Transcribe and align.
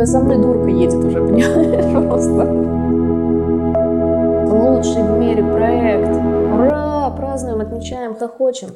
Да 0.00 0.06
со 0.06 0.18
мной 0.18 0.38
дурка 0.38 0.70
едет 0.70 0.94
уже, 0.94 1.18
понимаешь, 1.26 2.08
просто. 2.08 2.44
Лучший 4.50 5.02
в 5.02 5.18
мире 5.18 5.42
проект. 5.42 6.08
Ура! 6.08 7.10
Празднуем, 7.10 7.60
отмечаем, 7.60 8.14
хохочем. 8.14 8.70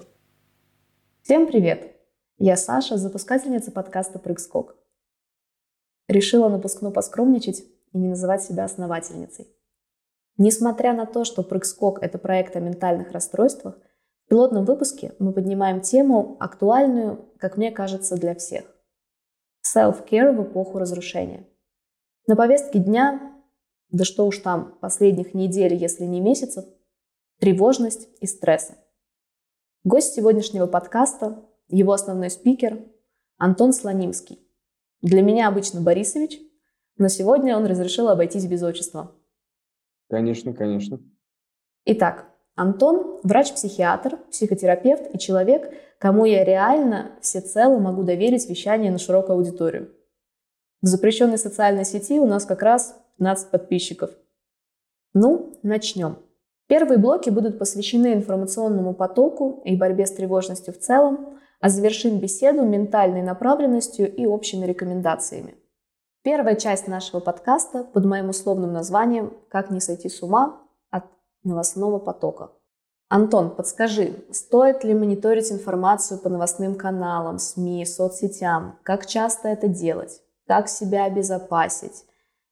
Всем 1.23 1.47
привет! 1.47 1.97
Я 2.37 2.59
Саша, 2.59 2.99
запускательница 2.99 3.73
подкаста 3.73 4.19
«Прыг-скок». 4.19 4.77
Решила 6.09 6.51
напускно 6.51 6.91
поскромничать 6.91 7.65
и 7.95 7.97
не 7.97 8.09
называть 8.09 8.43
себя 8.43 8.65
основательницей. 8.65 9.49
Несмотря 10.37 10.93
на 10.93 11.07
то, 11.07 11.25
что 11.25 11.43
«Прыг-скок»— 11.43 12.01
это 12.03 12.19
проект 12.19 12.55
о 12.55 12.61
ментальных 12.61 13.13
расстройствах, 13.13 13.79
в 14.27 14.29
пилотном 14.29 14.67
выпуске 14.67 15.15
мы 15.19 15.33
поднимаем 15.33 15.81
тему, 15.81 16.37
актуальную, 16.39 17.25
как 17.39 17.57
мне 17.57 17.71
кажется, 17.71 18.17
для 18.17 18.35
всех. 18.35 18.74
Self-care 19.65 20.33
в 20.33 20.43
эпоху 20.45 20.79
разрушения. 20.79 21.49
На 22.27 22.37
повестке 22.37 22.79
дня, 22.79 23.35
да 23.91 24.05
что 24.05 24.27
уж 24.27 24.39
там, 24.39 24.79
последних 24.81 25.35
недель, 25.35 25.75
если 25.75 26.05
не 26.05 26.21
месяцев, 26.21 26.65
тревожность 27.39 28.09
и 28.21 28.27
стрессы. 28.27 28.77
Гость 29.85 30.15
сегодняшнего 30.15 30.67
подкаста, 30.67 31.49
его 31.69 31.93
основной 31.93 32.31
спикер 32.31 32.85
Антон 33.37 33.73
Слонимский. 33.73 34.41
Для 35.03 35.23
меня 35.23 35.49
обычно 35.49 35.81
Борисович, 35.81 36.41
но 36.97 37.09
сегодня 37.09 37.57
он 37.57 37.67
разрешил 37.67 38.09
обойтись 38.09 38.47
без 38.47 38.63
отчества. 38.63 39.15
Конечно, 40.09 40.53
конечно. 40.55 41.01
Итак, 41.85 42.34
Антон– 42.57 43.19
врач-психиатр, 43.25 44.19
психотерапевт 44.31 45.13
и 45.13 45.19
человек, 45.19 45.73
кому 45.99 46.25
я 46.25 46.45
реально 46.45 47.13
всецело 47.21 47.79
могу 47.79 48.05
доверить 48.05 48.49
вещание 48.49 48.93
на 48.93 48.99
широкую 48.99 49.37
аудиторию. 49.37 49.93
В 50.81 50.87
запрещенной 50.87 51.39
социальной 51.39 51.85
сети 51.85 52.21
у 52.21 52.27
нас 52.27 52.45
как 52.45 52.63
раз 52.63 52.97
15 53.19 53.51
подписчиков. 53.51 54.11
Ну, 55.15 55.59
начнем. 55.63 56.19
Первые 56.69 56.99
блоки 56.99 57.31
будут 57.31 57.59
посвящены 57.59 58.15
информационному 58.15 58.95
потоку 58.95 59.61
и 59.65 59.77
борьбе 59.77 60.07
с 60.07 60.13
тревожностью 60.13 60.73
в 60.73 60.79
целом, 60.79 61.39
а 61.61 61.69
завершим 61.69 62.21
беседу 62.21 62.63
ментальной 62.63 63.23
направленностью 63.23 64.15
и 64.15 64.27
общими 64.27 64.65
рекомендациями. 64.65 65.57
Первая 66.23 66.55
часть 66.55 66.87
нашего 66.87 67.21
подкаста 67.21 67.85
под 67.85 68.05
моим 68.05 68.29
условным 68.29 68.73
названием 68.73 69.35
«Как 69.49 69.71
не 69.71 69.81
сойти 69.81 70.09
с 70.09 70.23
ума 70.23 70.64
новостного 71.45 71.99
потока». 71.99 72.51
Антон, 73.09 73.51
подскажи, 73.51 74.25
стоит 74.33 74.83
ли 74.83 74.95
мониторить 74.95 75.53
информацию 75.53 76.19
по 76.19 76.29
новостным 76.29 76.75
каналам, 76.75 77.39
СМИ, 77.39 77.85
соцсетям? 77.85 78.79
Как 78.83 79.07
часто 79.07 79.49
это 79.49 79.69
делать? 79.69 80.21
Как 80.47 80.69
себя 80.69 81.05
обезопасить? 81.05 82.05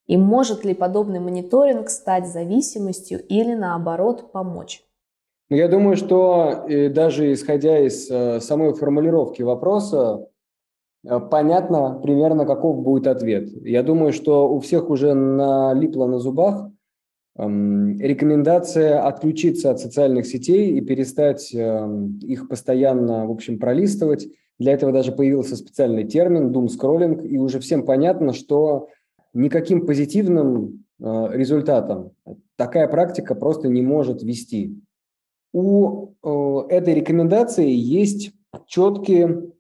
И 0.07 0.17
может 0.17 0.65
ли 0.65 0.75
подобный 0.75 1.21
мониторинг 1.21 1.89
стать 1.89 2.29
зависимостью 2.29 3.21
или 3.27 3.55
наоборот 3.55 4.31
помочь? 4.33 4.85
Ну, 5.49 5.57
я 5.57 5.69
думаю, 5.69 5.97
что 5.97 6.65
э, 6.69 6.89
даже 6.89 7.33
исходя 7.33 7.79
из 7.79 8.11
э, 8.11 8.41
самой 8.41 8.73
формулировки 8.73 9.43
вопроса, 9.43 10.29
э, 11.05 11.21
понятно 11.21 12.01
примерно, 12.03 12.47
каков 12.47 12.83
будет 12.83 13.07
ответ. 13.07 13.49
Я 13.63 13.83
думаю, 13.83 14.13
что 14.13 14.49
у 14.49 14.61
всех 14.61 14.91
уже 14.91 15.15
налипло 15.15 16.07
на 16.07 16.19
зубах 16.19 16.71
рекомендация 17.37 19.07
отключиться 19.07 19.71
от 19.71 19.81
социальных 19.81 20.27
сетей 20.27 20.77
и 20.77 20.81
перестать 20.81 21.55
эм, 21.55 22.19
их 22.19 22.49
постоянно, 22.49 23.27
в 23.27 23.31
общем, 23.31 23.59
пролистывать. 23.59 24.29
Для 24.59 24.73
этого 24.73 24.93
даже 24.93 25.13
появился 25.13 25.57
специальный 25.57 26.05
термин 26.05 26.53
scrolling, 26.67 27.27
и 27.27 27.39
уже 27.39 27.59
всем 27.59 27.85
понятно, 27.85 28.33
что 28.35 28.89
никаким 29.33 29.87
позитивным 29.87 30.85
э, 31.01 31.29
результатом 31.33 32.13
такая 32.57 32.87
практика 32.87 33.35
просто 33.35 33.69
не 33.69 33.83
может 33.83 34.23
вести. 34.23 34.79
У 35.53 36.11
э, 36.23 36.67
этой 36.69 36.95
рекомендации 36.95 37.71
есть 37.71 38.33
четкие 38.67 39.51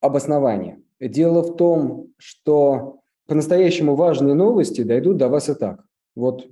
обоснования. 0.00 0.80
Дело 1.00 1.42
в 1.42 1.56
том, 1.56 2.12
что 2.18 3.00
по-настоящему 3.26 3.96
важные 3.96 4.34
новости 4.34 4.82
дойдут 4.82 5.16
до 5.16 5.28
вас 5.28 5.48
и 5.48 5.54
так. 5.54 5.84
Вот 6.14 6.48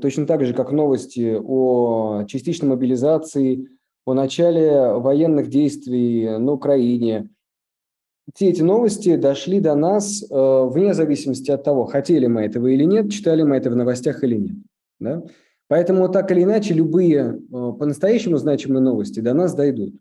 точно 0.00 0.26
так 0.26 0.44
же, 0.44 0.54
как 0.54 0.72
новости 0.72 1.36
о 1.40 2.24
частичной 2.24 2.70
мобилизации, 2.70 3.68
о 4.04 4.14
начале 4.14 4.94
военных 4.94 5.48
действий 5.48 6.38
на 6.38 6.52
Украине, 6.52 7.30
все 8.32 8.48
эти 8.48 8.62
новости 8.62 9.16
дошли 9.16 9.60
до 9.60 9.74
нас 9.74 10.22
э, 10.22 10.26
вне 10.30 10.94
зависимости 10.94 11.50
от 11.50 11.62
того, 11.62 11.84
хотели 11.84 12.26
мы 12.26 12.42
этого 12.42 12.68
или 12.68 12.84
нет, 12.84 13.10
читали 13.10 13.42
мы 13.42 13.56
это 13.56 13.70
в 13.70 13.76
новостях 13.76 14.24
или 14.24 14.36
нет. 14.36 14.56
Да? 14.98 15.22
Поэтому 15.68 16.08
так 16.08 16.30
или 16.30 16.42
иначе 16.42 16.72
любые 16.72 17.20
э, 17.20 17.36
по-настоящему 17.50 18.38
значимые 18.38 18.80
новости 18.80 19.20
до 19.20 19.34
нас 19.34 19.54
дойдут. 19.54 19.94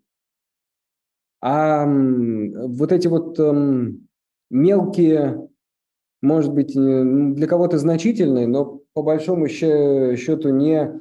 А 1.42 1.86
вот 1.86 2.94
эти 2.94 3.08
вот 3.08 3.38
э, 3.38 3.92
мелкие, 4.50 5.50
может 6.24 6.54
быть, 6.54 6.74
для 6.74 7.48
кого-то 7.48 7.78
значительные, 7.78 8.48
но 8.48 8.80
по 8.94 9.04
большому 9.04 9.50
счету 9.50 10.50
не 10.50 11.00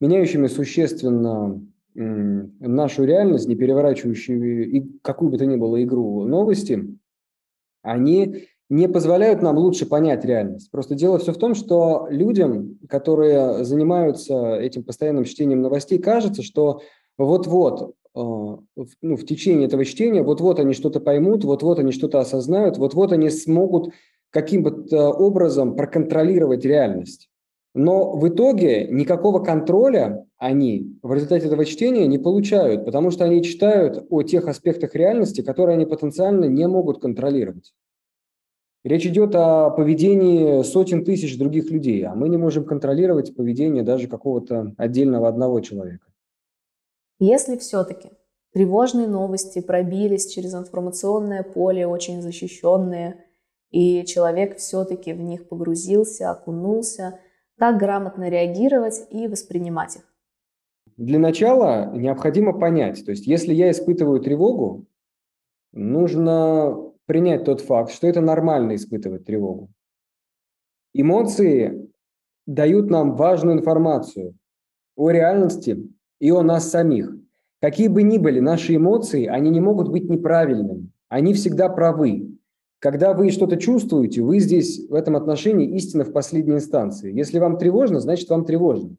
меняющими 0.00 0.46
существенно 0.46 1.60
нашу 1.94 3.04
реальность, 3.04 3.46
не 3.48 3.54
переворачивающие 3.54 4.88
какую 5.02 5.30
бы 5.30 5.36
то 5.36 5.44
ни 5.44 5.56
было 5.56 5.82
игру 5.84 6.24
новости, 6.24 6.96
они 7.82 8.46
не 8.70 8.88
позволяют 8.88 9.42
нам 9.42 9.58
лучше 9.58 9.84
понять 9.84 10.24
реальность. 10.24 10.70
Просто 10.70 10.94
дело 10.94 11.18
все 11.18 11.34
в 11.34 11.38
том, 11.38 11.54
что 11.54 12.06
людям, 12.08 12.78
которые 12.88 13.64
занимаются 13.64 14.56
этим 14.56 14.84
постоянным 14.84 15.24
чтением 15.24 15.60
новостей, 15.60 15.98
кажется, 15.98 16.42
что 16.42 16.80
вот-вот, 17.18 17.94
э, 18.14 18.18
ну, 18.18 19.16
в 19.16 19.26
течение 19.26 19.66
этого 19.66 19.84
чтения, 19.84 20.22
вот-вот 20.22 20.58
они 20.58 20.72
что-то 20.72 21.00
поймут, 21.00 21.44
вот-вот 21.44 21.78
они 21.78 21.92
что-то 21.92 22.20
осознают, 22.20 22.78
вот-вот 22.78 23.12
они 23.12 23.28
смогут 23.28 23.92
каким-то 24.32 25.10
образом 25.10 25.76
проконтролировать 25.76 26.64
реальность. 26.64 27.28
Но 27.74 28.16
в 28.16 28.28
итоге 28.28 28.86
никакого 28.88 29.38
контроля 29.38 30.26
они 30.36 30.98
в 31.02 31.12
результате 31.12 31.46
этого 31.46 31.64
чтения 31.64 32.06
не 32.06 32.18
получают, 32.18 32.84
потому 32.84 33.10
что 33.10 33.24
они 33.24 33.42
читают 33.42 34.06
о 34.10 34.22
тех 34.22 34.48
аспектах 34.48 34.94
реальности, 34.94 35.40
которые 35.40 35.76
они 35.76 35.86
потенциально 35.86 36.46
не 36.46 36.66
могут 36.66 37.00
контролировать. 37.00 37.72
Речь 38.84 39.06
идет 39.06 39.34
о 39.36 39.70
поведении 39.70 40.62
сотен 40.64 41.04
тысяч 41.04 41.38
других 41.38 41.70
людей, 41.70 42.04
а 42.04 42.14
мы 42.14 42.28
не 42.28 42.36
можем 42.36 42.64
контролировать 42.64 43.34
поведение 43.34 43.84
даже 43.84 44.08
какого-то 44.08 44.74
отдельного 44.76 45.28
одного 45.28 45.60
человека. 45.60 46.06
Если 47.20 47.56
все-таки 47.56 48.10
тревожные 48.52 49.06
новости 49.06 49.60
пробились 49.60 50.26
через 50.26 50.52
информационное 50.54 51.44
поле, 51.44 51.86
очень 51.86 52.20
защищенные, 52.20 53.24
и 53.72 54.04
человек 54.04 54.58
все-таки 54.58 55.12
в 55.12 55.20
них 55.20 55.48
погрузился, 55.48 56.30
окунулся– 56.30 57.18
как 57.62 57.78
грамотно 57.78 58.28
реагировать 58.28 59.06
и 59.10 59.28
воспринимать 59.28 59.94
их? 59.94 60.02
Для 60.96 61.20
начала 61.20 61.94
необходимо 61.94 62.58
понять, 62.58 63.04
то 63.04 63.12
есть 63.12 63.28
если 63.28 63.54
я 63.54 63.70
испытываю 63.70 64.18
тревогу, 64.18 64.86
нужно 65.70 66.76
принять 67.06 67.44
тот 67.44 67.60
факт, 67.60 67.92
что 67.92 68.08
это 68.08 68.20
нормально 68.20 68.74
испытывать 68.74 69.24
тревогу. 69.26 69.70
Эмоции 70.92 71.88
дают 72.46 72.90
нам 72.90 73.14
важную 73.14 73.58
информацию 73.58 74.34
о 74.96 75.10
реальности 75.10 75.88
и 76.18 76.32
о 76.32 76.42
нас 76.42 76.68
самих. 76.68 77.14
Какие 77.60 77.86
бы 77.86 78.02
ни 78.02 78.18
были 78.18 78.40
наши 78.40 78.74
эмоции, 78.74 79.26
они 79.26 79.50
не 79.50 79.60
могут 79.60 79.88
быть 79.88 80.10
неправильными. 80.10 80.90
Они 81.08 81.32
всегда 81.32 81.68
правы. 81.68 82.31
Когда 82.82 83.14
вы 83.14 83.30
что-то 83.30 83.58
чувствуете, 83.58 84.22
вы 84.22 84.40
здесь 84.40 84.88
в 84.88 84.94
этом 84.94 85.14
отношении 85.14 85.76
истина 85.76 86.04
в 86.04 86.12
последней 86.12 86.54
инстанции. 86.54 87.16
Если 87.16 87.38
вам 87.38 87.56
тревожно, 87.56 88.00
значит 88.00 88.28
вам 88.28 88.44
тревожно. 88.44 88.96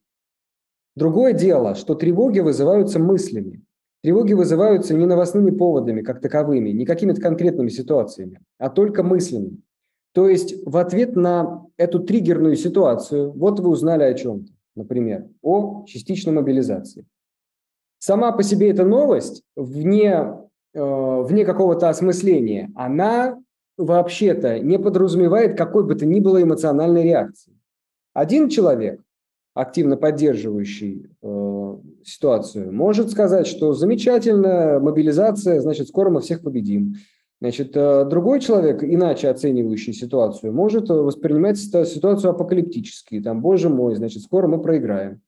Другое 0.96 1.34
дело, 1.34 1.76
что 1.76 1.94
тревоги 1.94 2.40
вызываются 2.40 3.00
мыслями. 3.00 3.62
Тревоги 4.02 4.32
вызываются 4.32 4.94
не 4.94 5.06
новостными 5.06 5.52
поводами 5.52 6.02
как 6.02 6.22
таковыми, 6.22 6.70
не 6.70 6.86
какими-то 6.86 7.20
конкретными 7.20 7.68
ситуациями, 7.68 8.40
а 8.58 8.70
только 8.70 9.04
мыслями. 9.04 9.60
То 10.14 10.30
есть 10.30 10.66
в 10.66 10.78
ответ 10.78 11.18
на 11.18 11.66
эту 11.76 12.00
триггерную 12.00 12.56
ситуацию, 12.56 13.34
вот 13.34 13.60
вы 13.60 13.70
узнали 13.70 14.04
о 14.04 14.14
чем-то, 14.14 14.50
например, 14.76 15.28
о 15.42 15.84
частичной 15.88 16.32
мобилизации. 16.32 17.06
Сама 18.00 18.32
по 18.32 18.44
себе 18.44 18.70
эта 18.70 18.86
новость, 18.86 19.44
вне, 19.58 20.38
э, 20.74 21.22
вне 21.24 21.44
какого-то 21.44 21.90
осмысления, 21.90 22.72
она 22.76 23.43
вообще-то 23.78 24.60
не 24.60 24.78
подразумевает 24.78 25.58
какой 25.58 25.84
бы 25.84 25.96
то 25.96 26.06
ни 26.06 26.20
было 26.20 26.42
эмоциональной 26.42 27.04
реакции. 27.04 27.54
Один 28.14 28.50
человек, 28.50 29.02
активно 29.54 29.98
поддерживающий 29.98 31.10
э, 31.22 31.78
ситуацию, 32.04 32.72
может 32.72 33.12
сказать, 33.12 33.48
что 33.48 33.74
замечательная 33.74 34.80
мобилизация, 34.80 35.62
значит, 35.62 35.88
скоро 35.88 36.10
мы 36.10 36.22
всех 36.22 36.42
победим. 36.42 36.96
Значит, 37.42 37.76
э, 37.76 38.06
другой 38.06 38.40
человек, 38.40 38.84
иначе 38.84 39.30
оценивающий 39.30 39.94
ситуацию, 39.94 40.54
может 40.54 40.90
воспринимать 40.90 41.58
ситуацию 41.58 42.32
апокалиптически. 42.32 43.20
Там, 43.22 43.42
боже 43.42 43.70
мой, 43.70 43.96
значит, 43.96 44.24
скоро 44.24 44.48
мы 44.48 44.62
проиграем. 44.62 45.22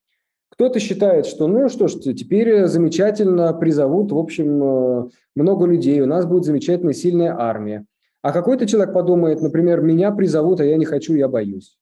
Кто-то 0.50 0.80
считает, 0.80 1.26
что 1.26 1.48
ну 1.48 1.68
что 1.68 1.88
ж, 1.88 1.96
теперь 1.96 2.68
замечательно 2.68 3.52
призовут, 3.54 4.12
в 4.12 4.18
общем, 4.18 4.64
э, 4.64 5.10
много 5.36 5.66
людей, 5.66 6.00
у 6.02 6.06
нас 6.06 6.26
будет 6.26 6.46
замечательная 6.46 6.94
сильная 6.94 7.36
армия. 7.38 7.86
А 8.26 8.32
какой-то 8.32 8.66
человек 8.66 8.92
подумает, 8.92 9.40
например, 9.40 9.82
меня 9.82 10.12
призовут, 10.12 10.60
а 10.60 10.66
я 10.66 10.78
не 10.78 10.86
хочу, 10.86 11.14
я 11.14 11.28
боюсь. 11.28 11.78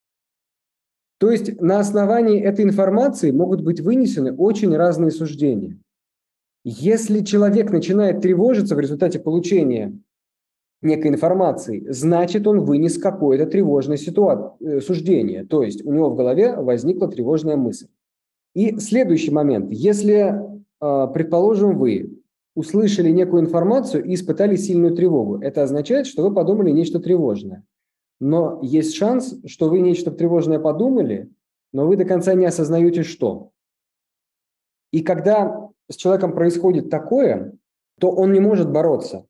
То 1.18 1.32
есть 1.32 1.62
на 1.62 1.80
основании 1.80 2.42
этой 2.42 2.66
информации 2.66 3.32
могут 3.32 3.62
быть 3.62 3.80
вынесены 3.80 4.34
очень 4.36 4.76
разные 4.76 5.12
суждения. 5.12 5.80
Если 6.66 7.22
человек 7.22 7.72
начинает 7.72 8.20
тревожиться 8.20 8.76
в 8.76 8.82
результате 8.82 9.22
получения 9.22 9.98
некой 10.82 11.12
информации, 11.12 11.88
значит, 11.90 12.46
он 12.46 12.66
вынес 12.66 12.98
какое-то 12.98 13.46
тревожное 13.46 13.96
ситуа- 13.96 14.58
э, 14.60 14.82
суждение. 14.82 15.46
То 15.46 15.64
есть 15.64 15.86
у 15.86 15.94
него 15.94 16.10
в 16.10 16.18
голове 16.18 16.58
возникла 16.58 17.08
тревожная 17.08 17.56
мысль. 17.56 17.88
И 18.54 18.80
следующий 18.80 19.32
момент. 19.32 19.72
Если, 19.72 20.42
а, 20.82 21.08
предположим, 21.08 21.78
вы 21.78 22.22
услышали 22.56 23.10
некую 23.10 23.42
информацию 23.42 24.04
и 24.04 24.14
испытали 24.14 24.56
сильную 24.56 24.96
тревогу, 24.96 25.40
это 25.40 25.64
означает, 25.64 26.08
что 26.08 26.24
вы 26.24 26.34
подумали 26.34 26.72
нечто 26.72 27.00
тревожное. 27.00 27.64
Но 28.20 28.60
есть 28.62 28.96
шанс, 28.96 29.36
что 29.46 29.70
вы 29.70 29.80
нечто 29.82 30.12
тревожное 30.12 30.60
подумали, 30.60 31.30
но 31.72 31.88
вы 31.88 31.98
до 31.98 32.06
конца 32.06 32.34
не 32.36 32.46
осознаете, 32.46 33.04
что. 33.04 33.52
И 34.92 35.02
когда 35.02 35.70
с 35.90 35.96
человеком 35.96 36.34
происходит 36.34 36.90
такое, 36.90 37.54
то 38.00 38.12
он 38.12 38.32
не 38.32 38.40
может 38.40 38.72
бороться. 38.72 39.26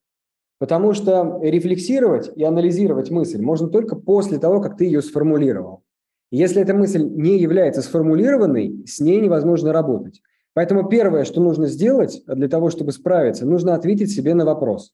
Потому 0.60 0.94
что 0.94 1.40
рефлексировать 1.42 2.31
и 2.36 2.44
анализировать 2.44 3.12
мысль 3.12 3.42
можно 3.42 3.70
только 3.70 3.96
после 3.96 4.40
того, 4.40 4.62
как 4.62 4.78
ты 4.78 4.86
ее 4.86 5.02
сформулировал. 5.02 5.84
Если 6.31 6.62
эта 6.62 6.74
мысль 6.74 7.04
не 7.04 7.40
является 7.40 7.81
сформулированной, 7.81 8.86
с 8.86 9.00
ней 9.00 9.22
невозможно 9.22 9.72
работать. 9.72 10.22
Поэтому 10.54 10.88
первое, 10.88 11.24
что 11.26 11.42
нужно 11.42 11.68
сделать 11.68 12.24
для 12.28 12.48
того, 12.48 12.70
чтобы 12.70 12.92
справиться, 12.92 13.46
нужно 13.46 13.74
ответить 13.74 14.12
себе 14.12 14.36
на 14.36 14.46
вопрос. 14.46 14.94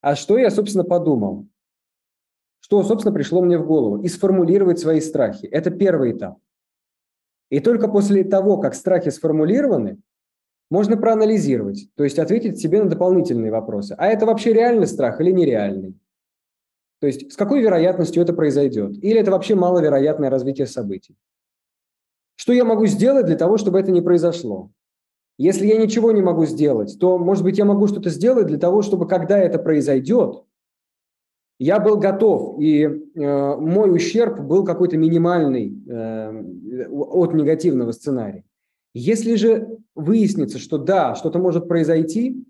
А 0.00 0.14
что 0.14 0.38
я, 0.38 0.50
собственно, 0.50 0.84
подумал? 0.84 1.46
Что, 2.60 2.82
собственно, 2.82 3.14
пришло 3.14 3.42
мне 3.42 3.58
в 3.58 3.66
голову? 3.66 4.02
И 4.02 4.08
сформулировать 4.08 4.78
свои 4.78 5.00
страхи. 5.00 5.46
Это 5.46 5.70
первый 5.70 6.12
этап. 6.12 6.38
И 7.50 7.60
только 7.60 7.88
после 7.88 8.24
того, 8.24 8.56
как 8.58 8.74
страхи 8.74 9.10
сформулированы, 9.10 9.98
можно 10.70 10.96
проанализировать, 10.96 11.88
то 11.94 12.04
есть 12.04 12.18
ответить 12.18 12.58
себе 12.58 12.82
на 12.82 12.88
дополнительные 12.88 13.52
вопросы. 13.52 13.94
А 13.98 14.06
это 14.06 14.24
вообще 14.24 14.54
реальный 14.54 14.86
страх 14.86 15.20
или 15.20 15.30
нереальный? 15.30 15.94
То 17.00 17.06
есть 17.06 17.32
с 17.32 17.36
какой 17.36 17.60
вероятностью 17.60 18.22
это 18.22 18.32
произойдет? 18.32 18.92
Или 19.04 19.20
это 19.20 19.30
вообще 19.30 19.54
маловероятное 19.54 20.30
развитие 20.30 20.66
событий? 20.66 21.16
Что 22.34 22.54
я 22.54 22.64
могу 22.64 22.86
сделать 22.86 23.26
для 23.26 23.36
того, 23.36 23.58
чтобы 23.58 23.78
это 23.78 23.92
не 23.92 24.00
произошло? 24.00 24.70
Если 25.36 25.66
я 25.66 25.78
ничего 25.78 26.12
не 26.12 26.22
могу 26.22 26.46
сделать, 26.46 26.96
то, 27.00 27.18
может 27.18 27.42
быть, 27.42 27.58
я 27.58 27.64
могу 27.64 27.86
что-то 27.88 28.10
сделать 28.10 28.46
для 28.46 28.58
того, 28.58 28.82
чтобы, 28.82 29.08
когда 29.08 29.38
это 29.38 29.58
произойдет, 29.58 30.44
я 31.58 31.78
был 31.80 31.98
готов, 31.98 32.60
и 32.60 32.82
э, 32.82 33.56
мой 33.56 33.94
ущерб 33.94 34.40
был 34.40 34.64
какой-то 34.64 34.96
минимальный 34.96 35.76
э, 35.88 36.88
от 36.90 37.32
негативного 37.32 37.92
сценария. 37.92 38.44
Если 38.92 39.34
же 39.36 39.78
выяснится, 39.94 40.58
что 40.58 40.78
да, 40.78 41.14
что-то 41.14 41.38
может 41.38 41.68
произойти, 41.68 42.44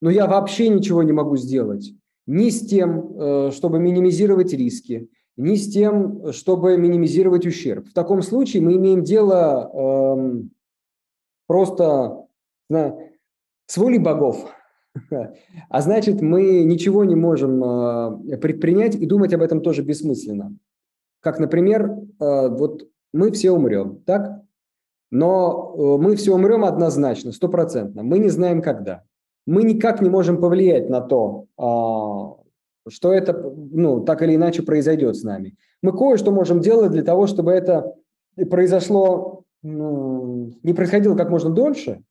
но 0.00 0.10
я 0.10 0.26
вообще 0.26 0.68
ничего 0.68 1.02
не 1.02 1.12
могу 1.12 1.36
сделать, 1.36 1.92
ни 2.26 2.50
с 2.50 2.66
тем, 2.66 3.18
э, 3.18 3.50
чтобы 3.52 3.78
минимизировать 3.78 4.52
риски, 4.52 5.08
ни 5.36 5.56
с 5.56 5.72
тем, 5.72 6.32
чтобы 6.32 6.76
минимизировать 6.76 7.46
ущерб. 7.46 7.88
В 7.88 7.92
таком 7.92 8.22
случае 8.22 8.62
мы 8.62 8.76
имеем 8.76 9.02
дело 9.02 9.70
э, 9.72 10.42
просто 11.50 12.28
на, 12.68 12.96
с 13.66 13.76
волей 13.76 13.98
богов. 13.98 14.46
А 15.68 15.80
значит, 15.80 16.20
мы 16.20 16.62
ничего 16.62 17.04
не 17.04 17.16
можем 17.16 17.64
э, 17.64 18.36
предпринять 18.36 18.94
и 18.94 19.04
думать 19.04 19.34
об 19.34 19.42
этом 19.42 19.60
тоже 19.60 19.82
бессмысленно. 19.82 20.56
Как, 21.18 21.40
например, 21.40 21.90
э, 21.90 22.48
вот 22.50 22.88
мы 23.12 23.32
все 23.32 23.50
умрем, 23.50 24.00
так? 24.06 24.42
Но 25.10 25.74
э, 25.76 26.00
мы 26.00 26.14
все 26.14 26.34
умрем 26.34 26.64
однозначно, 26.64 27.32
стопроцентно. 27.32 28.04
Мы 28.04 28.20
не 28.20 28.28
знаем, 28.28 28.62
когда 28.62 29.02
мы 29.44 29.64
никак 29.64 30.00
не 30.00 30.08
можем 30.08 30.40
повлиять 30.40 30.88
на 30.88 31.00
то, 31.00 31.46
а, 31.56 32.36
что 32.88 33.12
это 33.12 33.32
ну, 33.32 34.04
так 34.04 34.22
или 34.22 34.36
иначе 34.36 34.62
произойдет 34.62 35.16
с 35.16 35.24
нами. 35.24 35.56
Мы 35.82 35.90
кое-что 35.96 36.30
можем 36.30 36.60
делать 36.60 36.92
для 36.92 37.02
того, 37.02 37.26
чтобы 37.26 37.50
это 37.50 37.92
произошло, 38.50 39.39
ну, 39.62 40.52
не 40.62 40.72
происходило 40.72 41.16
как 41.16 41.30
можно 41.30 41.50
дольше, 41.50 42.02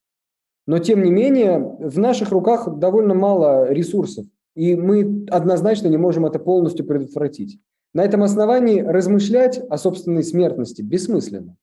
но 0.68 0.80
тем 0.80 1.04
не 1.04 1.12
менее 1.12 1.60
в 1.80 1.98
наших 1.98 2.32
руках 2.32 2.78
довольно 2.78 3.14
мало 3.14 3.72
ресурсов, 3.72 4.26
и 4.56 4.76
мы 4.76 5.26
однозначно 5.30 5.88
не 5.88 5.98
можем 5.98 6.26
это 6.26 6.40
полностью 6.40 6.86
предотвратить. 6.86 7.60
На 7.94 8.04
этом 8.04 8.22
основании 8.22 8.82
размышлять 8.82 9.58
о 9.70 9.78
собственной 9.78 10.24
смертности 10.24 10.82
бессмысленно. 10.82 11.58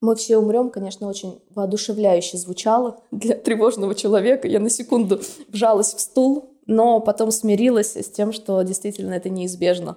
Мы 0.00 0.14
все 0.16 0.36
умрем, 0.38 0.70
конечно, 0.70 1.08
очень 1.08 1.40
воодушевляюще 1.54 2.36
звучало 2.36 3.00
для 3.10 3.34
тревожного 3.36 3.94
человека. 3.94 4.46
Я 4.46 4.60
на 4.60 4.70
секунду 4.70 5.20
вжалась 5.48 5.94
в 5.94 6.00
стул, 6.00 6.58
но 6.66 7.00
потом 7.00 7.30
смирилась 7.30 7.96
с 7.96 8.10
тем, 8.10 8.32
что 8.32 8.60
действительно 8.62 9.14
это 9.14 9.30
неизбежно. 9.30 9.96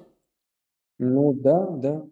Ну 0.97 1.33
да, 1.33 1.67
да. 1.67 2.05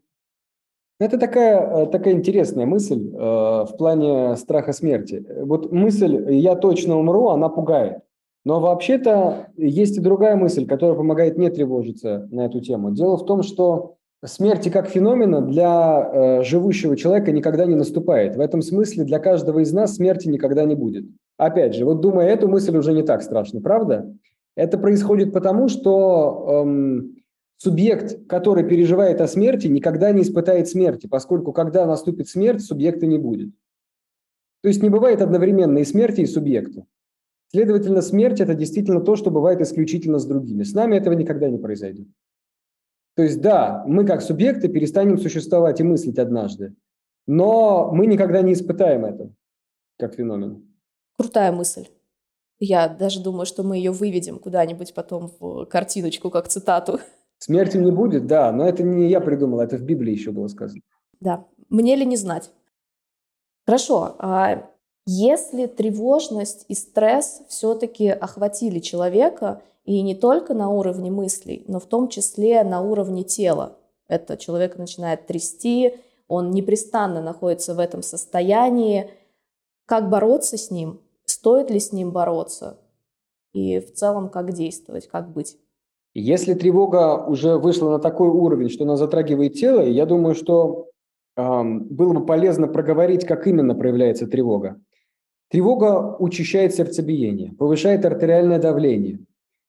Это 0.98 1.18
такая, 1.18 1.84
э, 1.84 1.86
такая 1.88 2.14
интересная 2.14 2.66
мысль 2.66 3.10
э, 3.14 3.18
в 3.18 3.76
плане 3.78 4.36
страха 4.38 4.72
смерти. 4.72 5.26
Вот 5.42 5.72
мысль 5.72 6.34
«я 6.34 6.56
точно 6.56 6.98
умру», 6.98 7.30
она 7.30 7.50
пугает. 7.50 8.00
Но 8.46 8.60
вообще-то 8.60 9.48
есть 9.58 9.98
и 9.98 10.02
другая 10.02 10.36
мысль, 10.36 10.66
которая 10.66 10.96
помогает 10.96 11.38
не 11.38 11.50
тревожиться 11.50 12.28
на 12.32 12.46
эту 12.46 12.62
тему. 12.62 12.92
Дело 12.92 13.18
в 13.18 13.26
том, 13.26 13.44
что 13.44 13.96
смерти 14.24 14.70
как 14.70 14.88
феномена 14.88 15.42
для 15.42 16.10
э, 16.14 16.44
живущего 16.44 16.96
человека 16.96 17.32
никогда 17.32 17.66
не 17.66 17.76
наступает. 17.76 18.38
В 18.38 18.40
этом 18.40 18.62
смысле 18.62 19.04
для 19.04 19.20
каждого 19.20 19.60
из 19.60 19.74
нас 19.74 19.96
смерти 19.96 20.30
никогда 20.30 20.64
не 20.64 20.76
будет. 20.76 21.06
Опять 21.38 21.76
же, 21.76 21.84
вот 21.84 22.00
думая 22.00 22.30
эту 22.30 22.48
мысль 22.48 22.78
уже 22.78 22.94
не 22.94 23.04
так 23.04 23.22
страшно, 23.22 23.62
правда? 23.62 24.14
Это 24.56 24.78
происходит 24.78 25.34
потому, 25.34 25.68
что 25.68 26.64
эм, 26.64 27.15
субъект, 27.58 28.28
который 28.28 28.68
переживает 28.68 29.22
о 29.22 29.28
смерти, 29.28 29.68
никогда 29.68 30.12
не 30.12 30.22
испытает 30.22 30.68
смерти, 30.68 31.08
поскольку 31.08 31.54
когда 31.54 31.86
наступит 31.86 32.28
смерть, 32.30 32.62
субъекта 32.62 33.06
не 33.06 33.18
будет. 33.18 33.54
То 34.62 34.70
есть 34.70 34.82
не 34.82 34.90
бывает 34.90 35.22
одновременно 35.22 35.80
и 35.80 35.86
смерти, 35.86 36.22
и 36.22 36.26
субъекта. 36.26 36.86
Следовательно, 37.52 38.02
смерть– 38.02 38.40
это 38.42 38.56
действительно 38.56 39.02
то, 39.02 39.16
что 39.16 39.32
бывает 39.32 39.62
исключительно 39.62 40.20
с 40.20 40.26
другими. 40.26 40.64
С 40.64 40.74
нами 40.74 40.96
этого 40.96 41.14
никогда 41.14 41.50
не 41.50 41.58
произойдет. 41.58 42.08
То 43.16 43.24
есть 43.24 43.42
да, 43.42 43.84
мы 43.88 44.06
как 44.06 44.22
субъекты 44.22 44.68
перестанем 44.68 45.18
существовать 45.18 45.80
и 45.80 45.84
мыслить 45.84 46.20
однажды, 46.20 46.76
но 47.28 47.92
мы 47.92 48.08
никогда 48.08 48.42
не 48.42 48.54
испытаем 48.54 49.06
это 49.06 49.32
как 49.98 50.16
феномен. 50.16 50.64
Крутая 51.18 51.52
мысль. 51.52 51.88
Я 52.60 52.88
даже 52.88 53.22
думаю, 53.22 53.46
что 53.46 53.64
мы 53.64 53.78
ее 53.78 53.92
выведем 53.92 54.40
куда-нибудь 54.40 54.94
потом 54.94 55.32
в 55.40 55.66
картиночку, 55.66 56.30
как 56.30 56.48
цитату. 56.48 57.00
Смерти 57.38 57.78
не 57.78 57.92
будет, 57.92 58.28
да, 58.28 58.52
но 58.52 58.68
это 58.68 58.84
не 58.84 59.10
я 59.10 59.22
придумал, 59.22 59.60
это 59.60 59.78
в 59.78 59.84
Библии 59.84 60.14
еще 60.14 60.32
было 60.32 60.48
сказано. 60.48 60.82
Да, 61.20 61.46
мне 61.70 61.96
ли 61.96 62.06
не 62.06 62.18
знать. 62.18 62.52
Хорошо, 63.66 64.16
а 64.20 64.70
если 65.06 65.68
тревожность 65.68 66.66
и 66.68 66.76
стресс 66.76 67.42
все-таки 67.48 68.10
охватили 68.10 68.80
человека– 68.80 69.62
и 69.86 70.02
не 70.02 70.16
только 70.16 70.54
на 70.54 70.70
уровне 70.70 71.12
мыслей, 71.12 71.64
но 71.68 71.80
в 71.80 71.86
том 71.86 72.10
числе 72.10 72.64
на 72.64 72.82
уровне 72.82 73.24
тела. 73.24 73.78
Это 74.08 74.36
человек 74.36 74.78
начинает 74.78 75.28
трясти, 75.28 76.00
он 76.28 76.52
непрестанно 76.52 77.22
находится 77.22 77.76
в 77.76 77.80
этом 77.80 78.02
состоянии. 78.02 79.12
Как 79.86 80.10
бороться 80.10 80.58
с 80.58 80.72
ним? 80.72 81.02
Стоит 81.26 81.70
ли 81.70 81.80
с 81.80 81.92
ним 81.92 82.12
бороться? 82.12 82.80
И 83.54 83.80
в 83.80 83.94
целом, 83.94 84.30
как 84.30 84.54
действовать, 84.54 85.08
как 85.08 85.32
быть? 85.32 85.58
Если 86.18 86.54
тревога 86.54 87.26
уже 87.26 87.58
вышла 87.58 87.92
на 87.92 88.00
такой 88.00 88.30
уровень, 88.30 88.70
что 88.70 88.86
она 88.86 88.96
затрагивает 88.96 89.54
тело, 89.54 89.82
я 89.82 90.06
думаю, 90.06 90.34
что 90.34 90.88
э, 91.36 91.64
было 91.64 92.14
бы 92.14 92.26
полезно 92.26 92.68
проговорить, 92.70 93.26
как 93.26 93.46
именно 93.48 93.76
проявляется 93.76 94.26
тревога. 94.26 94.80
Тревога 95.52 96.16
учащает 96.18 96.74
сердцебиение, 96.74 97.52
повышает 97.52 98.06
артериальное 98.06 98.60
давление, 98.60 99.20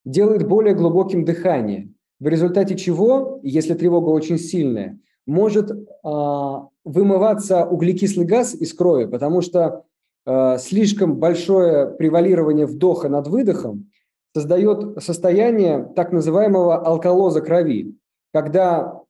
делает 0.05 0.47
более 0.47 0.73
глубоким 0.73 1.25
дыхание, 1.25 1.93
в 2.21 2.27
результате 2.29 2.77
чего, 2.77 3.41
если 3.43 3.73
тревога 3.73 4.09
очень 4.09 4.39
сильная, 4.39 4.99
может 5.25 5.69
а, 6.03 6.69
вымываться 6.85 7.65
углекислый 7.65 8.25
газ 8.25 8.55
из 8.55 8.73
крови, 8.73 9.05
потому 9.05 9.41
что 9.41 9.83
а, 10.25 10.57
слишком 10.57 11.17
большое 11.17 11.89
превалирование 11.89 12.65
вдоха 12.65 13.09
над 13.09 13.27
выдохом 13.27 13.91
создает 14.37 15.01
состояние 15.01 15.91
так 15.95 16.11
называемого 16.11 16.77
алкалоза 16.85 17.41
крови, 17.41 17.95
когда 18.31 19.01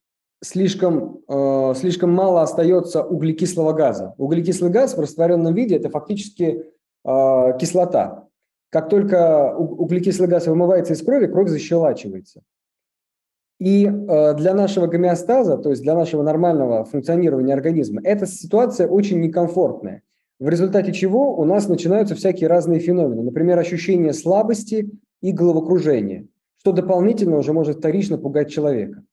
слишком, 0.41 1.19
э, 1.27 1.73
слишком 1.75 2.11
мало 2.13 2.43
остается 2.43 3.03
углекислого 3.03 3.73
газа. 3.73 4.13
Углекислый 4.17 4.71
газ 4.71 4.95
в 4.95 5.01
растворенном 5.01 5.53
виде– 5.53 5.75
это 5.77 5.89
фактически 5.89 6.63
э, 7.03 7.57
кислота. 7.59 8.23
Как 8.69 8.87
только 8.87 9.53
углекислый 9.57 10.29
газ 10.29 10.47
вымывается 10.47 10.93
из 10.93 11.01
крови, 11.01 11.27
кровь 11.27 11.49
защелачивается. 11.49 12.41
И 13.59 13.85
э, 13.85 14.33
для 14.35 14.53
нашего 14.53 14.87
гомеостаза, 14.87 15.57
то 15.57 15.71
есть 15.71 15.81
для 15.81 15.93
нашего 15.93 16.23
нормального 16.23 16.85
функционирования 16.85 17.53
организма, 17.53 17.99
эта 18.01 18.25
ситуация 18.27 18.87
очень 18.87 19.19
некомфортная. 19.19 20.03
В 20.39 20.47
результате 20.47 20.93
чего 20.93 21.35
у 21.35 21.43
нас 21.43 21.67
начинаются 21.67 22.15
всякие 22.15 22.47
разные 22.47 22.79
феномены. 22.79 23.23
Например, 23.23 23.59
ощущение 23.59 24.13
слабости 24.13 24.89
и 25.21 25.31
головокружения, 25.31 26.27
что 26.59 26.71
дополнительно 26.71 27.37
уже 27.37 27.53
может 27.53 27.77
вторично 27.77 28.17
пугать 28.17 28.51
человека. 28.51 29.03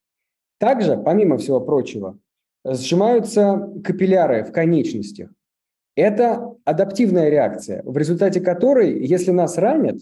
Также, 0.59 0.97
помимо 0.97 1.39
всего 1.39 1.61
прочего, 1.61 2.19
сжимаются 2.65 3.71
капилляры 3.85 4.45
в 4.45 4.53
конечностях. 4.53 5.31
Это 5.97 6.55
адаптивная 6.65 7.29
реакция, 7.29 7.83
в 7.85 7.97
результате 7.97 8.41
которой, 8.41 9.07
если 9.07 9.31
нас 9.31 9.59
ранят, 9.59 9.99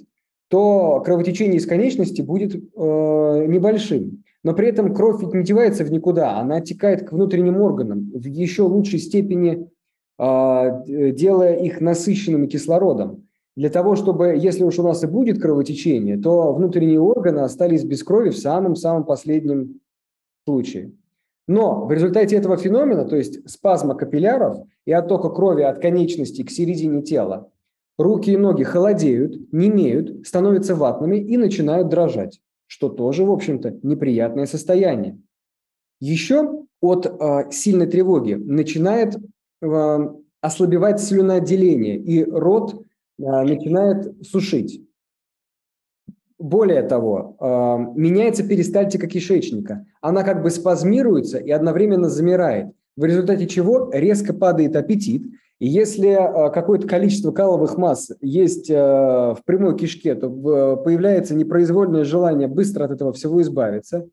то 0.49 1.01
кровотечение 1.01 1.57
из 1.57 1.67
конечности 1.67 2.23
будет 2.23 2.55
э, 2.55 2.59
небольшим. 2.59 4.23
Но 4.45 4.55
при 4.55 4.69
этом 4.69 4.95
кровь 4.95 5.23
ведь 5.23 5.35
не 5.35 5.45
девается 5.45 5.85
в 5.85 5.91
никуда, 5.91 6.39
она 6.39 6.57
оттекает 6.57 7.09
к 7.09 7.13
внутренним 7.13 7.61
органам 7.61 8.11
в 8.13 8.27
еще 8.27 8.63
лучшей 8.63 8.99
степени, 8.99 9.69
э, 10.19 11.13
делая 11.13 11.57
их 11.57 11.81
насыщенными 11.81 12.47
кислородом. 12.47 13.27
Для 13.55 13.69
того, 13.69 13.97
чтобы, 13.97 14.37
если 14.37 14.65
уж 14.65 14.79
у 14.79 14.83
нас 14.83 15.05
и 15.05 15.07
будет 15.07 15.41
кровотечение, 15.41 16.17
то 16.17 16.53
внутренние 16.55 17.01
органы 17.01 17.41
остались 17.41 17.85
без 17.85 18.03
крови 18.03 18.31
в 18.31 18.39
самом-самом 18.39 19.05
последнем 19.05 19.81
случае. 20.45 20.93
Но 21.47 21.85
в 21.85 21.93
результате 21.93 22.37
этого 22.37 22.57
феномена, 22.57 23.05
то 23.05 23.17
есть 23.17 23.49
спазма 23.51 23.95
капилляров 23.95 24.59
и 24.87 24.93
оттока 24.93 25.29
крови 25.29 25.63
от 25.63 25.81
конечности 25.81 26.43
к 26.43 26.51
середине 26.51 27.03
тела, 27.03 27.51
руки 27.99 28.31
и 28.31 28.37
ноги 28.37 28.63
холодеют, 28.63 29.53
немеют, 29.53 30.27
становятся 30.27 30.75
ватными 30.75 31.17
и 31.17 31.37
начинают 31.37 31.89
дрожать, 31.89 32.41
что 32.67 32.89
тоже, 32.89 33.25
в 33.25 33.31
общем-то, 33.31 33.79
неприятное 33.83 34.47
состояние. 34.47 35.19
Еще 36.01 36.65
от 36.81 37.07
э, 37.07 37.51
сильной 37.51 37.87
тревоги 37.87 38.35
начинает 38.35 39.17
э, 39.61 39.99
ослабевать 40.41 41.01
слюноотделение, 41.01 41.99
и 41.99 42.25
рот 42.25 42.83
начинает 43.23 44.27
сушить. 44.27 44.83
Более 46.39 46.83
того, 46.83 47.37
э, 47.39 47.45
меняется 47.95 48.43
перистальтика 48.43 49.07
кишечника. 49.07 49.87
Она 50.01 50.25
как 50.25 50.43
бы 50.43 50.51
спазмируется 50.51 51.39
и 51.39 51.53
одновременно 51.53 52.09
замирает, 52.09 52.73
в 52.97 53.05
результате 53.05 53.47
чего 53.47 53.91
резко 53.93 54.35
падает 54.35 54.75
аппетит. 54.75 55.23
И 55.61 55.69
если 55.69 56.11
э, 56.11 56.51
какое-то 56.53 56.89
количество 56.89 57.31
каловых 57.31 57.77
масс 57.77 58.11
есть 58.21 58.69
э, 58.69 58.75
в 58.75 59.39
прямой 59.45 59.79
кишке, 59.79 60.17
то 60.17 60.29
появляется 60.85 61.37
непроизвольное 61.37 62.03
желание 62.03 62.49
быстро 62.49 62.87
от 62.87 62.91
этого 62.91 63.13
всего 63.13 63.41
избавиться. 63.41 64.09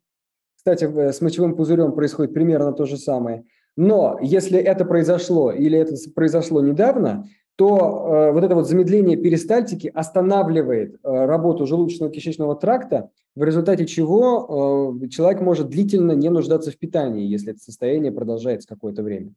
Кстати, 0.56 0.84
с 0.84 1.22
мочевым 1.22 1.56
пузырем 1.56 1.94
происходит 1.94 2.36
примерно 2.36 2.74
то 2.74 2.86
же 2.86 2.98
самое. 2.98 3.44
Но 3.76 4.20
если 4.22 4.60
это 4.60 4.86
произошло 4.86 5.52
или 5.52 5.80
это 5.80 5.96
произошло 6.14 6.62
недавно, 6.62 7.26
то 7.60 8.30
э, 8.30 8.32
вот 8.32 8.42
это 8.46 8.56
вот 8.56 8.70
замедление 8.70 9.18
перистальтики 9.18 9.92
останавливает 9.94 10.96
э, 10.96 11.26
работу 11.26 11.66
желудочно-кишечного 11.66 12.58
тракта, 12.58 13.10
в 13.36 13.44
результате 13.44 13.86
чего 13.86 14.96
э, 15.04 15.10
человек 15.10 15.42
может 15.42 15.68
длительно 15.68 16.14
не 16.14 16.30
нуждаться 16.30 16.72
в 16.72 16.78
питании, 16.78 17.28
если 17.28 17.52
это 17.52 17.60
состояние 17.60 18.14
продолжается 18.14 18.66
какое-то 18.66 19.04
время, 19.04 19.34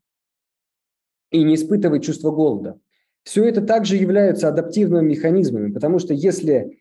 и 1.32 1.42
не 1.42 1.56
испытывать 1.56 2.04
чувство 2.04 2.30
голода. 2.30 2.78
Все 3.24 3.44
это 3.44 3.60
также 3.60 3.96
являются 3.96 4.46
адаптивными 4.46 5.08
механизмами, 5.08 5.72
потому 5.72 5.98
что 5.98 6.14
если 6.14 6.78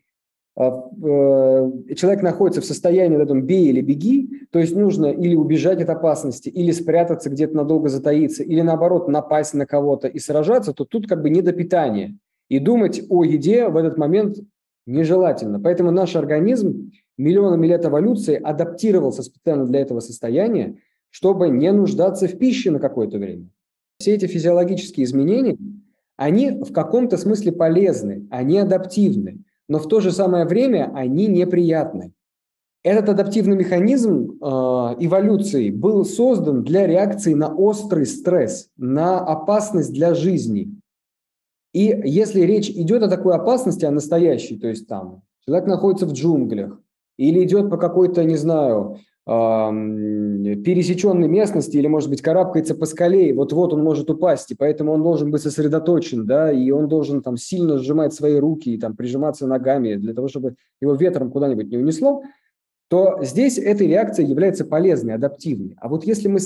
человек 0.56 2.22
находится 2.22 2.60
в 2.60 2.66
состоянии 2.66 3.16
вот 3.16 3.24
этом 3.24 3.42
«бей 3.42 3.68
или 3.68 3.80
беги», 3.80 4.46
то 4.50 4.58
есть 4.58 4.76
нужно 4.76 5.06
или 5.06 5.34
убежать 5.34 5.80
от 5.80 5.88
опасности, 5.88 6.48
или 6.50 6.72
спрятаться 6.72 7.30
где-то 7.30 7.56
надолго 7.56 7.88
затаиться, 7.88 8.42
или 8.42 8.60
наоборот 8.60 9.08
напасть 9.08 9.54
на 9.54 9.66
кого-то 9.66 10.08
и 10.08 10.18
сражаться, 10.18 10.72
то 10.74 10.84
тут 10.84 11.08
как 11.08 11.22
бы 11.22 11.30
не 11.30 11.40
до 11.40 11.52
питания. 11.52 12.18
И 12.48 12.58
думать 12.58 13.02
о 13.08 13.24
еде 13.24 13.68
в 13.68 13.76
этот 13.76 13.96
момент 13.96 14.36
нежелательно. 14.86 15.58
Поэтому 15.58 15.90
наш 15.90 16.16
организм 16.16 16.92
миллионами 17.16 17.66
лет 17.66 17.86
эволюции 17.86 18.34
адаптировался 18.34 19.22
специально 19.22 19.64
для 19.64 19.80
этого 19.80 20.00
состояния, 20.00 20.76
чтобы 21.08 21.48
не 21.48 21.72
нуждаться 21.72 22.28
в 22.28 22.36
пище 22.36 22.70
на 22.70 22.78
какое-то 22.78 23.16
время. 23.18 23.48
Все 23.98 24.14
эти 24.14 24.26
физиологические 24.26 25.04
изменения, 25.04 25.56
они 26.16 26.50
в 26.50 26.72
каком-то 26.72 27.16
смысле 27.16 27.52
полезны, 27.52 28.26
они 28.30 28.58
адаптивны 28.58 29.44
но 29.72 29.78
в 29.78 29.88
то 29.88 30.00
же 30.00 30.12
самое 30.12 30.44
время 30.44 30.92
они 30.94 31.26
неприятны. 31.28 32.12
Этот 32.84 33.08
адаптивный 33.08 33.56
механизм 33.56 34.32
э, 34.32 34.46
эволюции 35.00 35.70
был 35.70 36.04
создан 36.04 36.62
для 36.62 36.86
реакции 36.86 37.32
на 37.32 37.48
острый 37.48 38.04
стресс, 38.04 38.68
на 38.76 39.18
опасность 39.20 39.94
для 39.94 40.12
жизни. 40.12 40.78
И 41.72 41.84
если 42.04 42.42
речь 42.42 42.68
идет 42.68 43.02
о 43.02 43.08
такой 43.08 43.34
опасности, 43.34 43.86
о 43.86 43.90
настоящей, 43.90 44.58
то 44.58 44.68
есть 44.68 44.86
там 44.86 45.22
человек 45.46 45.66
находится 45.66 46.04
в 46.04 46.12
джунглях, 46.12 46.78
или 47.16 47.42
идет 47.42 47.70
по 47.70 47.78
какой-то, 47.78 48.24
не 48.24 48.36
знаю, 48.36 48.98
пересеченной 49.24 51.28
местности 51.28 51.76
или, 51.76 51.86
может 51.86 52.10
быть, 52.10 52.22
карабкается 52.22 52.74
по 52.74 52.86
скале, 52.86 53.32
вот-вот 53.32 53.72
он 53.72 53.84
может 53.84 54.10
упасть, 54.10 54.50
и 54.50 54.56
поэтому 54.56 54.92
он 54.92 55.02
должен 55.02 55.30
быть 55.30 55.42
сосредоточен, 55.42 56.26
да, 56.26 56.50
и 56.50 56.72
он 56.72 56.88
должен 56.88 57.22
там 57.22 57.36
сильно 57.36 57.78
сжимать 57.78 58.12
свои 58.12 58.40
руки 58.40 58.74
и 58.74 58.78
там 58.78 58.96
прижиматься 58.96 59.46
ногами 59.46 59.94
для 59.94 60.12
того, 60.12 60.26
чтобы 60.26 60.56
его 60.80 60.94
ветром 60.94 61.30
куда-нибудь 61.30 61.70
не 61.70 61.76
унесло, 61.76 62.22
то 62.88 63.22
здесь 63.22 63.58
эта 63.58 63.84
реакция 63.84 64.26
является 64.26 64.64
полезной, 64.64 65.14
адаптивной. 65.14 65.76
А 65.80 65.88
вот 65.88 66.04
если 66.04 66.28
мы 66.28 66.40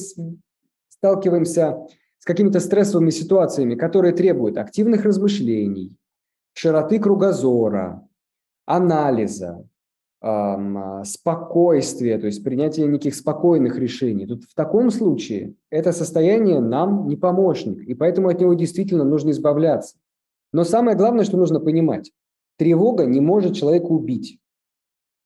сталкиваемся 0.88 1.87
с 2.18 2.25
какими-то 2.25 2.61
стрессовыми 2.61 3.11
ситуациями, 3.11 3.75
которые 3.75 4.12
требуют 4.12 4.59
активных 4.59 5.04
размышлений, 5.04 5.97
широты 6.52 6.99
кругозора, 6.99 8.06
анализа, 8.66 9.66
спокойствие, 11.04 12.18
то 12.18 12.26
есть 12.26 12.42
принятие 12.42 12.87
неких 12.87 13.14
спокойных 13.14 13.78
решений. 13.78 14.26
Тут 14.26 14.44
в 14.44 14.54
таком 14.54 14.90
случае 14.90 15.54
это 15.70 15.92
состояние 15.92 16.61
нам 16.61 17.06
не 17.06 17.16
помощник, 17.16 17.87
и 17.87 17.94
поэтому 17.94 18.28
от 18.28 18.40
него 18.40 18.54
действительно 18.54 19.04
нужно 19.04 19.30
избавляться. 19.30 19.96
Но 20.52 20.64
самое 20.64 20.96
главное, 20.96 21.25
что 21.25 21.37
нужно 21.37 21.61
понимать, 21.61 22.12
тревога 22.56 23.04
не 23.04 23.20
может 23.20 23.54
человека 23.54 23.87
убить. 23.87 24.40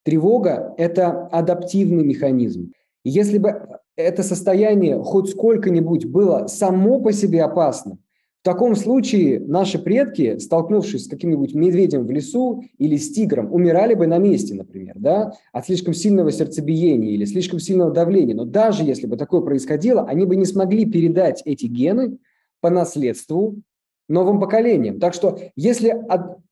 Тревога– 0.03 0.75
это 0.79 1.27
адаптивный 1.29 2.05
механизм. 2.05 2.73
Если 3.05 3.39
бы 3.39 3.81
это 3.97 4.23
состояние 4.23 5.03
хоть 5.03 5.31
сколько-нибудь 5.31 6.07
было 6.07 6.47
само 6.47 7.01
по 7.01 7.13
себе 7.13 7.45
опасно, 7.45 7.99
в 8.41 8.43
таком 8.43 8.75
случае 8.75 9.39
наши 9.39 9.79
предки, 9.79 10.39
столкнувшись 10.39 11.05
с 11.05 11.09
каким-нибудь 11.09 11.55
медведем 11.55 12.07
в 12.07 12.11
лесу 12.11 12.63
или 12.79 12.97
с 12.97 13.13
тигром, 13.13 13.53
умирали 13.53 13.93
бы 13.93 14.07
на 14.07 14.17
месте, 14.17 14.55
например, 14.55 14.95
да, 14.99 15.33
от 15.53 15.67
слишком 15.67 15.93
сильного 15.93 16.33
сердцебиения 16.33 17.11
или 17.11 17.27
слишком 17.27 17.61
сильного 17.61 17.91
давления. 17.91 18.35
Но 18.35 18.47
даже 18.47 18.83
если 18.83 19.07
бы 19.07 19.19
такое 19.19 19.43
происходило, 19.43 20.07
они 20.07 20.25
бы 20.25 20.37
не 20.37 20.47
смогли 20.47 20.87
передать 20.87 21.43
эти 21.45 21.67
гены 21.67 22.17
по 22.63 22.71
наследству 22.71 23.61
новым 24.09 24.41
поколениям. 24.41 25.01
Так 25.01 25.13
что 25.13 25.39
если 25.55 26.03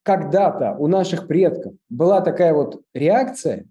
когда-то 0.02 0.76
у 0.78 0.88
наших 0.88 1.26
предков 1.26 1.72
была 1.88 2.20
такая 2.20 2.52
вот 2.52 2.82
реакция, 2.92 3.64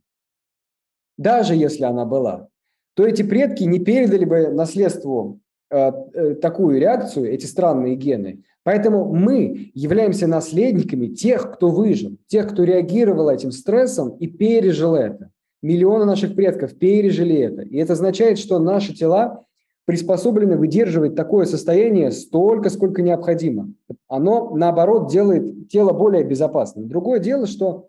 даже 1.20 1.54
если 1.54 1.84
она 1.84 2.06
была, 2.06 2.48
то 2.96 3.06
эти 3.06 3.22
предки 3.22 3.64
не 3.64 3.78
передали 3.78 4.26
бы 4.26 4.48
наследству 4.48 5.40
такую 5.70 6.80
реакцию, 6.80 7.32
эти 7.32 7.46
странные 7.46 7.96
гены. 7.96 8.44
Поэтому 8.64 9.06
мы 9.06 9.72
являемся 9.74 10.28
наследниками 10.28 11.08
тех, 11.08 11.54
кто 11.54 11.70
выжил, 11.70 12.18
тех, 12.28 12.50
кто 12.50 12.64
реагировал 12.64 13.30
этим 13.30 13.52
стрессом 13.52 14.18
и 14.18 14.28
пережил 14.28 14.96
это. 14.96 15.32
Миллионы 15.62 16.06
наших 16.06 16.36
предков 16.36 16.78
пережили 16.78 17.38
это. 17.38 17.62
И 17.62 17.78
это 17.78 17.94
означает, 17.94 18.38
что 18.38 18.60
наши 18.60 18.94
тела 18.94 19.46
приспособлены 19.86 20.58
выдерживать 20.58 21.16
такое 21.16 21.46
состояние 21.46 22.12
столько, 22.12 22.70
сколько 22.70 23.02
необходимо. 23.02 23.72
Оно, 24.10 24.54
наоборот, 24.54 25.10
делает 25.10 25.70
тело 25.70 25.94
более 25.94 26.26
безопасным. 26.26 26.90
Другое 26.90 27.20
дело, 27.20 27.48
что 27.48 27.88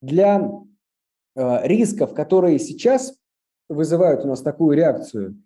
для 0.00 0.50
э, 1.36 1.66
рисков, 1.66 2.14
которые 2.14 2.58
сейчас 2.58 3.14
вызывают 3.68 4.24
у 4.24 4.28
нас 4.28 4.40
такую 4.40 4.74
реакцию, 4.74 5.36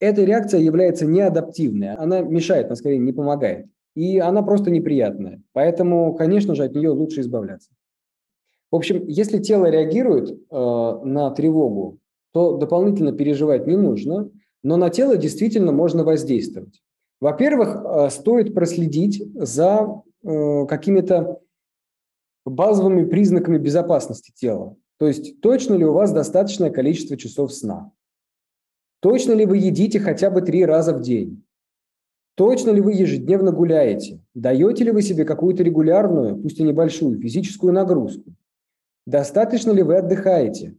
эта 0.00 0.22
реакция 0.24 0.60
является 0.60 1.06
неадаптивной, 1.06 1.94
она 1.94 2.20
мешает, 2.20 2.66
она 2.66 2.76
скорее 2.76 2.98
не 2.98 3.12
помогает. 3.12 3.66
И 3.94 4.18
она 4.18 4.42
просто 4.42 4.70
неприятная. 4.70 5.42
Поэтому, 5.52 6.14
конечно 6.14 6.54
же, 6.54 6.64
от 6.64 6.74
нее 6.74 6.90
лучше 6.90 7.20
избавляться. 7.20 7.70
В 8.70 8.76
общем, 8.76 9.06
если 9.06 9.38
тело 9.38 9.66
реагирует 9.66 10.30
э, 10.30 10.34
на 10.50 11.30
тревогу, 11.30 12.00
то 12.32 12.56
дополнительно 12.56 13.12
переживать 13.12 13.68
не 13.68 13.76
нужно, 13.76 14.30
но 14.64 14.76
на 14.76 14.90
тело 14.90 15.16
действительно 15.16 15.70
можно 15.70 16.02
воздействовать. 16.02 16.82
Во-первых, 17.20 17.76
э, 17.76 18.10
стоит 18.10 18.52
проследить 18.52 19.22
за 19.34 20.02
э, 20.24 20.66
какими-то 20.66 21.40
базовыми 22.44 23.08
признаками 23.08 23.58
безопасности 23.58 24.32
тела. 24.34 24.76
То 24.98 25.06
есть 25.06 25.40
точно 25.40 25.74
ли 25.74 25.84
у 25.84 25.92
вас 25.92 26.12
достаточное 26.12 26.70
количество 26.70 27.16
часов 27.16 27.52
сна? 27.52 27.92
Точно 29.04 29.32
ли 29.32 29.44
вы 29.44 29.58
едите 29.58 30.00
хотя 30.00 30.30
бы 30.30 30.40
три 30.40 30.64
раза 30.64 30.94
в 30.94 31.02
день? 31.02 31.44
Точно 32.36 32.70
ли 32.70 32.80
вы 32.80 32.94
ежедневно 32.94 33.52
гуляете? 33.52 34.22
Даете 34.32 34.84
ли 34.84 34.92
вы 34.92 35.02
себе 35.02 35.26
какую-то 35.26 35.62
регулярную, 35.62 36.40
пусть 36.40 36.58
и 36.58 36.62
небольшую, 36.62 37.20
физическую 37.20 37.74
нагрузку? 37.74 38.32
Достаточно 39.04 39.72
ли 39.72 39.82
вы 39.82 39.96
отдыхаете? 39.96 40.78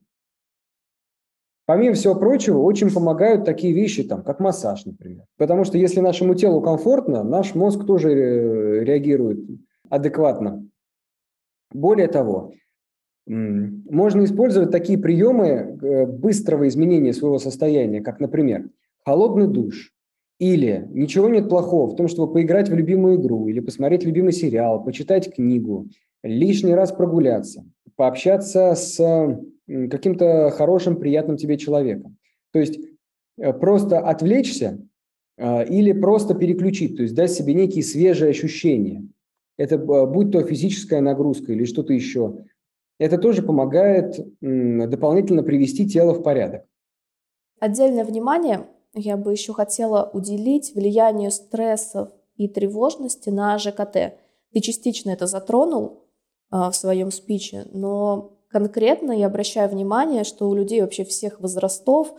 Помимо 1.67 1.93
всего 1.93 2.15
прочего, 2.15 2.57
очень 2.61 2.91
помогают 2.91 3.45
такие 3.45 3.75
вещи, 3.75 4.03
там, 4.03 4.23
как 4.23 4.39
массаж, 4.39 4.85
например. 4.85 5.25
Потому 5.37 5.63
что 5.63 5.77
если 5.77 5.99
нашему 5.99 6.33
телу 6.33 6.61
комфортно, 6.61 7.23
наш 7.23 7.53
мозг 7.53 7.85
тоже 7.85 8.11
э, 8.11 8.83
реагирует 8.85 9.37
адекватно. 9.91 10.67
Более 11.71 12.07
того, 12.07 12.53
можно 13.27 14.23
использовать 14.23 14.71
такие 14.71 14.99
приемы 14.99 15.47
э, 15.47 16.05
быстрого 16.05 16.67
изменения 16.67 17.13
своего 17.13 17.39
состояния, 17.39 18.01
как, 18.01 18.19
например, 18.19 18.69
холодный 19.03 19.47
душ. 19.47 19.91
Или 20.37 20.87
ничего 20.91 21.29
нет 21.29 21.49
плохого 21.49 21.89
в 21.89 21.95
том, 21.95 22.07
чтобы 22.07 22.33
поиграть 22.33 22.69
в 22.69 22.75
любимую 22.75 23.19
игру, 23.19 23.47
или 23.47 23.61
посмотреть 23.61 24.03
любимый 24.03 24.33
сериал, 24.33 24.83
почитать 24.83 25.33
книгу, 25.33 25.87
лишний 26.23 26.73
раз 26.73 26.91
прогуляться 26.91 27.63
пообщаться 27.95 28.75
с 28.75 28.97
каким-то 29.67 30.51
хорошим, 30.51 30.97
приятным 30.97 31.37
тебе 31.37 31.57
человеком. 31.57 32.17
То 32.51 32.59
есть 32.59 32.79
э, 33.37 33.53
просто 33.53 33.99
отвлечься 33.99 34.79
э, 35.37 35.67
или 35.67 35.91
просто 35.91 36.35
переключить, 36.35 36.97
то 36.97 37.03
есть 37.03 37.15
дать 37.15 37.31
себе 37.31 37.53
некие 37.53 37.83
свежие 37.83 38.29
ощущения. 38.29 39.07
Это 39.57 39.77
будь 39.77 40.31
то 40.31 40.43
физическая 40.43 41.01
нагрузка 41.01 41.53
или 41.53 41.63
что-то 41.63 41.93
еще. 41.93 42.43
Это 42.97 43.17
тоже 43.17 43.41
помогает 43.41 44.17
дополнительно 44.41 45.43
привести 45.43 45.87
тело 45.87 46.13
в 46.13 46.23
порядок. 46.23 46.65
Отдельное 47.59 48.05
внимание 48.05 48.67
я 48.93 49.17
бы 49.17 49.31
еще 49.31 49.53
хотела 49.53 50.09
уделить 50.13 50.73
влиянию 50.73 51.31
стрессов 51.31 52.09
и 52.37 52.47
тревожности 52.47 53.29
на 53.29 53.57
ЖКТ. 53.57 54.17
Ты 54.53 54.59
частично 54.61 55.09
это 55.09 55.27
затронул, 55.27 56.05
а, 56.51 56.71
в 56.71 56.75
своем 56.75 57.11
спиче, 57.11 57.65
но 57.73 58.37
конкретно 58.49 59.11
я 59.11 59.27
обращаю 59.27 59.69
внимание, 59.69 60.23
что 60.23 60.47
у 60.47 60.53
людей 60.53 60.81
вообще 60.81 61.03
всех 61.03 61.41
возрастов 61.41 62.13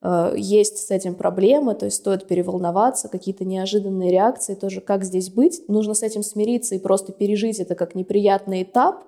а, 0.00 0.32
есть 0.34 0.78
с 0.78 0.90
этим 0.90 1.14
проблемы, 1.14 1.74
то 1.74 1.84
есть 1.84 1.98
стоит 1.98 2.26
переволноваться, 2.26 3.08
какие-то 3.08 3.44
неожиданные 3.44 4.10
реакции, 4.10 4.54
тоже 4.54 4.80
как 4.80 5.04
здесь 5.04 5.30
быть. 5.30 5.62
Нужно 5.68 5.94
с 5.94 6.02
этим 6.02 6.22
смириться 6.22 6.74
и 6.74 6.80
просто 6.80 7.12
пережить 7.12 7.60
это 7.60 7.74
как 7.74 7.94
неприятный 7.94 8.62
этап, 8.62 9.04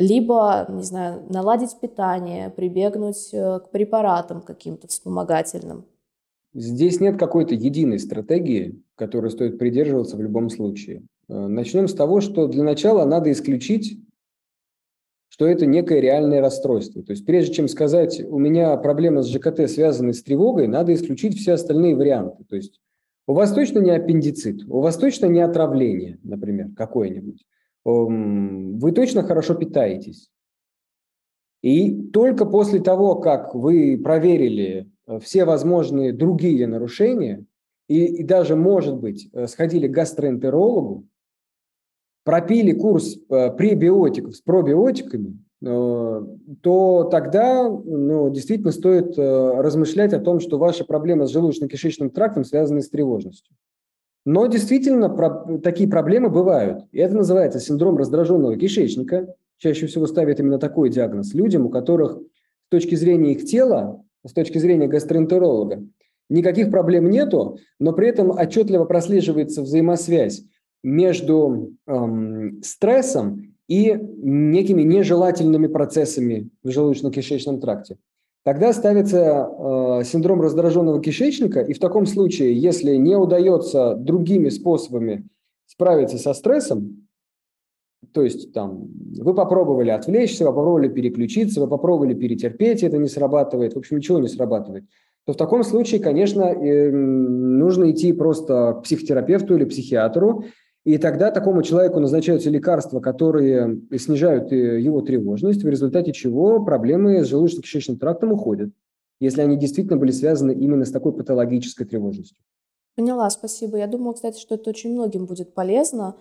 либо, 0.00 0.66
не 0.68 0.82
знаю, 0.82 1.22
наладить 1.28 1.78
питание, 1.78 2.50
прибегнуть 2.50 3.30
э, 3.32 3.60
к 3.60 3.70
препаратам 3.70 4.40
каким-то 4.40 4.88
вспомогательным. 4.88 5.84
Здесь 6.54 7.00
нет 7.00 7.18
какой-то 7.18 7.54
единой 7.54 7.98
стратегии, 7.98 8.82
которой 8.96 9.30
стоит 9.30 9.58
придерживаться 9.58 10.16
в 10.16 10.22
любом 10.22 10.48
случае. 10.48 11.02
Э, 11.28 11.46
начнем 11.46 11.86
с 11.86 11.94
того, 11.94 12.20
что 12.20 12.48
для 12.48 12.64
начала 12.64 13.04
надо 13.04 13.30
исключить, 13.30 14.00
что 15.28 15.46
это 15.46 15.66
некое 15.66 16.00
реальное 16.00 16.40
расстройство. 16.40 17.02
То 17.02 17.12
есть 17.12 17.24
прежде 17.24 17.54
чем 17.54 17.68
сказать, 17.68 18.20
у 18.20 18.38
меня 18.38 18.76
проблема 18.78 19.22
с 19.22 19.28
ЖКТ, 19.28 19.70
связанная 19.70 20.12
с 20.12 20.22
тревогой, 20.22 20.66
надо 20.66 20.92
исключить 20.94 21.38
все 21.38 21.52
остальные 21.52 21.94
варианты. 21.94 22.44
То 22.44 22.56
есть 22.56 22.80
у 23.26 23.34
вас 23.34 23.52
точно 23.52 23.78
не 23.78 23.90
аппендицит, 23.90 24.64
у 24.66 24.80
вас 24.80 24.96
точно 24.96 25.26
не 25.26 25.40
отравление, 25.40 26.18
например, 26.22 26.70
какое-нибудь. 26.76 27.44
Вы 27.84 28.92
точно 28.92 29.22
хорошо 29.22 29.54
питаетесь. 29.54 30.30
И 31.62 32.02
только 32.10 32.46
после 32.46 32.80
того, 32.80 33.16
как 33.16 33.54
вы 33.54 34.00
проверили 34.02 34.90
э, 35.06 35.18
все 35.20 35.44
возможные 35.44 36.12
другие 36.12 36.66
нарушения, 36.66 37.44
и, 37.88 38.06
и 38.06 38.24
даже, 38.24 38.56
может 38.56 38.96
быть, 38.96 39.28
э, 39.32 39.46
сходили 39.46 39.86
к 39.86 39.92
гастроэнтерологу, 39.92 41.06
пропили 42.24 42.72
курс 42.72 43.16
э, 43.16 43.50
пребиотиков 43.50 44.36
с 44.36 44.40
пробиотиками, 44.40 45.38
то 45.62 47.08
тогда 47.10 47.68
ну, 47.68 48.30
действительно 48.30 48.72
стоит 48.72 49.18
размышлять 49.18 50.14
о 50.14 50.18
том, 50.18 50.40
что 50.40 50.56
ваши 50.56 50.86
проблемы 50.86 51.26
с 51.26 51.36
желудочно-кишечным 51.36 52.08
трактом 52.08 52.44
связаны 52.44 52.80
с 52.80 52.88
тревожностью. 52.88 53.54
Но 54.24 54.46
действительно 54.46 55.08
про, 55.08 55.58
такие 55.58 55.88
проблемы 55.88 56.28
бывают. 56.28 56.84
И 56.92 56.98
это 56.98 57.14
называется 57.16 57.58
синдром 57.58 57.96
раздраженного 57.96 58.56
кишечника. 58.56 59.34
Чаще 59.58 59.86
всего 59.86 60.06
ставят 60.06 60.40
именно 60.40 60.58
такой 60.58 60.90
диагноз 60.90 61.34
людям, 61.34 61.66
у 61.66 61.70
которых 61.70 62.16
с 62.16 62.70
точки 62.70 62.94
зрения 62.94 63.32
их 63.32 63.44
тела, 63.44 64.02
с 64.26 64.32
точки 64.32 64.58
зрения 64.58 64.88
гастроэнтеролога, 64.88 65.82
никаких 66.28 66.70
проблем 66.70 67.10
нету, 67.10 67.58
но 67.78 67.92
при 67.92 68.08
этом 68.08 68.30
отчетливо 68.30 68.84
прослеживается 68.84 69.62
взаимосвязь 69.62 70.44
между 70.82 71.72
эм, 71.86 72.62
стрессом 72.62 73.54
и 73.68 73.94
некими 73.94 74.82
нежелательными 74.82 75.66
процессами 75.66 76.48
в 76.62 76.68
желудочно-кишечном 76.68 77.60
тракте. 77.60 77.98
Тогда 78.42 78.72
ставится 78.72 79.18
э, 79.18 80.04
синдром 80.04 80.40
раздраженного 80.40 81.02
кишечника, 81.02 81.60
и 81.60 81.74
в 81.74 81.78
таком 81.78 82.06
случае, 82.06 82.58
если 82.58 82.96
не 82.96 83.14
удается 83.14 83.94
другими 83.94 84.48
способами 84.48 85.28
справиться 85.66 86.16
со 86.16 86.32
стрессом, 86.32 87.06
то 88.12 88.22
есть 88.22 88.52
там 88.54 88.88
вы 89.18 89.34
попробовали 89.34 89.90
отвлечься, 89.90 90.44
вы 90.44 90.50
попробовали 90.50 90.88
переключиться, 90.88 91.60
вы 91.60 91.68
попробовали 91.68 92.14
перетерпеть, 92.14 92.82
это 92.82 92.96
не 92.96 93.08
срабатывает, 93.08 93.74
в 93.74 93.78
общем, 93.78 93.98
ничего 93.98 94.18
не 94.18 94.28
срабатывает, 94.28 94.84
то 95.26 95.34
в 95.34 95.36
таком 95.36 95.62
случае, 95.62 96.00
конечно, 96.00 96.42
э, 96.42 96.90
нужно 96.90 97.90
идти 97.90 98.14
просто 98.14 98.78
к 98.78 98.84
психотерапевту 98.84 99.56
или 99.56 99.64
психиатру 99.66 100.44
и 100.84 100.96
тогда 100.96 101.30
такому 101.30 101.62
человеку 101.62 102.00
назначаются 102.00 102.48
лекарства, 102.48 103.00
которые 103.00 103.82
снижают 103.98 104.50
э, 104.50 104.80
его 104.80 105.02
тревожность, 105.02 105.62
в 105.62 105.68
результате 105.68 106.12
чего 106.12 106.64
проблемы 106.64 107.22
с 107.22 107.30
желудочно-кишечным 107.30 107.98
трактом 107.98 108.32
уходят, 108.32 108.70
если 109.20 109.42
они 109.42 109.56
действительно 109.56 109.98
были 109.98 110.10
связаны 110.10 110.52
именно 110.52 110.86
с 110.86 110.90
такой 110.90 111.12
патологической 111.12 111.86
тревожностью. 111.86 112.38
Поняла, 112.96 113.28
спасибо. 113.28 113.76
Я 113.76 113.86
думаю, 113.86 114.14
кстати, 114.14 114.40
что 114.40 114.54
это 114.54 114.70
очень 114.70 114.92
многим 114.92 115.26
будет 115.26 115.52
полезно, 115.52 116.16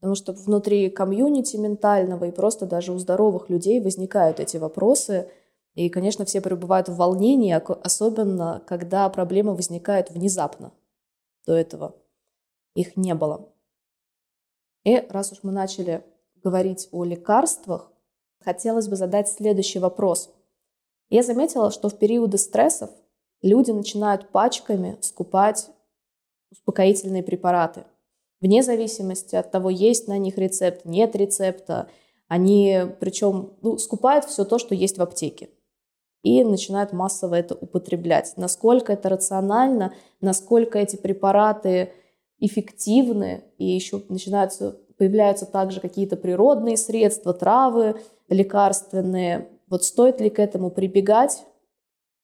потому 0.00 0.16
что 0.16 0.32
внутри 0.32 0.90
комьюнити 0.90 1.56
ментального 1.56 2.24
и 2.24 2.32
просто 2.32 2.66
даже 2.66 2.92
у 2.92 2.98
здоровых 2.98 3.48
людей 3.48 3.80
возникают 3.80 4.40
эти 4.40 4.56
вопросы. 4.56 5.28
И, 5.74 5.88
конечно, 5.88 6.24
все 6.24 6.40
пребывают 6.40 6.88
в 6.88 6.96
волнении, 6.96 7.52
особенно 7.52 8.60
когда 8.66 9.08
проблема 9.08 9.54
возникает 9.54 10.10
внезапно. 10.10 10.72
До 11.46 11.54
этого 11.54 11.94
их 12.74 12.96
не 12.96 13.14
было. 13.14 13.48
И 14.84 14.96
раз 15.08 15.32
уж 15.32 15.40
мы 15.42 15.52
начали 15.52 16.04
говорить 16.42 16.88
о 16.92 17.04
лекарствах, 17.04 17.92
хотелось 18.40 18.88
бы 18.88 18.96
задать 18.96 19.28
следующий 19.28 19.78
вопрос. 19.78 20.30
Я 21.10 21.22
заметила, 21.22 21.70
что 21.70 21.88
в 21.88 21.98
периоды 21.98 22.38
стрессов 22.38 22.90
люди 23.42 23.70
начинают 23.70 24.30
пачками 24.30 24.96
скупать 25.00 25.68
успокоительные 26.50 27.22
препараты. 27.22 27.84
Вне 28.40 28.62
зависимости 28.62 29.36
от 29.36 29.50
того, 29.50 29.68
есть 29.70 30.08
на 30.08 30.16
них 30.18 30.38
рецепт, 30.38 30.84
нет 30.84 31.14
рецепта, 31.14 31.88
они 32.26 32.86
причем 33.00 33.52
ну, 33.60 33.76
скупают 33.76 34.24
все 34.24 34.44
то, 34.44 34.58
что 34.58 34.74
есть 34.74 34.98
в 34.98 35.02
аптеке 35.02 35.50
и 36.22 36.44
начинают 36.44 36.92
массово 36.92 37.36
это 37.36 37.54
употреблять. 37.54 38.34
Насколько 38.36 38.92
это 38.92 39.08
рационально, 39.08 39.94
насколько 40.20 40.78
эти 40.78 40.96
препараты 40.96 41.92
эффективны, 42.40 43.44
и 43.58 43.66
еще 43.66 44.02
начинаются, 44.08 44.76
появляются 44.96 45.46
также 45.46 45.80
какие-то 45.80 46.16
природные 46.16 46.76
средства, 46.76 47.32
травы 47.32 48.00
лекарственные. 48.28 49.48
Вот 49.68 49.84
стоит 49.84 50.20
ли 50.20 50.30
к 50.30 50.38
этому 50.38 50.70
прибегать? 50.70 51.44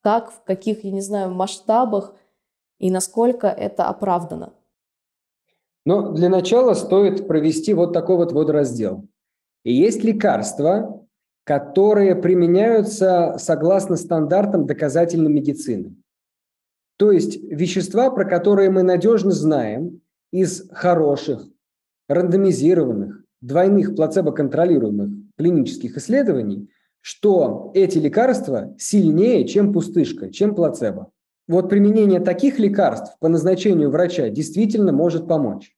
Как, 0.03 0.33
в 0.33 0.43
каких, 0.43 0.85
я 0.85 0.91
не 0.91 1.01
знаю, 1.01 1.33
масштабах 1.33 2.15
и 2.79 2.91
насколько 2.91 3.47
это 3.47 3.89
оправдано? 3.89 4.53
Но 5.85 6.13
для 6.13 6.29
начала 6.29 6.75
стоит 6.75 7.29
провести 7.29 7.75
вот 7.75 7.93
такой 7.93 8.17
вот 8.17 8.33
водораздел. 8.33 9.07
И 9.65 9.73
есть 9.73 10.03
лекарства, 10.03 11.07
которые 11.45 12.17
применяются 12.17 13.37
согласно 13.39 13.97
стандартам 13.97 14.67
доказательной 14.67 15.31
медицины. 15.31 15.95
То 16.97 17.13
есть 17.13 17.37
вещества, 17.43 18.11
про 18.11 18.25
которые 18.25 18.71
мы 18.71 18.83
надежно 18.83 19.31
знаем, 19.31 20.01
из 20.33 20.69
хороших, 20.71 21.47
рандомизированных, 22.09 23.25
двойных 23.41 23.95
плацебо-контролируемых 23.95 25.11
клинических 25.37 25.97
исследований, 25.97 26.69
что 27.01 27.71
эти 27.75 27.99
лекарства 27.99 28.75
сильнее, 28.79 29.47
чем 29.47 29.73
пустышка, 29.73 30.31
чем 30.31 30.55
плацебо. 30.55 31.11
Вот 31.49 31.69
применение 31.69 32.19
таких 32.19 32.59
лекарств 32.59 33.17
по 33.21 33.29
назначению 33.29 33.91
врача 33.91 34.29
действительно 34.31 34.93
может 34.93 35.29
помочь. 35.29 35.77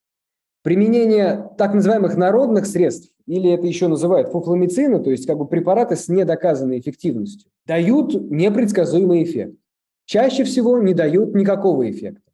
Применение 0.63 1.51
так 1.59 1.75
называемых 1.75 2.17
народных 2.17 2.67
средств, 2.67 3.13
или 3.27 3.51
это 3.51 3.67
еще 3.67 3.89
называют 3.89 4.29
фуфломицины, 4.29 5.03
то 5.03 5.11
есть 5.11 5.27
как 5.27 5.37
бы 5.37 5.47
препараты 5.47 5.97
с 5.97 6.09
недоказанной 6.09 6.81
эффективностью, 6.81 7.51
дают 7.67 8.15
непредсказуемый 8.31 9.23
эффект. 9.23 9.57
Чаще 10.07 10.45
всего 10.45 10.79
не 10.79 10.95
дают 10.95 11.35
никакого 11.35 11.91
эффекта. 11.91 12.28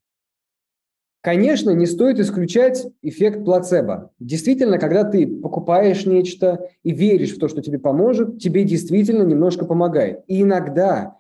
Конечно, 1.25 1.71
не 1.71 1.87
стоит 1.87 2.21
исключать 2.21 2.87
эффект 3.01 3.47
плацебо. 3.47 4.11
Действительно, 4.21 4.79
когда 4.79 5.05
ты 5.05 5.27
покупаешь 5.27 6.05
нечто 6.05 6.69
и 6.83 6.93
веришь 6.93 7.35
в 7.35 7.39
то, 7.39 7.49
что 7.49 7.63
тебе 7.63 7.79
поможет, 7.79 8.41
тебе 8.41 8.63
действительно 8.63 9.23
немножко 9.23 9.65
помогает. 9.65 10.23
И 10.27 10.43
иногда 10.43 11.17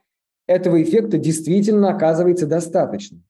этого 0.47 0.83
эффекта 0.83 1.17
действительно 1.17 1.89
оказывается 1.89 2.47
достаточно. 2.47 3.23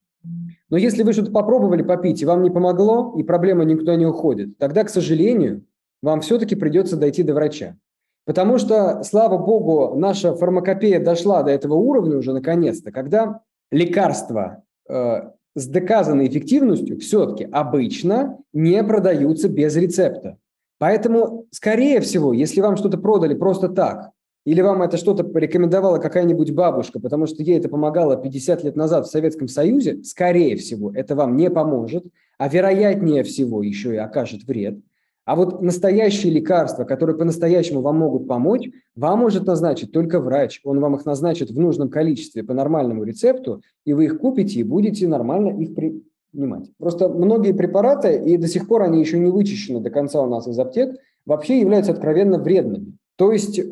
Но 0.69 0.75
если 0.75 1.03
вы 1.03 1.13
что-то 1.13 1.31
попробовали 1.31 1.81
попить, 1.81 2.21
и 2.21 2.25
вам 2.25 2.43
не 2.43 2.49
помогло, 2.49 3.15
и 3.17 3.23
проблема 3.23 3.63
никуда 3.63 3.95
не 3.95 4.05
уходит, 4.05 4.57
тогда, 4.57 4.83
к 4.83 4.89
сожалению, 4.89 5.63
вам 6.01 6.19
все-таки 6.19 6.55
придется 6.55 6.97
дойти 6.97 7.23
до 7.23 7.35
врача. 7.35 7.77
Потому 8.25 8.57
что, 8.57 9.01
слава 9.03 9.37
богу, 9.37 9.97
наша 9.97 10.35
фармакопея 10.35 11.01
дошла 11.01 11.41
до 11.41 11.51
этого 11.51 11.75
уровня 11.75 12.17
уже 12.17 12.33
наконец-то, 12.33 12.91
когда 12.91 13.39
лекарства 13.71 14.63
э, 14.89 15.21
с 15.55 15.67
доказанной 15.67 16.27
эффективностью 16.27 16.99
все-таки 16.99 17.45
обычно 17.45 18.39
не 18.53 18.83
продаются 18.83 19.49
без 19.49 19.75
рецепта. 19.75 20.37
Поэтому, 20.77 21.47
скорее 21.51 22.01
всего, 22.01 22.33
если 22.33 22.61
вам 22.61 22.75
что-то 22.75 22.97
продали 22.97 23.33
просто 23.33 23.69
так, 23.69 24.11
или 24.45 24.61
вам 24.61 24.83
это 24.83 24.97
что-то 24.97 25.23
порекомендовала 25.23 25.97
какая-нибудь 25.97 26.51
бабушка, 26.51 26.99
потому 26.99 27.25
что 27.25 27.41
ей 27.41 27.57
это 27.57 27.69
помогало 27.69 28.17
50 28.17 28.63
лет 28.63 28.75
назад 28.75 29.07
в 29.07 29.09
Советском 29.09 29.47
Союзе, 29.47 30.03
скорее 30.03 30.55
всего, 30.57 30.91
это 30.93 31.15
вам 31.15 31.35
не 31.35 31.49
поможет, 31.49 32.05
а 32.37 32.47
вероятнее 32.47 33.23
всего 33.23 33.63
еще 33.63 33.93
и 33.93 33.97
окажет 33.97 34.43
вред– 34.43 34.79
а 35.25 35.35
вот 35.35 35.61
настоящие 35.61 36.31
лекарства, 36.31 36.83
которые 36.83 37.17
по-настоящему 37.17 37.81
вам 37.81 37.97
могут 37.97 38.27
помочь, 38.27 38.69
вам 38.95 39.19
может 39.19 39.47
назначить 39.47 39.91
только 39.91 40.19
врач. 40.19 40.61
Он 40.63 40.79
вам 40.79 40.95
их 40.95 41.05
назначит 41.05 41.49
в 41.49 41.59
нужном 41.59 41.89
количестве 41.89 42.43
по 42.43 42.53
нормальному 42.53 43.03
рецепту, 43.03 43.61
и 43.85 43.93
вы 43.93 44.05
их 44.05 44.19
купите 44.19 44.59
и 44.59 44.63
будете 44.63 45.07
нормально 45.07 45.59
их 45.59 45.73
принимать. 45.73 46.69
Просто 46.77 47.09
многие 47.09 47.53
препараты, 47.53 48.21
и 48.23 48.37
до 48.37 48.47
сих 48.47 48.67
пор 48.67 48.83
они 48.83 48.99
еще 48.99 49.17
не 49.17 49.31
вычищены 49.31 49.79
до 49.79 49.89
конца 49.89 50.21
у 50.21 50.29
нас 50.29 50.47
из 50.47 50.59
аптек, 50.59 50.95
вообще 51.25 51.59
являются 51.59 51.91
откровенно 51.91 52.37
вредными. 52.37 52.95
То 53.15 53.31
есть 53.31 53.57
э, 53.57 53.63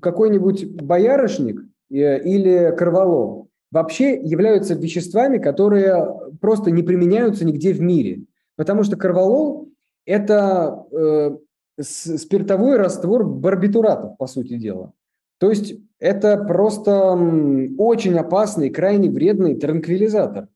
какой-нибудь 0.00 0.82
боярышник 0.82 1.60
э, 1.90 2.22
или 2.22 2.74
корвалол 2.74 3.48
вообще 3.70 4.14
являются 4.14 4.74
веществами, 4.74 5.36
которые 5.36 6.06
просто 6.40 6.70
не 6.70 6.82
применяются 6.82 7.44
нигде 7.44 7.74
в 7.74 7.82
мире. 7.82 8.22
Потому 8.56 8.84
что 8.84 8.96
корвалол 8.96 9.68
это 10.06 10.86
э, 10.92 11.36
спиртовой 11.82 12.78
раствор 12.78 13.24
барбитуратов, 13.24 14.16
по 14.16 14.26
сути 14.26 14.56
дела. 14.56 14.92
То 15.38 15.50
есть 15.50 15.74
это 15.98 16.38
просто 16.38 17.12
очень 17.78 18.16
опасный, 18.16 18.70
крайне 18.70 19.10
вредный 19.10 19.56
транквилизатор. 19.56 20.48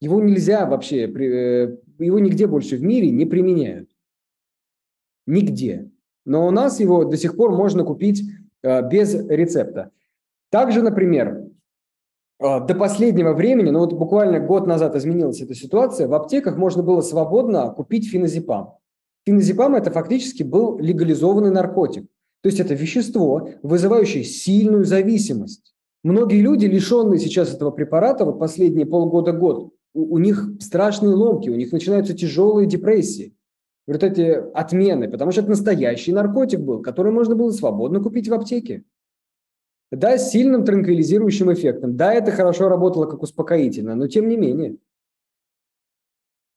Его 0.00 0.20
нельзя 0.20 0.66
вообще, 0.66 1.06
э, 1.06 1.76
его 1.98 2.18
нигде 2.18 2.46
больше 2.46 2.76
в 2.76 2.82
мире 2.82 3.10
не 3.10 3.24
применяют. 3.24 3.88
Нигде. 5.26 5.90
Но 6.24 6.46
у 6.46 6.50
нас 6.50 6.78
его 6.78 7.04
до 7.04 7.16
сих 7.16 7.36
пор 7.36 7.52
можно 7.52 7.84
купить 7.84 8.22
э, 8.62 8.88
без 8.88 9.14
рецепта. 9.14 9.90
Также, 10.50 10.82
например, 10.82 11.48
а, 12.42 12.60
до 12.60 12.74
последнего 12.74 13.32
времени, 13.34 13.70
ну 13.70 13.78
вот 13.80 13.92
буквально 13.92 14.40
год 14.40 14.66
назад 14.66 14.96
изменилась 14.96 15.40
эта 15.40 15.54
ситуация, 15.54 16.08
в 16.08 16.14
аптеках 16.14 16.56
можно 16.56 16.82
было 16.82 17.00
свободно 17.00 17.70
купить 17.70 18.10
феназепам. 18.10 18.74
Феназепам– 19.26 19.74
это 19.76 19.90
фактически 19.90 20.42
был 20.42 20.78
легализованный 20.78 21.50
наркотик. 21.50 22.06
То 22.42 22.48
есть 22.48 22.58
это 22.58 22.74
вещество, 22.74 23.50
вызывающее 23.62 24.24
сильную 24.24 24.84
зависимость. 24.84 25.74
Многие 26.02 26.40
люди, 26.40 26.66
лишенные 26.66 27.20
сейчас 27.20 27.54
этого 27.54 27.70
препарата, 27.70 28.24
вот 28.24 28.40
последние 28.40 28.86
полгода-год, 28.86 29.72
у, 29.94 30.14
у 30.14 30.18
них 30.18 30.50
страшные 30.58 31.14
ломки, 31.14 31.48
у 31.48 31.54
них 31.54 31.70
начинаются 31.70 32.14
тяжелые 32.14 32.66
депрессии. 32.66 33.36
Вот 33.86 34.02
эти 34.02 34.42
отмены, 34.54 35.08
потому 35.08 35.30
что 35.30 35.40
это 35.40 35.50
настоящий 35.50 36.12
наркотик 36.12 36.60
был, 36.60 36.82
который 36.82 37.12
можно 37.12 37.36
было 37.36 37.50
свободно 37.50 38.00
купить 38.00 38.28
в 38.28 38.34
аптеке. 38.34 38.84
Да, 39.92 40.16
с 40.18 40.30
сильным 40.30 40.64
транквилизирующим 40.64 41.52
эффектом. 41.52 41.96
Да, 41.96 42.14
это 42.14 42.30
хорошо 42.30 42.68
работало 42.68 43.06
как 43.06 43.22
успокоительное, 43.22 43.94
но 43.94 44.08
тем 44.08 44.28
не 44.28 44.36
менее. 44.36 44.78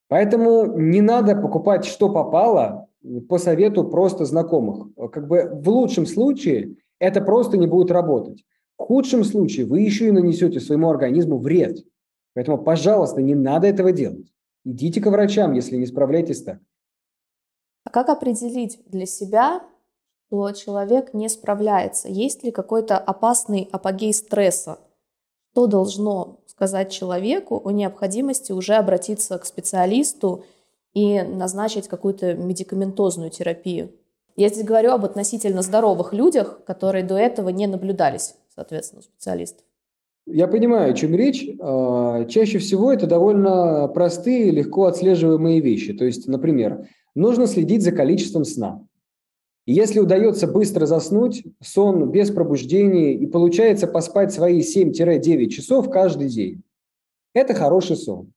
Поэтому 0.08 0.78
не 0.78 1.02
надо 1.02 1.36
покупать, 1.36 1.86
что 1.86 2.10
попало, 2.10 2.88
по 3.28 3.38
совету 3.38 3.84
просто 3.84 4.26
знакомых. 4.26 4.88
Как 5.12 5.28
бы 5.28 5.50
в 5.52 5.70
лучшем 5.70 6.06
случае 6.06 6.78
это 7.00 7.22
просто 7.22 7.58
не 7.58 7.68
будет 7.68 7.92
работать. 7.92 8.44
В 8.78 8.84
худшем 8.84 9.24
случае 9.24 9.66
вы 9.66 9.82
еще 9.82 10.08
и 10.08 10.12
нанесете 10.12 10.60
своему 10.60 10.90
организму 10.90 11.38
вред. 11.38 11.86
Поэтому, 12.34 12.58
пожалуйста, 12.58 13.22
не 13.22 13.36
надо 13.36 13.68
этого 13.68 13.92
делать. 13.92 14.34
Идите 14.66 15.00
к 15.00 15.06
врачам, 15.08 15.54
если 15.54 15.78
не 15.78 15.86
справляетесь 15.86 16.44
так. 16.44 16.60
А 17.84 17.90
как 17.90 18.10
определить 18.10 18.82
для 18.88 19.06
себя, 19.06 19.62
что 20.28 20.52
человек 20.52 21.14
не 21.14 21.30
справляется? 21.30 22.10
Есть 22.10 22.44
ли 22.44 22.52
какой-то 22.52 22.98
опасный 22.98 23.70
апогей 23.72 24.14
стресса? 24.14 24.80
Что 25.52 25.68
должно 25.68 26.42
сказать 26.56 26.92
человеку 26.92 27.62
о 27.64 27.72
необходимости 27.72 28.52
уже 28.52 28.76
обратиться 28.76 29.38
к 29.38 29.46
специалисту 29.46 30.46
и 30.94 31.22
назначить 31.22 31.88
какую-то 31.88 32.34
медикаментозную 32.34 33.30
терапию? 33.30 33.92
Я 34.38 34.50
здесь 34.50 34.66
говорю 34.66 34.92
об 34.92 35.06
относительно 35.06 35.62
здоровых 35.62 36.14
людях, 36.14 36.62
которые 36.66 37.04
до 37.04 37.16
этого 37.16 37.50
не 37.50 37.68
наблюдались, 37.68 38.36
соответственно, 38.54 39.00
у 39.00 39.04
специалистов. 39.04 39.66
Я 40.26 40.48
понимаю, 40.48 40.92
о 40.92 40.94
чем 40.94 41.14
речь. 41.14 41.48
А, 41.60 42.26
чаще 42.26 42.58
всего 42.58 42.92
это 42.92 43.06
довольно 43.06 43.88
простые, 43.90 44.52
легко 44.52 44.86
отслеживаемые 44.86 45.60
вещи. 45.60 45.94
То 45.94 46.06
есть, 46.06 46.28
например, 46.28 46.88
нужно 47.16 47.48
следить 47.48 47.84
за 47.84 47.92
количеством 47.92 48.44
сна. 48.44 48.82
Если 49.68 50.00
удается 50.00 50.46
быстро 50.46 50.86
заснуть, 50.86 51.44
сон 51.60 52.12
без 52.12 52.30
пробуждения 52.30 53.16
и 53.16 53.26
получается 53.26 53.88
поспать 53.88 54.32
свои 54.32 54.62
7-9 54.62 55.48
часов 55.48 55.90
каждый 55.90 56.30
день, 56.30 56.62
это 57.34 57.56
хороший 57.56 57.96
сон. 57.96 58.32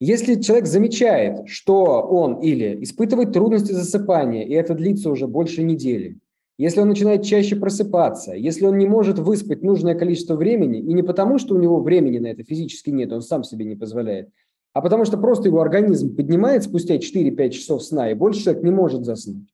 Если 0.00 0.40
человек 0.40 0.66
замечает, 0.66 1.48
что 1.48 2.02
он 2.02 2.40
или 2.40 2.82
испытывает 2.82 3.32
трудности 3.32 3.72
засыпания, 3.72 4.44
и 4.44 4.52
это 4.52 4.74
длится 4.74 5.10
уже 5.10 5.28
больше 5.28 5.62
недели, 5.62 6.18
если 6.56 6.80
он 6.80 6.88
начинает 6.88 7.22
чаще 7.22 7.54
просыпаться, 7.54 8.32
если 8.32 8.66
он 8.66 8.78
не 8.78 8.86
может 8.86 9.20
выспать 9.20 9.62
нужное 9.62 9.94
количество 9.94 10.34
времени, 10.34 10.80
и 10.80 10.92
не 10.92 11.04
потому, 11.04 11.38
что 11.38 11.54
у 11.54 11.58
него 11.58 11.80
времени 11.80 12.18
на 12.18 12.26
это 12.26 12.42
физически 12.42 12.90
нет, 12.90 13.12
он 13.12 13.22
сам 13.22 13.44
себе 13.44 13.64
не 13.64 13.76
позволяет, 13.76 14.28
а 14.72 14.80
потому 14.80 15.04
что 15.04 15.18
просто 15.18 15.48
его 15.48 15.60
организм 15.60 16.16
поднимает 16.16 16.64
спустя 16.64 16.96
4-5 16.96 17.50
часов 17.50 17.84
сна, 17.84 18.10
и 18.10 18.14
больше 18.14 18.42
человек 18.42 18.64
не 18.64 18.72
может 18.72 19.04
заснуть, 19.04 19.48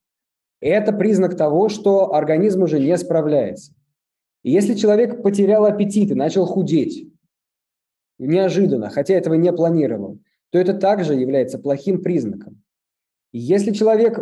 это 0.68 0.92
признак 0.92 1.36
того, 1.36 1.68
что 1.68 2.14
организм 2.14 2.62
уже 2.62 2.80
не 2.80 2.96
справляется. 2.96 3.72
И 4.42 4.50
если 4.50 4.74
человек 4.74 5.22
потерял 5.22 5.64
аппетит 5.64 6.10
и 6.10 6.14
начал 6.14 6.46
худеть 6.46 7.10
неожиданно, 8.18 8.90
хотя 8.90 9.14
этого 9.14 9.34
не 9.34 9.52
планировал, 9.52 10.18
то 10.50 10.58
это 10.58 10.74
также 10.74 11.14
является 11.14 11.58
плохим 11.58 12.02
признаком. 12.02 12.62
И 13.32 13.38
если 13.38 13.72
человек 13.72 14.18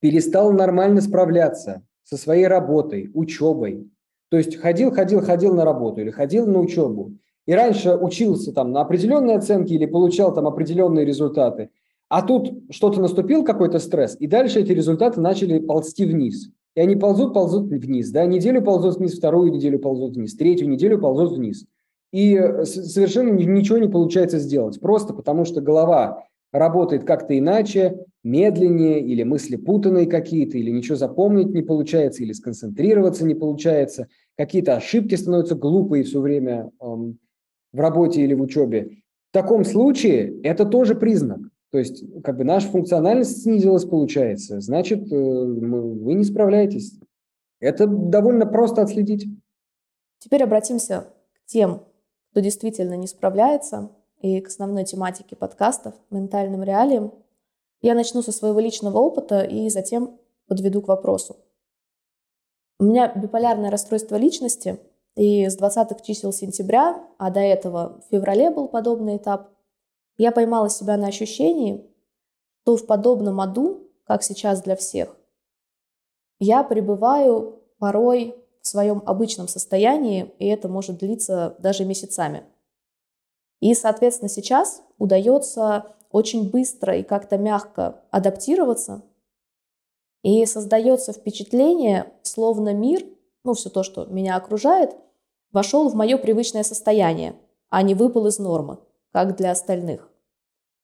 перестал 0.00 0.52
нормально 0.52 1.00
справляться 1.00 1.82
со 2.04 2.16
своей 2.16 2.46
работой, 2.46 3.10
учебой, 3.14 3.90
то 4.30 4.38
есть 4.38 4.56
ходил, 4.56 4.90
ходил, 4.90 5.20
ходил 5.20 5.54
на 5.54 5.64
работу 5.64 6.00
или 6.00 6.10
ходил 6.10 6.46
на 6.46 6.60
учебу, 6.60 7.12
и 7.46 7.52
раньше 7.52 7.94
учился 7.94 8.52
там 8.52 8.72
на 8.72 8.80
определенные 8.80 9.36
оценки 9.36 9.72
или 9.72 9.86
получал 9.86 10.34
там 10.34 10.46
определенные 10.46 11.04
результаты, 11.04 11.70
а 12.10 12.22
тут 12.22 12.52
что-то 12.70 13.00
наступил, 13.00 13.44
какой-то 13.44 13.78
стресс, 13.78 14.16
и 14.18 14.26
дальше 14.26 14.60
эти 14.60 14.72
результаты 14.72 15.20
начали 15.20 15.60
ползти 15.60 16.04
вниз. 16.04 16.50
И 16.74 16.80
они 16.80 16.96
ползут, 16.96 17.32
ползут 17.32 17.68
вниз. 17.68 18.10
Да? 18.10 18.26
Неделю 18.26 18.62
ползут 18.62 18.96
вниз, 18.98 19.16
вторую 19.16 19.52
неделю 19.52 19.78
ползут 19.78 20.16
вниз, 20.16 20.34
третью 20.34 20.68
неделю 20.68 20.98
ползут 20.98 21.38
вниз. 21.38 21.66
И 22.12 22.34
э, 22.34 22.64
совершенно 22.64 23.30
ничего 23.30 23.78
не 23.78 23.88
получается 23.88 24.40
сделать. 24.40 24.80
Просто 24.80 25.14
потому, 25.14 25.44
что 25.44 25.60
голова 25.60 26.24
работает 26.52 27.04
как-то 27.04 27.38
иначе, 27.38 28.04
медленнее, 28.24 29.00
или 29.00 29.22
мысли 29.22 29.54
путанные 29.54 30.06
какие-то, 30.06 30.58
или 30.58 30.70
ничего 30.70 30.96
запомнить 30.96 31.54
не 31.54 31.62
получается, 31.62 32.24
или 32.24 32.32
сконцентрироваться 32.32 33.24
не 33.24 33.36
получается, 33.36 34.08
какие-то 34.36 34.74
ошибки 34.74 35.14
становятся 35.14 35.54
глупые 35.54 36.02
все 36.02 36.20
время 36.20 36.70
эм, 36.80 37.18
в 37.72 37.78
работе 37.78 38.22
или 38.22 38.34
в 38.34 38.42
учебе. 38.42 38.98
В 39.30 39.32
таком 39.32 39.64
случае 39.64 40.40
это 40.42 40.64
тоже 40.64 40.96
признак. 40.96 41.38
То 41.70 41.78
есть, 41.78 42.02
как 42.22 42.36
бы 42.36 42.44
наша 42.44 42.68
функциональность 42.68 43.42
снизилась, 43.42 43.84
получается. 43.84 44.60
Значит, 44.60 45.12
э, 45.12 45.16
вы 45.16 46.14
не 46.14 46.24
справляетесь. 46.24 46.98
Это 47.60 47.86
довольно 47.86 48.46
просто 48.46 48.82
отследить. 48.82 49.28
Теперь 50.18 50.42
обратимся 50.42 51.06
к 51.34 51.46
тем, 51.46 51.84
кто 52.30 52.40
действительно 52.40 52.94
не 52.94 53.06
справляется, 53.06 53.90
и 54.20 54.40
к 54.40 54.48
основной 54.48 54.84
тематике 54.84 55.36
подкастов 55.36 55.94
«Ментальным 56.10 56.62
реалиям». 56.62 57.14
Я 57.80 57.94
начну 57.94 58.20
со 58.20 58.32
своего 58.32 58.60
личного 58.60 58.98
опыта 58.98 59.42
и 59.42 59.70
затем 59.70 60.18
подведу 60.46 60.82
к 60.82 60.88
вопросу. 60.88 61.36
У 62.78 62.84
меня 62.84 63.12
биполярное 63.14 63.70
расстройство 63.70 64.16
личности, 64.16 64.78
и 65.16 65.48
с 65.48 65.58
20-х 65.58 66.02
чисел 66.02 66.32
сентября, 66.32 67.02
а 67.18 67.30
до 67.30 67.40
этого 67.40 68.00
в 68.00 68.10
феврале 68.10 68.50
был 68.50 68.68
подобный 68.68 69.16
этап, 69.16 69.50
я 70.22 70.32
поймала 70.32 70.68
себя 70.68 70.96
на 70.96 71.06
ощущении, 71.06 71.90
что 72.62 72.76
в 72.76 72.86
подобном 72.86 73.40
аду, 73.40 73.90
как 74.04 74.22
сейчас 74.22 74.62
для 74.62 74.76
всех, 74.76 75.16
я 76.38 76.62
пребываю 76.62 77.62
порой 77.78 78.36
в 78.60 78.66
своем 78.68 79.02
обычном 79.06 79.48
состоянии, 79.48 80.32
и 80.38 80.46
это 80.46 80.68
может 80.68 80.98
длиться 80.98 81.56
даже 81.58 81.84
месяцами. 81.84 82.44
И, 83.60 83.74
соответственно, 83.74 84.28
сейчас 84.28 84.82
удается 84.98 85.96
очень 86.12 86.50
быстро 86.50 86.96
и 86.96 87.02
как-то 87.02 87.38
мягко 87.38 88.02
адаптироваться, 88.10 89.02
и 90.22 90.44
создается 90.44 91.12
впечатление, 91.12 92.12
словно 92.22 92.74
мир, 92.74 93.06
ну 93.42 93.54
все 93.54 93.70
то, 93.70 93.82
что 93.82 94.04
меня 94.04 94.36
окружает, 94.36 94.94
вошел 95.50 95.88
в 95.88 95.94
мое 95.94 96.18
привычное 96.18 96.62
состояние, 96.62 97.36
а 97.70 97.82
не 97.82 97.94
выпал 97.94 98.26
из 98.26 98.38
нормы, 98.38 98.78
как 99.12 99.36
для 99.36 99.50
остальных. 99.50 100.09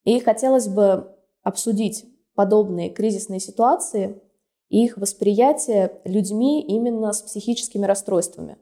И 0.06 0.20
хотелось 0.20 0.68
бы 0.68 1.12
обсудить 1.42 2.06
подобные 2.36 2.90
кризисные 2.90 3.40
ситуации 3.40 4.22
и 4.68 4.84
их 4.84 4.96
восприятие 4.96 6.00
людьми 6.04 6.62
именно 6.62 7.12
с 7.12 7.22
психическими 7.22 7.84
расстройствами. 7.86 8.56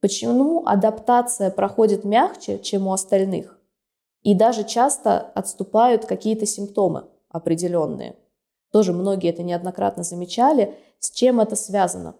Почему 0.00 0.66
адаптация 0.66 1.50
проходит 1.50 2.04
мягче, 2.04 2.58
чем 2.58 2.86
у 2.86 2.92
остальных? 2.92 3.58
И 4.22 4.34
даже 4.34 4.62
часто 4.62 5.18
отступают 5.18 6.04
какие-то 6.04 6.44
симптомы 6.44 7.08
определенные. 7.30 8.16
Тоже 8.70 8.92
многие 8.92 9.30
это 9.30 9.42
неоднократно 9.42 10.02
замечали. 10.02 10.74
С 10.98 11.10
чем 11.10 11.40
это 11.40 11.56
связано? 11.56 12.14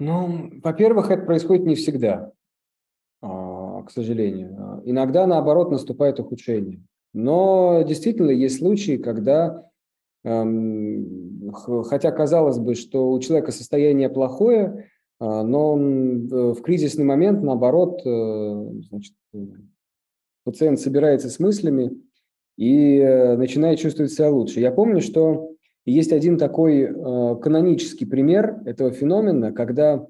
Ну, 0.00 0.50
во-первых, 0.64 1.12
это 1.12 1.24
происходит 1.24 1.64
не 1.64 1.76
всегда, 1.76 2.32
к 3.88 3.90
сожалению. 3.90 4.82
Иногда, 4.84 5.26
наоборот, 5.26 5.70
наступает 5.70 6.20
ухудшение. 6.20 6.82
Но 7.14 7.82
действительно 7.88 8.30
есть 8.30 8.58
случаи, 8.58 8.98
когда 8.98 9.64
эм, 10.24 11.50
хотя 11.86 12.12
казалось 12.12 12.58
бы, 12.58 12.74
что 12.74 13.10
у 13.10 13.18
человека 13.18 13.50
состояние 13.50 14.10
плохое, 14.10 14.88
а, 15.18 15.42
но 15.42 15.74
в 15.74 16.60
кризисный 16.60 17.06
момент, 17.06 17.42
наоборот, 17.42 18.02
э, 18.04 18.70
значит, 18.90 19.14
пациент 20.44 20.80
собирается 20.80 21.30
с 21.30 21.38
мыслями 21.38 21.98
и 22.56 22.98
э, 22.98 23.36
начинает 23.36 23.78
чувствовать 23.78 24.12
себя 24.12 24.30
лучше. 24.30 24.60
Я 24.60 24.70
помню, 24.70 25.00
что 25.00 25.54
есть 25.86 26.12
один 26.12 26.36
такой 26.36 26.82
э, 26.82 27.36
канонический 27.40 28.06
пример 28.06 28.60
этого 28.66 28.90
феномена, 28.90 29.52
когда 29.52 30.06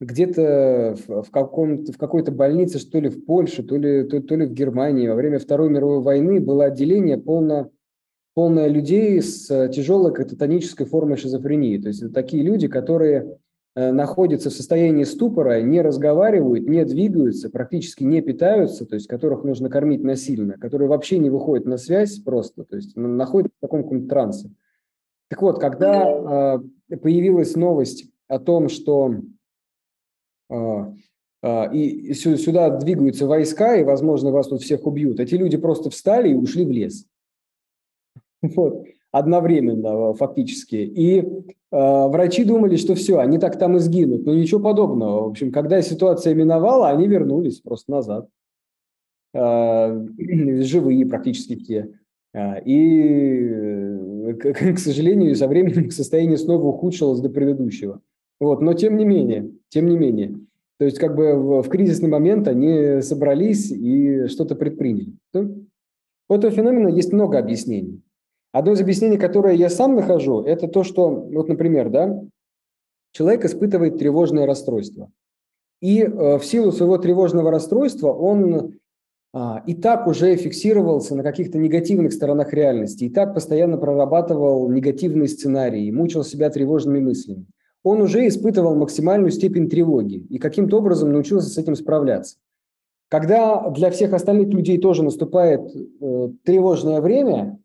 где-то 0.00 0.96
в, 1.06 1.30
каком 1.30 1.84
в 1.84 1.96
какой-то 1.98 2.32
больнице, 2.32 2.78
что 2.78 2.98
ли 3.00 3.08
в 3.08 3.24
Польше, 3.24 3.62
то 3.62 3.76
ли, 3.76 4.04
то, 4.04 4.20
то 4.20 4.36
ли 4.36 4.46
в 4.46 4.52
Германии 4.52 5.08
во 5.08 5.14
время 5.14 5.38
Второй 5.38 5.68
мировой 5.68 6.00
войны 6.00 6.40
было 6.40 6.66
отделение 6.66 7.18
полно, 7.18 7.70
полное 8.34 8.68
людей 8.68 9.20
с 9.20 9.68
тяжелой 9.68 10.14
кататонической 10.14 10.86
формой 10.86 11.16
шизофрении. 11.16 11.78
То 11.78 11.88
есть 11.88 12.02
это 12.02 12.12
такие 12.12 12.42
люди, 12.42 12.66
которые 12.66 13.38
Э, 13.76 13.92
находятся 13.92 14.50
в 14.50 14.52
состоянии 14.52 15.04
ступора, 15.04 15.62
не 15.62 15.80
разговаривают, 15.80 16.68
не 16.68 16.84
двигаются, 16.84 17.50
практически 17.50 18.02
не 18.02 18.20
питаются, 18.20 18.84
то 18.84 18.96
есть 18.96 19.06
которых 19.06 19.44
нужно 19.44 19.70
кормить 19.70 20.02
насильно, 20.02 20.58
которые 20.58 20.88
вообще 20.88 21.18
не 21.18 21.30
выходят 21.30 21.66
на 21.66 21.76
связь 21.76 22.18
просто, 22.18 22.64
то 22.64 22.74
есть 22.74 22.96
находятся 22.96 23.56
в 23.58 23.60
таком 23.60 23.84
каком-то 23.84 24.08
трансе. 24.08 24.50
Так 25.28 25.40
вот, 25.42 25.60
когда 25.60 26.58
э, 26.90 26.96
появилась 26.96 27.54
новость 27.54 28.10
о 28.26 28.40
том, 28.40 28.68
что 28.68 29.14
э, 29.14 29.14
э, 29.14 29.39
и 30.52 32.12
сюда 32.14 32.70
двигаются 32.78 33.26
войска, 33.26 33.76
и, 33.76 33.84
возможно, 33.84 34.30
вас 34.30 34.48
тут 34.48 34.62
всех 34.62 34.86
убьют, 34.86 35.20
эти 35.20 35.34
люди 35.36 35.56
просто 35.56 35.88
встали 35.90 36.30
и 36.30 36.34
ушли 36.34 36.64
в 36.64 36.70
лес. 36.70 37.06
Вот 38.42 38.84
одновременно 39.12 40.14
фактически. 40.14 40.76
И 40.76 41.18
э, 41.20 41.26
врачи 41.70 42.44
думали, 42.44 42.76
что 42.76 42.94
все, 42.94 43.18
они 43.18 43.38
так 43.38 43.58
там 43.58 43.76
и 43.76 43.80
сгинут. 43.80 44.24
Но 44.24 44.34
ничего 44.34 44.60
подобного. 44.60 45.24
В 45.24 45.30
общем, 45.30 45.52
когда 45.52 45.82
ситуация 45.82 46.34
миновала, 46.34 46.88
они 46.88 47.06
вернулись 47.06 47.60
просто 47.60 47.90
назад. 47.90 48.28
Э, 49.34 50.06
живые 50.62 51.06
практически. 51.06 51.96
Э, 52.32 52.62
и, 52.64 54.32
к, 54.40 54.52
к 54.52 54.78
сожалению, 54.78 55.34
со 55.34 55.48
временем 55.48 55.90
состояние 55.90 56.38
снова 56.38 56.68
ухудшилось 56.68 57.20
до 57.20 57.30
предыдущего. 57.30 58.00
Вот, 58.40 58.60
но 58.60 58.72
тем 58.74 58.96
не 58.96 59.04
менее, 59.04 59.52
тем 59.68 59.86
не 59.86 59.96
менее. 59.96 60.40
То 60.78 60.86
есть 60.86 60.98
как 60.98 61.14
бы 61.14 61.34
в, 61.34 61.62
в 61.62 61.68
кризисный 61.68 62.08
момент 62.08 62.48
они 62.48 63.02
собрались 63.02 63.70
и 63.70 64.26
что-то 64.28 64.56
предприняли. 64.56 65.12
У 65.34 66.34
этого 66.34 66.50
феномена 66.50 66.88
есть 66.88 67.12
много 67.12 67.38
объяснений. 67.38 68.02
Одно 68.52 68.72
из 68.72 68.80
объяснений, 68.80 69.18
которое 69.18 69.54
я 69.54 69.68
сам 69.68 69.94
нахожу, 69.94 70.40
это 70.40 70.66
то, 70.68 70.82
что, 70.82 71.08
вот, 71.10 71.48
например, 71.48 71.90
да, 71.90 72.20
человек 73.12 73.44
испытывает 73.44 73.98
тревожное 73.98 74.46
расстройство. 74.46 75.10
И 75.80 76.00
э, 76.00 76.38
в 76.38 76.44
силу 76.44 76.72
своего 76.72 76.98
тревожного 76.98 77.50
расстройства 77.50 78.12
он 78.12 78.78
а, 79.32 79.62
и 79.66 79.74
так 79.74 80.06
уже 80.08 80.34
фиксировался 80.36 81.14
на 81.14 81.22
каких-то 81.22 81.58
негативных 81.58 82.12
сторонах 82.12 82.52
реальности, 82.52 83.04
и 83.04 83.10
так 83.10 83.34
постоянно 83.34 83.78
прорабатывал 83.78 84.68
негативные 84.68 85.28
сценарии, 85.28 85.90
мучил 85.92 86.24
себя 86.24 86.50
тревожными 86.50 86.98
мыслями. 86.98 87.46
Он 87.82 88.02
уже 88.02 88.26
испытывал 88.28 88.74
максимальную 88.74 89.30
степень 89.30 89.68
тревоги 89.68 90.26
и 90.28 90.38
каким-то 90.38 90.78
образом 90.78 91.12
научился 91.12 91.48
с 91.48 91.58
этим 91.58 91.74
справляться. 91.74 92.36
Когда 93.08 93.68
для 93.70 93.90
всех 93.90 94.12
остальных 94.12 94.48
людей 94.48 94.78
тоже 94.78 95.02
наступает 95.02 95.74
э, 95.74 96.28
тревожное 96.44 97.00
время, 97.00 97.58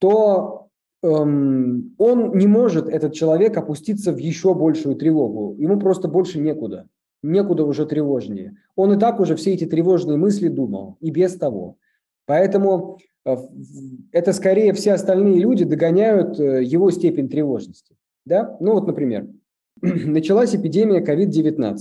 то 0.00 0.68
эм, 1.02 1.94
он 1.98 2.36
не 2.36 2.46
может, 2.46 2.88
этот 2.88 3.12
человек, 3.12 3.56
опуститься 3.56 4.12
в 4.12 4.18
еще 4.18 4.54
большую 4.54 4.96
тревогу. 4.96 5.54
Ему 5.58 5.78
просто 5.78 6.08
больше 6.08 6.40
некуда. 6.40 6.88
Некуда 7.22 7.64
уже 7.64 7.86
тревожнее. 7.86 8.56
Он 8.74 8.92
и 8.92 8.98
так 8.98 9.20
уже 9.20 9.36
все 9.36 9.54
эти 9.54 9.66
тревожные 9.66 10.16
мысли 10.16 10.48
думал, 10.48 10.96
и 11.00 11.10
без 11.10 11.36
того. 11.36 11.76
Поэтому 12.26 12.98
э, 13.24 13.36
это 14.10 14.32
скорее 14.32 14.72
все 14.72 14.94
остальные 14.94 15.38
люди 15.38 15.64
догоняют 15.64 16.40
э, 16.40 16.64
его 16.64 16.90
степень 16.90 17.28
тревожности. 17.28 17.96
Да? 18.24 18.56
Ну 18.58 18.74
вот, 18.74 18.86
например, 18.86 19.28
началась 19.82 20.54
эпидемия 20.54 21.00
COVID-19. 21.04 21.76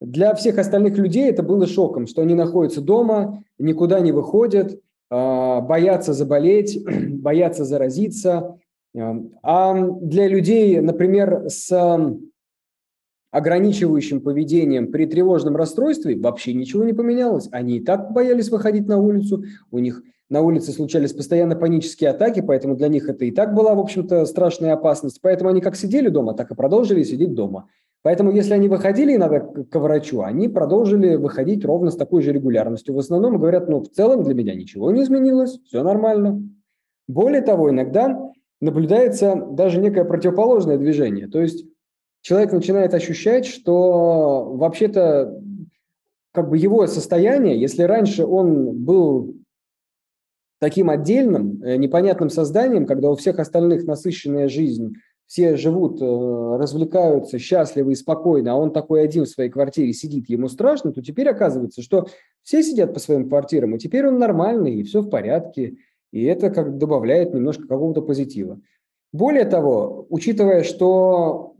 Для 0.00 0.34
всех 0.34 0.58
остальных 0.58 0.96
людей 0.96 1.28
это 1.28 1.42
было 1.42 1.66
шоком, 1.66 2.06
что 2.06 2.22
они 2.22 2.34
находятся 2.34 2.80
дома, 2.80 3.42
никуда 3.58 4.00
не 4.00 4.12
выходят, 4.12 4.80
а, 5.10 5.60
боятся 5.60 6.12
заболеть, 6.12 6.78
боятся 7.10 7.64
заразиться. 7.64 8.58
А 9.42 9.74
для 10.00 10.26
людей, 10.26 10.80
например, 10.80 11.44
с 11.48 11.70
ограничивающим 13.30 14.20
поведением 14.20 14.90
при 14.90 15.06
тревожном 15.06 15.56
расстройстве 15.56 16.18
вообще 16.18 16.54
ничего 16.54 16.84
не 16.84 16.94
поменялось. 16.94 17.48
Они 17.52 17.76
и 17.76 17.84
так 17.84 18.12
боялись 18.12 18.48
выходить 18.48 18.86
на 18.86 18.98
улицу, 18.98 19.44
у 19.70 19.78
них 19.78 20.02
на 20.30 20.42
улице 20.42 20.72
случались 20.72 21.12
постоянно 21.12 21.56
панические 21.56 22.10
атаки, 22.10 22.40
поэтому 22.40 22.76
для 22.76 22.88
них 22.88 23.08
это 23.08 23.24
и 23.24 23.30
так 23.30 23.54
была, 23.54 23.74
в 23.74 23.80
общем-то, 23.80 24.26
страшная 24.26 24.74
опасность. 24.74 25.20
Поэтому 25.22 25.50
они 25.50 25.60
как 25.60 25.76
сидели 25.76 26.08
дома, 26.08 26.34
так 26.34 26.50
и 26.50 26.54
продолжили 26.54 27.02
сидеть 27.02 27.34
дома. 27.34 27.68
Поэтому, 28.02 28.30
если 28.30 28.54
они 28.54 28.68
выходили 28.68 29.16
иногда 29.16 29.40
к 29.40 29.78
врачу, 29.78 30.22
они 30.22 30.48
продолжили 30.48 31.16
выходить 31.16 31.64
ровно 31.64 31.90
с 31.90 31.96
такой 31.96 32.22
же 32.22 32.32
регулярностью. 32.32 32.94
В 32.94 32.98
основном 32.98 33.38
говорят, 33.38 33.68
ну, 33.68 33.80
в 33.80 33.88
целом 33.88 34.22
для 34.22 34.34
меня 34.34 34.54
ничего 34.54 34.90
не 34.90 35.02
изменилось, 35.02 35.58
все 35.64 35.82
нормально. 35.82 36.42
Более 37.08 37.42
того, 37.42 37.70
иногда 37.70 38.30
наблюдается 38.60 39.34
даже 39.50 39.80
некое 39.80 40.04
противоположное 40.04 40.78
движение. 40.78 41.26
То 41.26 41.40
есть 41.40 41.64
человек 42.20 42.52
начинает 42.52 42.94
ощущать, 42.94 43.46
что 43.46 44.52
вообще-то 44.54 45.40
как 46.32 46.50
бы 46.50 46.58
его 46.58 46.86
состояние, 46.86 47.60
если 47.60 47.82
раньше 47.82 48.24
он 48.24 48.84
был 48.84 49.34
таким 50.58 50.90
отдельным, 50.90 51.62
э, 51.62 51.76
непонятным 51.76 52.30
созданием, 52.30 52.86
когда 52.86 53.10
у 53.10 53.16
всех 53.16 53.38
остальных 53.38 53.84
насыщенная 53.84 54.48
жизнь, 54.48 54.94
все 55.26 55.56
живут, 55.56 56.00
э, 56.00 56.04
развлекаются, 56.04 57.38
счастливы 57.38 57.92
и 57.92 57.96
спокойно, 57.96 58.52
а 58.52 58.56
он 58.56 58.72
такой 58.72 59.02
один 59.02 59.24
в 59.24 59.28
своей 59.28 59.50
квартире 59.50 59.92
сидит, 59.92 60.28
ему 60.30 60.48
страшно, 60.48 60.92
то 60.92 61.02
теперь 61.02 61.28
оказывается, 61.28 61.82
что 61.82 62.06
все 62.42 62.62
сидят 62.62 62.94
по 62.94 63.00
своим 63.00 63.28
квартирам, 63.28 63.76
и 63.76 63.78
теперь 63.78 64.06
он 64.06 64.18
нормальный, 64.18 64.76
и 64.76 64.82
все 64.84 65.02
в 65.02 65.10
порядке, 65.10 65.76
и 66.12 66.24
это 66.24 66.48
как 66.48 66.78
добавляет 66.78 67.34
немножко 67.34 67.68
какого-то 67.68 68.00
позитива. 68.00 68.58
Более 69.12 69.44
того, 69.44 70.06
учитывая, 70.08 70.62
что 70.62 71.54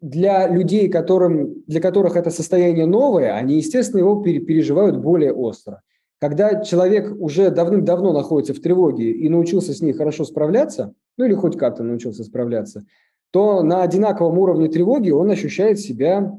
для 0.00 0.48
людей, 0.48 0.88
которым, 0.88 1.62
для 1.66 1.80
которых 1.80 2.16
это 2.16 2.30
состояние 2.30 2.86
новое, 2.86 3.34
они, 3.34 3.56
естественно, 3.56 4.00
его 4.00 4.22
переживают 4.22 4.98
более 4.98 5.32
остро. 5.32 5.82
Когда 6.20 6.62
человек 6.62 7.14
уже 7.18 7.50
давным-давно 7.50 8.12
находится 8.12 8.52
в 8.52 8.60
тревоге 8.60 9.10
и 9.10 9.28
научился 9.30 9.72
с 9.72 9.80
ней 9.80 9.94
хорошо 9.94 10.24
справляться, 10.24 10.92
ну 11.16 11.24
или 11.24 11.34
хоть 11.34 11.56
как-то 11.56 11.82
научился 11.82 12.24
справляться, 12.24 12.84
то 13.30 13.62
на 13.62 13.82
одинаковом 13.82 14.38
уровне 14.38 14.68
тревоги 14.68 15.10
он 15.10 15.30
ощущает 15.30 15.80
себя, 15.80 16.38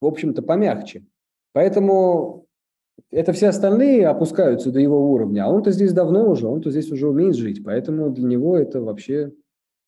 в 0.00 0.06
общем-то, 0.06 0.42
помягче. 0.42 1.04
Поэтому 1.52 2.46
это 3.12 3.32
все 3.32 3.48
остальные 3.48 4.08
опускаются 4.08 4.72
до 4.72 4.80
его 4.80 5.12
уровня, 5.12 5.44
а 5.44 5.50
он-то 5.50 5.70
здесь 5.70 5.92
давно 5.92 6.28
уже, 6.28 6.48
он-то 6.48 6.70
здесь 6.72 6.90
уже 6.90 7.08
умеет 7.08 7.36
жить, 7.36 7.62
поэтому 7.64 8.10
для 8.10 8.26
него 8.26 8.56
это 8.56 8.80
вообще, 8.80 9.32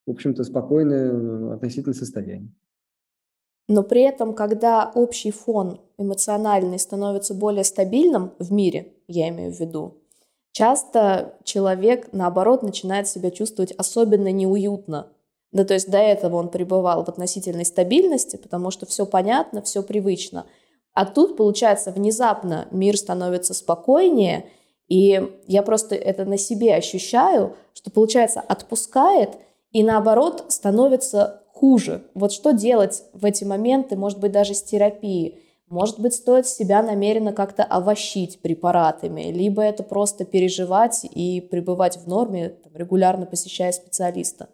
в 0.07 0.13
общем-то, 0.13 0.45
спокойное 0.45 1.55
относительно 1.55 1.95
состояние. 1.95 2.53
Но 3.69 3.83
при 3.83 4.03
этом, 4.03 4.33
когда 4.33 4.91
общий 4.95 5.31
фон 5.31 5.81
эмоциональный 5.99 6.79
становится 6.79 7.35
более 7.35 7.65
стабильным 7.65 8.33
в 8.39 8.53
мире, 8.53 8.95
я 9.09 9.29
имею 9.29 9.53
в 9.53 9.59
виду, 9.59 9.95
часто 10.53 11.35
человек, 11.45 12.09
наоборот, 12.13 12.63
начинает 12.63 13.09
себя 13.09 13.31
чувствовать 13.31 13.73
особенно 13.73 14.31
неуютно. 14.31 15.09
Да, 15.53 15.65
то 15.65 15.75
есть 15.75 15.91
до 15.91 15.99
этого 15.99 16.37
он 16.37 16.49
пребывал 16.49 17.05
в 17.05 17.09
относительной 17.09 17.65
стабильности, 17.65 18.37
потому 18.37 18.71
что 18.71 18.87
все 18.87 19.07
понятно, 19.07 19.63
все 19.63 19.83
привычно. 19.83 20.47
А 20.93 21.05
тут, 21.05 21.37
получается, 21.37 21.91
внезапно 21.91 22.69
мир 22.71 22.97
становится 22.97 23.53
спокойнее, 23.53 24.49
и 24.89 25.21
я 25.47 25.63
просто 25.63 25.95
это 25.95 26.25
на 26.25 26.39
себе 26.39 26.75
ощущаю, 26.75 27.57
что, 27.75 27.91
получается, 27.91 28.41
отпускает, 28.41 29.31
и 29.73 29.83
наоборот 29.83 30.45
становится 30.49 31.43
хуже. 31.57 32.03
Вот 32.15 32.33
что 32.33 32.53
делать 32.53 33.05
в 33.15 33.25
эти 33.25 33.45
моменты, 33.45 33.97
может 33.97 34.21
быть, 34.21 34.33
даже 34.33 34.55
с 34.55 34.63
терапией? 34.63 35.39
Может 35.69 35.99
быть, 35.99 36.15
стоит 36.15 36.47
себя 36.47 36.83
намеренно 36.83 37.33
как-то 37.33 37.65
овощить 37.65 38.41
препаратами, 38.41 39.33
либо 39.33 39.63
это 39.63 39.83
просто 39.83 40.25
переживать 40.25 41.05
и 41.05 41.41
пребывать 41.41 41.97
в 41.97 42.07
норме, 42.07 42.51
там, 42.51 42.73
регулярно 42.77 43.27
посещая 43.27 43.73
специалиста. 43.73 44.49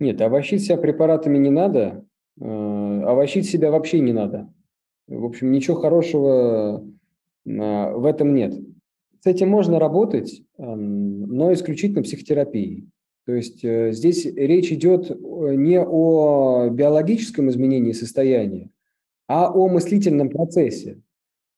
Нет, 0.00 0.20
овощить 0.20 0.64
себя 0.64 0.76
препаратами 0.76 1.38
не 1.38 1.50
надо, 1.50 2.04
э, 2.40 2.44
овощить 2.44 3.48
себя 3.48 3.70
вообще 3.70 4.00
не 4.00 4.12
надо. 4.12 4.52
В 5.06 5.24
общем, 5.24 5.52
ничего 5.52 5.76
хорошего 5.76 6.84
э, 7.46 7.92
в 7.94 8.04
этом 8.04 8.34
нет. 8.34 8.54
С 9.20 9.26
этим 9.26 9.48
можно 9.48 9.78
работать, 9.78 10.42
эм, 10.58 11.22
но 11.22 11.52
исключительно 11.54 12.02
психотерапией. 12.02 12.90
То 13.26 13.32
есть 13.32 13.64
э, 13.64 13.92
здесь 13.92 14.26
речь 14.26 14.70
идет 14.70 15.10
э, 15.10 15.14
не 15.54 15.80
о 15.80 16.68
биологическом 16.68 17.48
изменении 17.48 17.92
состояния, 17.92 18.70
а 19.26 19.50
о 19.50 19.68
мыслительном 19.68 20.28
процессе. 20.28 21.00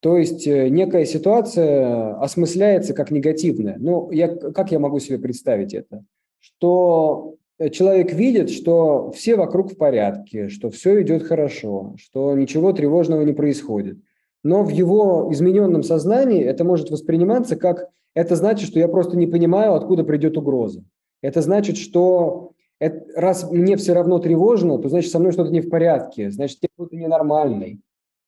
То 0.00 0.16
есть 0.16 0.46
э, 0.46 0.68
некая 0.68 1.04
ситуация 1.04 2.16
осмысляется 2.20 2.94
как 2.94 3.10
негативная. 3.10 3.76
Ну, 3.78 4.10
я, 4.12 4.28
как 4.28 4.70
я 4.70 4.78
могу 4.78 5.00
себе 5.00 5.18
представить 5.18 5.74
это? 5.74 6.04
Что 6.38 7.34
человек 7.72 8.12
видит, 8.12 8.50
что 8.50 9.10
все 9.10 9.34
вокруг 9.34 9.72
в 9.72 9.76
порядке, 9.76 10.48
что 10.48 10.70
все 10.70 11.02
идет 11.02 11.24
хорошо, 11.24 11.94
что 11.98 12.36
ничего 12.36 12.72
тревожного 12.72 13.22
не 13.22 13.32
происходит. 13.32 13.98
Но 14.44 14.62
в 14.62 14.68
его 14.68 15.28
измененном 15.32 15.82
сознании 15.82 16.44
это 16.44 16.62
может 16.62 16.90
восприниматься 16.90 17.56
как 17.56 17.88
это 18.14 18.36
значит, 18.36 18.68
что 18.68 18.78
я 18.78 18.86
просто 18.86 19.16
не 19.16 19.26
понимаю, 19.26 19.74
откуда 19.74 20.04
придет 20.04 20.38
угроза. 20.38 20.84
Это 21.22 21.42
значит, 21.42 21.76
что 21.76 22.52
это, 22.78 23.06
раз 23.18 23.50
мне 23.50 23.76
все 23.76 23.94
равно 23.94 24.18
тревожно, 24.18 24.78
то 24.78 24.88
значит 24.88 25.10
со 25.10 25.18
мной 25.18 25.32
что-то 25.32 25.50
не 25.50 25.60
в 25.60 25.70
порядке, 25.70 26.30
значит 26.30 26.58
я 26.62 26.68
какой-то 26.68 26.96
ненормальный, 26.96 27.80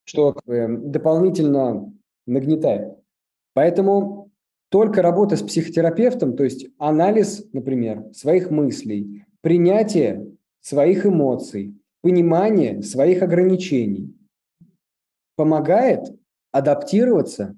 что 0.04 0.34
дополнительно 0.46 1.92
нагнетает. 2.26 2.96
Поэтому 3.54 4.30
только 4.70 5.02
работа 5.02 5.36
с 5.36 5.42
психотерапевтом, 5.42 6.36
то 6.36 6.44
есть 6.44 6.68
анализ, 6.78 7.46
например, 7.52 8.04
своих 8.12 8.50
мыслей, 8.50 9.24
принятие 9.40 10.36
своих 10.60 11.06
эмоций, 11.06 11.74
понимание 12.02 12.82
своих 12.82 13.22
ограничений 13.22 14.14
помогает 15.36 16.00
адаптироваться 16.52 17.56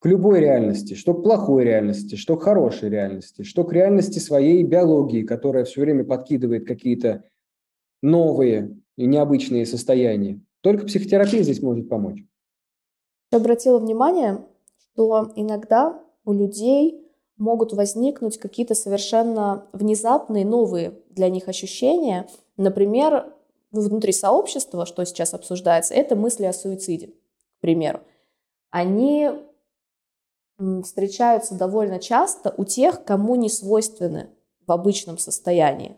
к 0.00 0.06
любой 0.06 0.40
реальности, 0.40 0.94
что 0.94 1.14
к 1.14 1.22
плохой 1.22 1.64
реальности, 1.64 2.14
что 2.14 2.36
к 2.36 2.42
хорошей 2.42 2.88
реальности, 2.88 3.42
что 3.42 3.64
к 3.64 3.72
реальности 3.72 4.18
своей 4.18 4.62
биологии, 4.62 5.22
которая 5.22 5.64
все 5.64 5.80
время 5.80 6.04
подкидывает 6.04 6.66
какие-то 6.66 7.24
новые 8.00 8.76
и 8.96 9.06
необычные 9.06 9.66
состояния. 9.66 10.40
Только 10.60 10.86
психотерапия 10.86 11.42
здесь 11.42 11.62
может 11.62 11.88
помочь. 11.88 12.24
Я 13.32 13.38
обратила 13.38 13.78
внимание, 13.78 14.44
что 14.78 15.32
иногда 15.34 16.00
у 16.24 16.32
людей 16.32 17.04
могут 17.36 17.72
возникнуть 17.72 18.38
какие-то 18.38 18.74
совершенно 18.74 19.66
внезапные, 19.72 20.44
новые 20.44 20.94
для 21.10 21.28
них 21.28 21.48
ощущения. 21.48 22.28
Например, 22.56 23.32
внутри 23.70 24.12
сообщества, 24.12 24.86
что 24.86 25.04
сейчас 25.04 25.34
обсуждается, 25.34 25.94
это 25.94 26.16
мысли 26.16 26.44
о 26.44 26.52
суициде, 26.52 27.08
к 27.08 27.60
примеру. 27.60 28.00
Они 28.70 29.30
встречаются 30.82 31.54
довольно 31.54 31.98
часто 31.98 32.52
у 32.56 32.64
тех, 32.64 33.04
кому 33.04 33.36
не 33.36 33.48
свойственны 33.48 34.30
в 34.66 34.72
обычном 34.72 35.18
состоянии. 35.18 35.96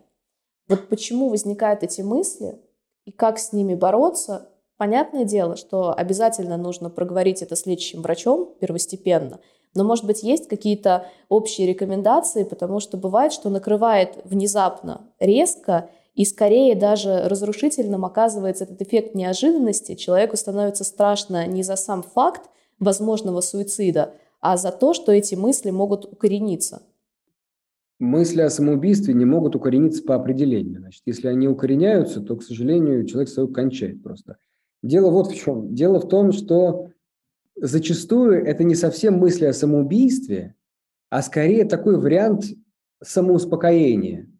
Вот 0.68 0.88
почему 0.88 1.30
возникают 1.30 1.82
эти 1.82 2.02
мысли 2.02 2.60
и 3.04 3.12
как 3.12 3.38
с 3.38 3.52
ними 3.52 3.74
бороться, 3.74 4.50
понятное 4.76 5.24
дело, 5.24 5.56
что 5.56 5.92
обязательно 5.92 6.56
нужно 6.56 6.90
проговорить 6.90 7.42
это 7.42 7.56
с 7.56 7.66
лечащим 7.66 8.02
врачом 8.02 8.54
первостепенно, 8.60 9.40
но, 9.74 9.84
может 9.84 10.04
быть, 10.04 10.22
есть 10.22 10.48
какие-то 10.48 11.06
общие 11.28 11.66
рекомендации, 11.66 12.42
потому 12.44 12.80
что 12.80 12.96
бывает, 12.96 13.32
что 13.32 13.50
накрывает 13.50 14.18
внезапно, 14.24 15.08
резко, 15.20 15.88
и 16.14 16.24
скорее 16.24 16.74
даже 16.74 17.28
разрушительным 17.28 18.04
оказывается 18.04 18.64
этот 18.64 18.82
эффект 18.82 19.14
неожиданности. 19.14 19.94
Человеку 19.94 20.36
становится 20.36 20.82
страшно 20.82 21.46
не 21.46 21.62
за 21.62 21.76
сам 21.76 22.02
факт 22.02 22.50
возможного 22.80 23.40
суицида, 23.40 24.14
а 24.40 24.56
за 24.56 24.72
то, 24.72 24.94
что 24.94 25.12
эти 25.12 25.34
мысли 25.34 25.70
могут 25.70 26.04
укорениться. 26.04 26.82
Мысли 27.98 28.40
о 28.40 28.50
самоубийстве 28.50 29.12
не 29.12 29.26
могут 29.26 29.54
укорениться 29.56 30.02
по 30.02 30.14
определению. 30.14 30.80
Значит, 30.80 31.02
если 31.04 31.28
они 31.28 31.48
укореняются, 31.48 32.22
то, 32.22 32.36
к 32.36 32.42
сожалению, 32.42 33.04
человек 33.06 33.28
свою 33.28 33.48
кончает 33.48 34.02
просто. 34.02 34.38
Дело 34.82 35.10
вот 35.10 35.30
в 35.30 35.34
чем. 35.34 35.74
Дело 35.74 36.00
в 36.00 36.08
том, 36.08 36.32
что 36.32 36.90
зачастую 37.56 38.42
это 38.44 38.64
не 38.64 38.74
совсем 38.74 39.18
мысли 39.18 39.44
о 39.44 39.52
самоубийстве, 39.52 40.54
а 41.10 41.20
скорее 41.20 41.66
такой 41.66 41.98
вариант 41.98 42.44
самоуспокоения. 43.02 44.30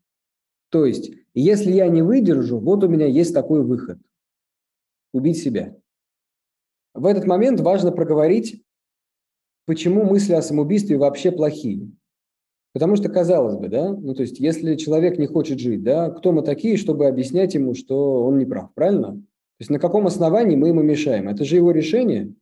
То 0.71 0.87
есть, 0.87 1.11
если 1.35 1.73
я 1.73 1.89
не 1.89 2.01
выдержу, 2.01 2.59
вот 2.59 2.83
у 2.83 2.89
меня 2.89 3.07
есть 3.07 3.35
такой 3.35 3.63
выход– 3.63 3.99
убить 5.13 5.39
себя. 5.39 5.77
В 6.95 7.07
этот 7.07 7.27
момент 7.27 7.61
важно 7.61 7.93
проговорить, 7.93 8.65
почему 9.67 10.05
мысли 10.05 10.33
о 10.33 10.43
самоубийстве 10.43 10.97
вообще 10.97 11.33
плохие. 11.33 11.91
Потому 12.73 12.95
что, 12.95 13.09
казалось 13.09 13.57
бы, 13.57 13.69
да, 13.69 13.93
ну 13.93 14.15
то 14.15 14.23
есть, 14.23 14.39
если 14.39 14.77
человек 14.77 15.19
не 15.19 15.27
хочет 15.27 15.59
жить, 15.59 15.83
да, 15.83 16.11
кто 16.11 16.31
мы 16.31 16.43
такие, 16.43 16.77
чтобы 16.77 17.09
объяснять 17.09 17.55
ему, 17.55 17.75
что 17.75 18.25
он 18.25 18.39
не 18.39 18.47
прав, 18.47 18.73
правильно? 18.75 19.13
То 19.13 19.63
есть 19.63 19.71
на 19.71 19.81
каком 19.81 20.07
основании 20.07 20.57
мы 20.57 20.69
ему 20.69 20.83
мешаем? 20.83 21.29
Это 21.29 21.45
же 21.45 21.57
его 21.57 21.73
решение, 21.73 22.33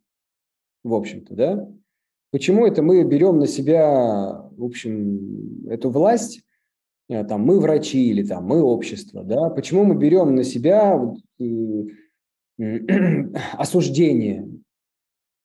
в 0.85 0.95
общем-то, 0.95 1.35
да? 1.35 1.69
Почему 2.31 2.67
это 2.67 2.83
мы 2.83 3.03
берем 3.05 3.39
на 3.39 3.47
себя, 3.47 4.51
в 4.51 4.65
общем, 4.65 5.67
эту 5.67 5.89
власть, 5.89 6.43
э, 7.09 7.25
там, 7.25 7.41
мы 7.41 7.59
врачи 7.59 8.11
или 8.11 8.23
там, 8.23 8.45
мы 8.45 8.61
общество, 8.61 9.25
да? 9.25 9.49
Почему 9.49 9.85
мы 9.85 9.95
берем 9.95 10.35
на 10.35 10.45
себя 10.45 11.01
осуждение 13.55 14.47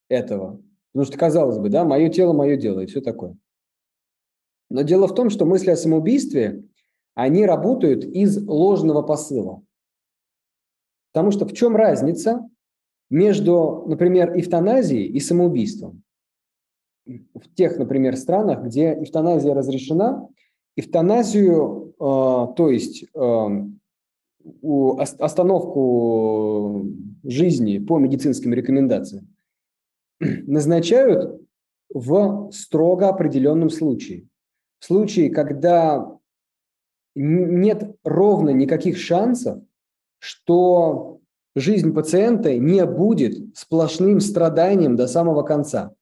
этого? 0.10 0.62
Потому 0.94 1.08
что, 1.08 1.18
казалось 1.18 1.58
бы, 1.58 1.70
да, 1.70 1.86
мое 1.86 2.10
тело, 2.10 2.34
мое 2.34 2.56
дело 2.56 2.82
и 2.82 2.86
все 2.86 3.02
такое. 3.02 3.36
Но 4.70 4.84
дело 4.84 5.08
в 5.08 5.16
том, 5.16 5.30
что 5.30 5.46
мысли 5.46 5.72
о 5.72 5.76
самоубийстве, 5.76 6.64
они 7.16 7.46
работают 7.46 8.04
из 8.04 8.46
ложного 8.48 9.02
посыла. 9.02 9.64
Потому 11.12 11.32
что 11.32 11.46
в 11.46 11.54
чем 11.54 11.76
разница 11.76 12.48
между, 13.10 13.86
например, 13.88 14.38
эвтаназией 14.40 15.08
и 15.08 15.20
самоубийством? 15.20 16.04
В 17.06 17.54
тех, 17.56 17.78
например, 17.78 18.16
странах, 18.16 18.64
где 18.64 18.94
эвтаназия 18.94 19.54
разрешена, 19.54 20.28
эвтаназию, 20.76 21.94
э, 22.00 22.54
то 22.56 22.70
есть 22.70 23.06
э, 23.14 23.48
остановку 25.20 26.86
жизни 27.24 27.78
по 27.78 28.00
медицинским 28.00 28.54
рекомендациям, 28.54 29.33
назначают 30.20 31.42
в 31.94 32.52
строго 32.52 33.10
определенном 33.10 33.70
случае. 33.70 34.28
В 34.80 34.86
случае, 34.86 35.30
когда 35.30 36.18
нет 37.16 37.96
ровно 38.04 38.50
никаких 38.50 38.98
шансов, 38.98 39.64
что 40.20 41.20
жизнь 41.56 41.94
пациента 41.94 42.58
не 42.58 42.86
будет 42.86 43.58
сплошным 43.58 44.20
страданием 44.20 44.96
до 44.96 45.08
самого 45.08 45.44
конца. 45.44 45.94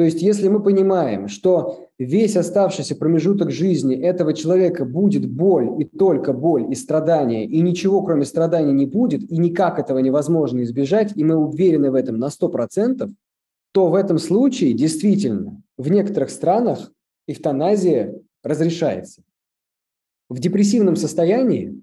То 0.00 0.04
есть, 0.04 0.22
если 0.22 0.48
мы 0.48 0.62
понимаем, 0.62 1.28
что 1.28 1.90
весь 1.98 2.34
оставшийся 2.34 2.96
промежуток 2.96 3.50
жизни 3.50 3.94
этого 3.94 4.32
человека 4.32 4.86
будет 4.86 5.30
боль 5.30 5.78
и 5.78 5.84
только 5.84 6.32
боль 6.32 6.72
и 6.72 6.74
страдания, 6.74 7.44
и 7.44 7.60
ничего 7.60 8.02
кроме 8.02 8.24
страданий 8.24 8.72
не 8.72 8.86
будет, 8.86 9.30
и 9.30 9.36
никак 9.36 9.78
этого 9.78 9.98
невозможно 9.98 10.62
избежать, 10.62 11.12
и 11.16 11.22
мы 11.22 11.36
уверены 11.36 11.90
в 11.90 11.94
этом 11.94 12.16
на 12.16 12.28
100%, 12.28 13.12
то 13.72 13.88
в 13.88 13.94
этом 13.94 14.18
случае 14.18 14.72
действительно 14.72 15.62
в 15.76 15.90
некоторых 15.90 16.30
странах 16.30 16.90
эвтаназия 17.28 18.14
разрешается. 18.42 19.22
В 20.30 20.38
депрессивном 20.38 20.96
состоянии, 20.96 21.78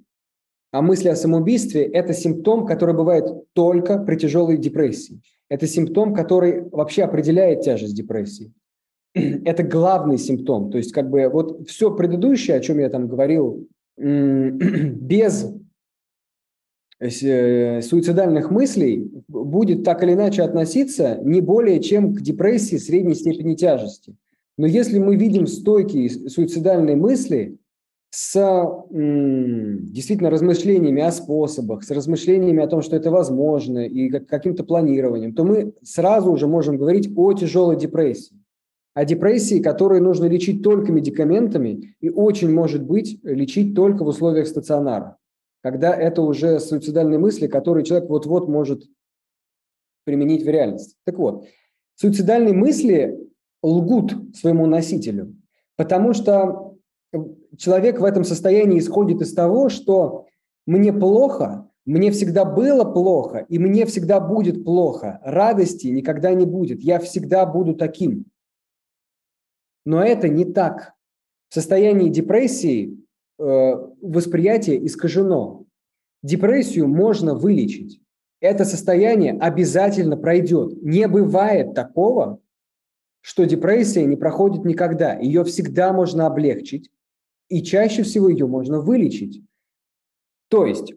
а 0.72 0.82
мысли 0.82 1.10
о 1.10 1.16
самоубийстве– 1.16 1.84
это 1.94 2.14
симптом, 2.14 2.66
который 2.66 2.96
бывает 2.96 3.26
только 3.54 3.98
при 3.98 4.16
тяжелой 4.16 4.58
депрессии– 4.58 5.22
это 5.50 5.68
симптом, 5.68 6.14
который 6.14 6.64
вообще 6.70 7.04
определяет 7.04 7.62
тяжесть 7.62 7.96
депрессии. 7.96 8.52
Это 9.14 9.64
главный 9.64 10.18
симптом. 10.18 10.70
То 10.72 10.78
есть 10.78 10.92
как 10.92 11.10
бы 11.10 11.30
вот 11.30 11.68
все 11.68 11.96
предыдущее, 11.96 12.58
о 12.58 12.60
чем 12.60 12.80
я 12.80 12.90
там 12.90 13.08
говорил, 13.08 13.68
без 13.98 15.54
э, 17.00 17.82
суицидальных 17.82 18.52
мыслей 18.52 19.10
будет 19.28 19.84
так 19.84 20.04
или 20.04 20.14
иначе 20.14 20.44
относиться 20.44 21.20
не 21.24 21.40
более 21.42 21.82
чем 21.82 22.14
к 22.14 22.22
депрессии 22.22 22.76
средней 22.76 23.16
степени 23.16 23.56
тяжести. 23.56 24.16
Но 24.58 24.68
если 24.68 25.00
мы 25.00 25.16
видим 25.16 25.48
стойкие 25.48 26.10
суицидальные 26.10 26.96
мысли, 26.96 27.58
с 28.10 28.34
действительно 28.90 30.30
размышлениями 30.30 31.02
о 31.02 31.12
способах, 31.12 31.84
с 31.84 31.92
размышлениями 31.92 32.64
о 32.64 32.68
том, 32.68 32.82
что 32.82 32.96
это 32.96 33.12
возможно, 33.12 33.86
и 33.86 34.10
каким-то 34.10 34.64
планированием, 34.64 35.34
то 35.34 35.44
мы 35.44 35.74
сразу 35.84 36.32
уже 36.32 36.48
можем 36.48 36.78
говорить 36.78 37.10
о 37.16 37.34
тяжелой 37.34 37.78
депрессии. 37.78 38.42
О 38.94 39.06
депрессии, 39.06 39.62
которую 39.62 40.02
нужно 40.02 40.26
лечить 40.26 40.64
только 40.64 40.92
медикаментами 40.92 41.96
и 42.00 42.10
очень 42.10 42.52
может 42.52 42.84
быть 42.84 43.20
лечить 43.24 43.76
только 43.76 44.04
в 44.04 44.08
условиях 44.08 44.48
стационара, 44.48 45.18
когда 45.62 45.94
это 45.94 46.24
уже 46.24 46.60
суицидальные 46.60 47.20
мысли, 47.20 47.46
которые 47.46 47.84
человек 47.84 48.10
вот-вот 48.10 48.48
может 48.48 48.84
применить 50.04 50.44
в 50.44 50.50
реальности. 50.50 50.96
Так 51.06 51.20
вот, 51.20 51.46
суицидальные 51.96 52.56
мысли 52.56 53.20
лгут 53.62 54.16
своему 54.36 54.66
носителю, 54.66 55.36
потому 55.76 56.14
что 56.14 56.67
человек 57.58 58.00
в 58.00 58.04
этом 58.04 58.24
состоянии 58.24 58.80
исходит 58.80 59.22
из 59.22 59.34
того, 59.34 59.70
что 59.70 60.28
мне 60.66 60.92
плохо, 60.92 61.70
мне 61.86 62.12
всегда 62.12 62.44
было 62.44 62.84
плохо, 62.84 63.46
и 63.48 63.60
мне 63.60 63.86
всегда 63.86 64.20
будет 64.20 64.66
плохо. 64.66 65.22
Радости 65.24 65.88
никогда 65.88 66.34
не 66.34 66.46
будет. 66.46 66.82
Я 66.82 67.00
всегда 67.00 67.46
буду 67.46 67.76
таким. 67.76 68.26
Но 69.86 70.04
это 70.04 70.28
не 70.28 70.44
так. 70.44 70.94
В 71.48 71.54
состоянии 71.54 72.10
депрессии 72.10 72.98
э, 73.40 73.44
восприятие 74.02 74.86
искажено. 74.86 75.64
Депрессию 76.24 76.90
можно 76.90 77.36
вылечить. 77.36 78.02
Это 78.42 78.66
состояние 78.66 79.38
обязательно 79.40 80.18
пройдет. 80.18 80.82
Не 80.82 81.08
бывает 81.08 81.74
такого, 81.74 82.42
что 83.22 83.46
депрессия 83.46 84.06
не 84.06 84.18
проходит 84.18 84.66
никогда. 84.66 85.18
Ее 85.18 85.46
всегда 85.46 85.94
можно 85.94 86.28
облегчить 86.28 86.92
и 87.50 87.64
чаще 87.64 88.04
всего 88.04 88.30
ее 88.30 88.48
можно 88.48 88.80
вылечить. 88.80 89.42
То 90.50 90.66
есть, 90.66 90.94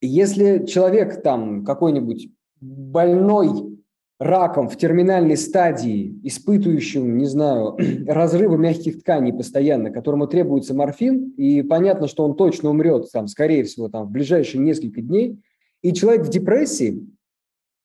если 0.00 0.64
человек 0.66 1.22
там 1.22 1.64
какой-нибудь 1.64 2.30
больной 2.60 3.70
раком 4.18 4.68
в 4.68 4.76
терминальной 4.76 5.36
стадии, 5.36 6.20
испытывающим, 6.24 7.16
не 7.16 7.24
знаю, 7.24 7.76
разрывы 8.06 8.58
мягких 8.58 9.00
тканей 9.00 9.32
постоянно, 9.32 9.90
которому 9.90 10.26
требуется 10.26 10.74
морфин, 10.74 11.30
и 11.36 11.62
понятно, 11.62 12.06
что 12.06 12.24
он 12.24 12.36
точно 12.36 12.70
умрет, 12.70 13.10
там, 13.12 13.26
скорее 13.28 13.64
всего, 13.64 13.88
там, 13.88 14.06
в 14.06 14.10
ближайшие 14.10 14.62
несколько 14.62 15.00
дней, 15.00 15.40
и 15.82 15.94
человек 15.94 16.26
в 16.26 16.30
депрессии, 16.30 17.06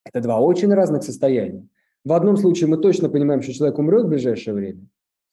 это 0.03 0.21
два 0.21 0.39
очень 0.41 0.73
разных 0.73 1.03
состояния. 1.03 1.67
В 2.03 2.11
одном 2.11 2.37
случае 2.37 2.67
мы 2.67 2.77
точно 2.77 3.09
понимаем, 3.09 3.41
что 3.41 3.53
человек 3.53 3.79
умрет 3.79 4.05
в 4.05 4.09
ближайшее 4.09 4.53
время, 4.53 4.85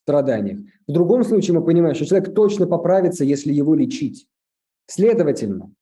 страданиях. 0.03 0.61
В 0.87 0.93
другом 0.93 1.25
случае 1.25 1.59
мы 1.59 1.65
понимаем, 1.65 1.95
что 1.95 2.07
человек 2.07 2.35
точно 2.35 2.67
поправится, 2.67 3.25
если 3.25 3.53
его 3.53 3.75
лечить. 3.75 4.27
Следовательно, 4.87 5.73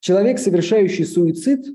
человек, 0.00 0.38
совершающий 0.38 1.04
суицид, 1.04 1.66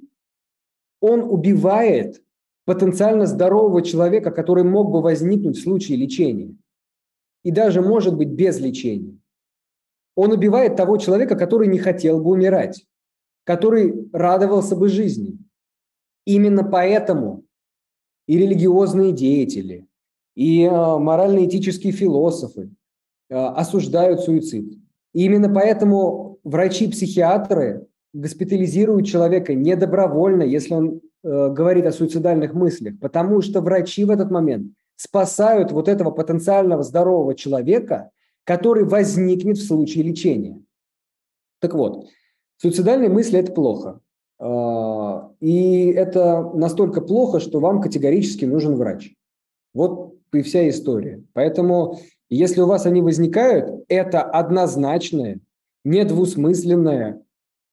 он 1.01 1.23
убивает 1.23 2.23
потенциально 2.65 3.25
здорового 3.25 3.81
человека, 3.81 4.31
который 4.31 4.63
мог 4.63 4.91
бы 4.91 5.01
возникнуть 5.01 5.57
в 5.57 5.63
случае 5.63 5.97
лечения. 5.97 6.55
И 7.43 7.51
даже 7.51 7.81
может 7.81 8.15
быть 8.15 8.29
без 8.29 8.59
лечения. 8.59 9.19
Он 10.15 10.31
убивает 10.31 10.77
того 10.77 10.97
человека, 10.97 11.35
который 11.35 11.67
не 11.67 11.79
хотел 11.79 12.21
бы 12.21 12.29
умирать, 12.29 12.85
который 13.43 14.09
радовался 14.13 14.75
бы 14.75 14.87
жизни. 14.87 15.39
Именно 16.25 16.63
поэтому 16.63 17.43
и 18.27 18.37
религиозные 18.37 19.11
деятели, 19.11 19.87
и 20.35 20.65
а, 20.65 20.97
морально-этические 20.97 21.93
философы 21.93 22.69
а, 23.31 23.49
осуждают 23.49 24.21
суицид. 24.21 24.73
И 25.13 25.25
именно 25.25 25.53
поэтому 25.53 26.39
врачи-психиатры 26.43 27.87
госпитализируют 28.13 29.07
человека 29.07 29.53
недобровольно, 29.53 30.43
если 30.43 30.73
он 30.73 31.01
э, 31.23 31.49
говорит 31.49 31.85
о 31.85 31.91
суицидальных 31.91 32.53
мыслях, 32.53 32.99
потому 32.99 33.41
что 33.41 33.61
врачи 33.61 34.05
в 34.05 34.11
этот 34.11 34.29
момент 34.31 34.71
спасают 34.95 35.71
вот 35.71 35.87
этого 35.87 36.11
потенциального 36.11 36.83
здорового 36.83 37.33
человека, 37.35 38.11
который 38.43 38.85
возникнет 38.85 39.57
в 39.57 39.65
случае 39.65 40.03
лечения. 40.03 40.61
Так 41.59 41.73
вот, 41.73 42.07
суицидальные 42.57 43.09
мысли– 43.09 43.39
это 43.39 43.51
плохо. 43.51 43.99
Э, 44.39 45.29
и 45.39 45.91
это 45.91 46.51
настолько 46.53 47.01
плохо, 47.01 47.39
что 47.39 47.59
вам 47.59 47.81
категорически 47.81 48.45
нужен 48.45 48.75
врач. 48.75 49.13
Вот 49.73 50.15
и 50.31 50.41
вся 50.41 50.67
история. 50.69 51.23
Поэтому, 51.33 51.99
если 52.29 52.61
у 52.61 52.67
вас 52.67 52.85
они 52.85 53.01
возникают, 53.01 53.83
это 53.87 54.21
однозначная, 54.21 55.39
недвусмысленная 55.83 57.21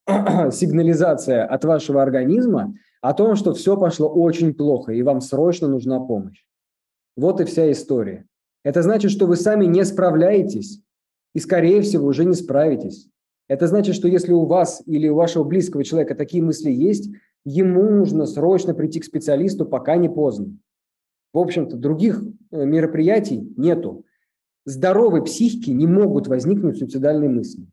сигнализация 0.51 1.45
от 1.45 1.65
вашего 1.65 2.03
организма 2.03 2.75
о 3.01 3.15
том, 3.15 3.37
что 3.37 3.55
все 3.55 3.77
пошло 3.77 4.09
очень 4.09 4.55
плохо, 4.55 4.93
и 4.93 5.03
вам 5.03 5.21
срочно 5.21 5.69
нужна 5.69 6.01
помощь. 6.01 6.45
Вот 7.17 7.41
и 7.41 7.45
вся 7.45 7.71
история. 7.71 8.27
Это 8.63 8.83
значит, 8.83 9.11
что 9.11 9.27
вы 9.27 9.37
сами 9.37 9.65
не 9.65 9.85
справляетесь, 9.85 10.83
и, 11.35 11.39
скорее 11.39 11.81
всего, 11.81 12.07
уже 12.07 12.25
не 12.25 12.35
справитесь. 12.35 13.09
Это 13.49 13.67
значит, 13.67 13.95
что 13.95 14.09
если 14.09 14.33
у 14.33 14.45
вас 14.45 14.83
или 14.87 15.09
у 15.09 15.15
вашего 15.15 15.45
близкого 15.45 15.85
человека 15.85 16.15
такие 16.15 16.43
мысли 16.43 16.71
есть, 16.71 17.11
ему 17.45 17.83
нужно 17.91 18.27
срочно 18.27 18.75
прийти 18.75 19.01
к 19.01 19.05
специалисту, 19.05 19.65
пока 19.65 19.97
не 19.97 20.09
поздно. 20.09 20.57
В 21.33 21.39
общем-то, 21.39 21.77
других 21.77 22.23
э, 22.51 22.65
мероприятий 22.65 23.53
нету. 23.57 24.05
Здоровой 24.65 25.25
психики 25.25 25.71
не 25.71 25.87
могут 25.87 26.29
возникнуть 26.29 26.79
суицидальные 26.79 27.31
мысли. 27.31 27.67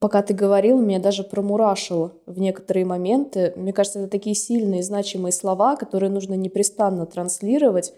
Пока 0.00 0.22
ты 0.22 0.34
говорил, 0.34 0.80
меня 0.80 0.98
даже 0.98 1.24
промурашило 1.24 2.12
в 2.26 2.38
некоторые 2.38 2.84
моменты. 2.84 3.54
Мне 3.56 3.72
кажется, 3.72 4.00
это 4.00 4.08
такие 4.08 4.34
сильные, 4.34 4.82
значимые 4.82 5.32
слова, 5.32 5.76
которые 5.76 6.10
нужно 6.10 6.34
непрестанно 6.34 7.06
транслировать. 7.06 7.94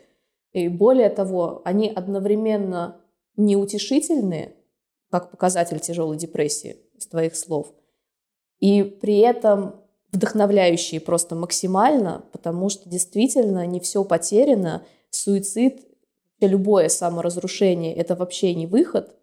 И 0.53 0.69
более 0.69 1.11
того, 1.11 1.63
они 1.65 1.89
одновременно 1.89 3.01
неутешительные, 3.37 4.55
как 5.11 5.31
показатель 5.31 5.81
тяжелой 5.81 6.17
депрессии, 6.17 6.77
с 6.99 7.07
твоих 7.07 7.35
слов, 7.35 7.75
и 8.59 8.83
при 8.83 9.19
этом 9.19 9.75
вдохновляющие 10.13 11.01
просто 11.01 11.35
максимально, 11.35 12.25
потому 12.33 12.69
что 12.69 12.89
действительно 12.89 13.67
не 13.67 13.81
все 13.81 14.05
потеряно. 14.05 14.85
Суицид, 15.11 15.81
любое 16.41 16.89
саморазрушение– 16.89 17.95
это 17.97 18.15
вообще 18.15 18.55
не 18.55 18.67
выход. 18.67 19.15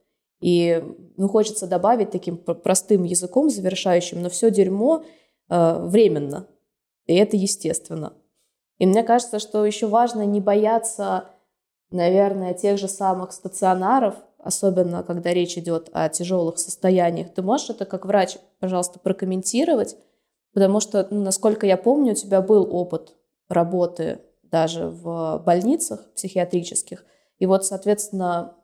И 0.44 0.84
ну, 1.16 1.30
хочется 1.30 1.68
добавить 1.68 2.12
таким 2.12 2.38
простым 2.38 3.04
языком 3.04 3.50
завершающим, 3.50 4.22
но 4.22 4.30
все 4.30 4.52
дерьмо 4.52 5.06
э, 5.50 5.80
временно, 5.80 6.48
и 7.06 7.16
это 7.16 7.38
естественно. 7.38 8.14
И 8.78 8.86
мне 8.86 9.04
кажется, 9.04 9.40
что 9.40 9.66
еще 9.66 9.88
важно 9.88 10.26
не 10.26 10.42
бояться, 10.42 11.30
наверное, 11.92 12.54
тех 12.54 12.78
же 12.78 12.90
самых 12.90 13.32
стационаров, 13.32 14.16
особенно 14.38 15.04
когда 15.04 15.34
речь 15.34 15.58
идет 15.58 15.90
о 15.94 16.10
тяжелых 16.10 16.60
состояниях. 16.60 17.34
Ты 17.34 17.42
можешь 17.42 17.70
это 17.70 17.86
как 17.86 18.06
врач, 18.06 18.38
пожалуйста, 18.60 19.00
прокомментировать? 19.00 19.96
Потому 20.54 20.80
что, 20.80 21.08
ну, 21.10 21.22
насколько 21.22 21.66
я 21.66 21.78
помню, 21.78 22.12
у 22.12 22.16
тебя 22.16 22.42
был 22.42 22.68
опыт 22.74 23.16
работы 23.50 24.20
даже 24.44 24.88
в 24.88 25.42
больницах 25.46 26.14
психиатрических. 26.14 27.06
И 27.40 27.46
вот, 27.46 27.66
соответственно, 27.66 28.56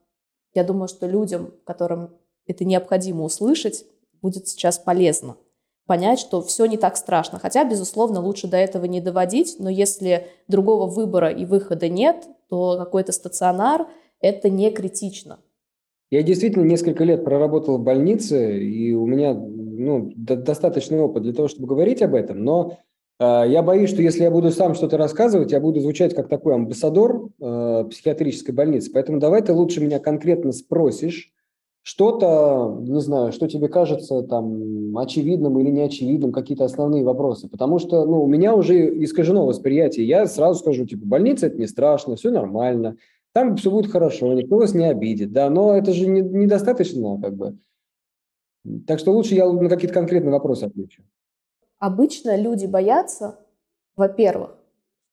я 0.54 0.64
думаю, 0.64 0.88
что 0.88 1.08
людям, 1.08 1.54
которым 1.66 2.16
это 2.46 2.66
необходимо 2.66 3.24
услышать, 3.24 3.86
будет 4.22 4.48
сейчас 4.48 4.78
полезно 4.78 5.38
понять, 5.90 6.20
что 6.20 6.44
все 6.44 6.68
не 6.68 6.78
так 6.78 6.98
страшно. 6.98 7.40
Хотя, 7.40 7.64
безусловно, 7.64 8.22
лучше 8.22 8.48
до 8.48 8.58
этого 8.58 8.86
не 8.86 9.02
доводить, 9.02 9.56
но 9.58 9.72
если 9.72 10.28
другого 10.48 10.86
выбора 10.86 11.32
и 11.32 11.46
выхода 11.46 11.90
нет, 11.90 12.28
то 12.48 12.78
какой-то 12.78 13.12
стационар– 13.12 13.88
это 14.22 14.52
не 14.52 14.70
критично. 14.70 15.40
Я 16.12 16.22
действительно 16.22 16.64
несколько 16.64 17.04
лет 17.04 17.24
проработал 17.24 17.80
в 17.80 17.84
больнице, 17.84 18.60
и 18.60 18.94
у 18.94 19.08
меня 19.08 19.34
ну, 19.80 20.12
достаточный 20.16 21.00
опыт 21.00 21.24
для 21.24 21.34
того, 21.34 21.48
чтобы 21.48 21.68
говорить 21.68 22.02
об 22.02 22.16
этом, 22.16 22.44
но 22.44 22.78
э, 23.20 23.44
я 23.48 23.64
боюсь, 23.64 23.90
что 23.90 24.02
если 24.02 24.24
я 24.24 24.32
буду 24.32 24.52
сам 24.52 24.76
что-то 24.76 24.98
рассказывать, 24.98 25.52
я 25.52 25.60
буду 25.60 25.80
звучать 25.80 26.14
как 26.14 26.28
такой 26.28 26.56
амбассадор 26.56 27.30
э, 27.40 27.86
психиатрической 27.90 28.54
больницы. 28.54 28.92
Поэтому 28.94 29.20
давай 29.20 29.42
ты 29.42 29.54
лучше 29.54 29.82
меня 29.82 30.00
конкретно 30.00 30.52
спросишь, 30.52 31.32
что-то, 31.82 32.78
не 32.82 33.02
знаю, 33.02 33.32
что 33.32 33.48
тебе 33.48 33.68
кажется 33.68 34.22
там 34.22 34.98
очевидным 34.98 35.60
или 35.60 35.70
неочевидным, 35.70 36.32
какие-то 36.32 36.66
основные 36.66 37.04
вопросы. 37.04 37.48
Потому 37.48 37.80
что 37.80 38.06
ну, 38.06 38.22
у 38.24 38.28
меня 38.28 38.54
уже 38.54 39.04
искажено 39.04 39.46
восприятие. 39.46 40.06
Я 40.06 40.28
сразу 40.28 40.60
скажу, 40.60 40.86
типа, 40.86 41.06
больница– 41.06 41.46
это 41.48 41.58
не 41.58 41.68
страшно, 41.68 42.16
все 42.16 42.32
нормально, 42.32 42.98
там 43.34 43.56
все 43.56 43.72
будет 43.72 43.92
хорошо, 43.92 44.34
никто 44.34 44.58
вас 44.58 44.74
не 44.74 44.86
обидит. 44.86 45.32
Да, 45.32 45.50
но 45.50 45.76
это 45.76 45.94
же 45.94 46.08
не, 46.08 46.22
недостаточно, 46.22 47.20
как 47.22 47.36
бы. 47.36 47.58
Так 48.88 48.99
что 48.99 49.12
лучше 49.12 49.36
я 49.36 49.49
на 49.51 49.70
какие-то 49.70 49.93
конкретные 49.93 50.32
вопросы 50.32 50.66
отвечу. 50.66 51.03
Обычно 51.78 52.36
люди 52.36 52.66
боятся, 52.66 53.39
во-первых, 53.95 54.60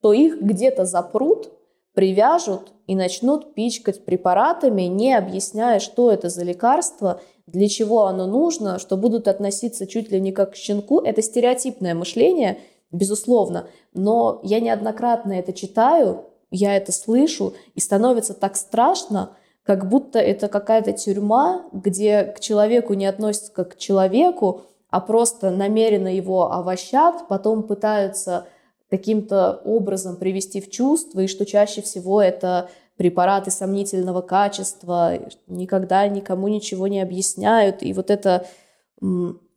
что 0.07 0.13
их 0.13 0.41
где-то 0.41 0.85
запрут, 0.85 1.51
привяжут 1.95 2.73
и 2.87 2.95
начнут 2.95 3.55
пичкать 3.55 4.05
препаратами, 4.05 4.83
не 4.83 5.13
объясняя, 5.13 5.81
что 5.81 6.13
это 6.13 6.29
за 6.29 6.45
лекарство, 6.45 7.21
для 7.49 7.69
чего 7.69 8.05
оно 8.05 8.29
нужно, 8.29 8.79
что 8.79 8.97
будут 8.97 9.27
относиться 9.27 9.85
чуть 9.89 10.13
ли 10.13 10.21
не 10.21 10.31
как 10.31 10.53
к 10.53 10.55
щенку. 10.55 11.01
Это 11.01 11.23
стереотипное 11.23 11.97
мышление, 11.97 12.59
безусловно, 12.93 13.67
но 13.95 14.39
я 14.45 14.61
неоднократно 14.61 15.33
это 15.33 15.53
читаю, 15.53 16.27
я 16.53 16.77
это 16.77 16.93
слышу, 16.93 17.55
и 17.75 17.81
становится 17.81 18.33
так 18.33 18.55
страшно, 18.55 19.37
как 19.67 19.89
будто 19.89 20.21
это 20.21 20.47
какая-то 20.47 20.93
тюрьма, 20.93 21.65
где 21.73 22.23
к 22.23 22.39
человеку 22.39 22.95
не 22.95 23.07
относятся 23.07 23.53
как 23.53 23.75
к 23.75 23.77
человеку, 23.77 24.63
а 24.91 25.01
просто 25.01 25.51
намеренно 25.51 26.15
его 26.15 26.53
овощат, 26.53 27.27
потом 27.29 27.65
пытаются 27.65 28.47
каким-то 28.89 29.61
образом 29.65 30.17
привести 30.17 30.61
в 30.61 30.71
чувство, 30.71 31.21
и 31.21 31.27
что 31.27 31.45
чаще 31.45 31.83
всего 31.83 32.23
это 32.23 32.71
препараты 32.97 33.51
сомнительного 33.51 34.23
качества, 34.23 35.19
никогда 35.49 36.07
никому 36.07 36.47
ничего 36.47 36.87
не 36.87 37.01
объясняют. 37.01 37.83
И 37.83 37.93
вот 37.93 38.11
это 38.11 38.47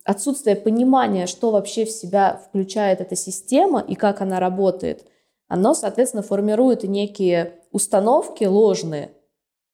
отсутствие 0.04 0.56
понимания, 0.56 1.28
что 1.28 1.52
вообще 1.52 1.86
в 1.86 1.92
себя 1.92 2.42
включает 2.50 3.00
эта 3.00 3.16
система 3.16 3.80
и 3.80 3.94
как 3.94 4.22
она 4.22 4.40
работает, 4.40 5.06
оно, 5.48 5.76
соответственно, 5.76 6.24
формирует 6.24 6.84
некие 6.84 7.54
установки 7.72 8.46
ложные, 8.46 9.12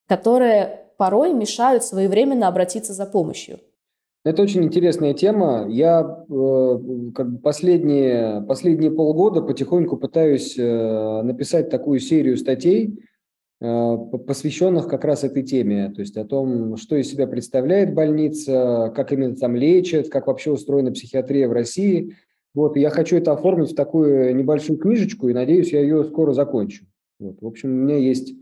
которые 0.08 0.86
порой 0.98 1.34
мешают 1.34 1.84
своевременно 1.84 2.48
обратиться 2.48 2.94
за 2.94 3.06
помощью. 3.06 3.60
Это 4.26 4.42
очень 4.42 4.64
интересная 4.64 5.14
тема. 5.14 5.68
Я 5.70 6.02
э, 6.02 6.80
как 7.14 7.32
бы 7.32 7.38
последние, 7.38 8.42
последние 8.48 8.90
полгода 8.90 9.42
потихоньку 9.42 9.98
пытаюсь 9.98 10.58
э, 10.58 11.22
написать 11.22 11.70
такую 11.70 12.00
серию 12.00 12.36
статей, 12.36 12.98
э, 13.62 13.98
посвященных 14.26 14.88
как 14.88 15.06
раз 15.06 15.24
этой 15.24 15.44
теме, 15.44 15.92
то 15.92 16.02
есть 16.02 16.18
о 16.18 16.26
том, 16.26 16.76
что 16.78 16.96
из 16.96 17.12
себя 17.12 17.28
представляет 17.28 17.94
больница, 17.94 18.92
как 18.96 19.12
именно 19.14 19.36
там 19.36 19.56
лечат, 19.56 20.10
как 20.10 20.26
вообще 20.26 20.52
устроена 20.52 20.92
психиатрия 20.92 21.48
в 21.48 21.52
России. 21.52 22.16
Вот, 22.56 22.78
я 22.78 22.90
хочу 22.90 23.18
это 23.18 23.32
оформить 23.32 23.74
в 23.74 23.76
такую 23.76 24.36
небольшую 24.36 24.80
книжечку, 24.80 25.30
и 25.30 25.34
надеюсь, 25.34 25.72
я 25.72 25.82
ее 25.82 26.04
скоро 26.04 26.34
закончу. 26.34 26.86
Вот, 27.20 27.40
в 27.42 27.46
общем, 27.46 27.70
у 27.70 27.74
меня 27.74 27.98
есть 27.98 28.34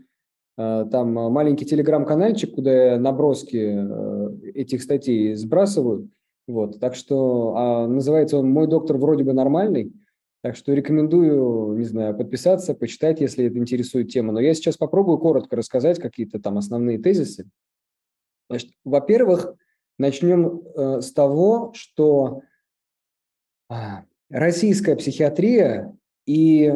там 0.56 1.12
маленький 1.12 1.66
телеграм-канальчик, 1.66 2.54
куда 2.54 2.92
я 2.92 2.98
наброски 2.98 3.56
э, 3.56 4.50
этих 4.54 4.82
статей 4.82 5.34
сбрасываю. 5.34 6.10
Вот, 6.46 6.78
так 6.78 6.94
что 6.94 7.54
а, 7.56 7.86
называется 7.86 8.38
он 8.38 8.50
«Мой 8.50 8.66
доктор 8.66 8.98
вроде 8.98 9.24
бы 9.24 9.32
нормальный». 9.32 9.92
Так 10.42 10.56
что 10.56 10.74
рекомендую, 10.74 11.74
не 11.78 11.84
знаю, 11.84 12.14
подписаться, 12.14 12.74
почитать, 12.74 13.22
если 13.22 13.46
это 13.46 13.56
интересует 13.56 14.10
тема. 14.10 14.30
Но 14.30 14.40
я 14.40 14.52
сейчас 14.52 14.76
попробую 14.76 15.16
коротко 15.16 15.56
рассказать 15.56 15.98
какие-то 15.98 16.38
там 16.38 16.58
основные 16.58 16.98
тезисы. 16.98 17.48
Значит, 18.50 18.72
во-первых, 18.84 19.54
начнем 19.98 20.62
э, 20.76 21.00
с 21.00 21.12
того, 21.14 21.72
что 21.74 22.42
э, 23.70 23.74
российская 24.28 24.96
психиатрия 24.96 25.96
и 26.26 26.74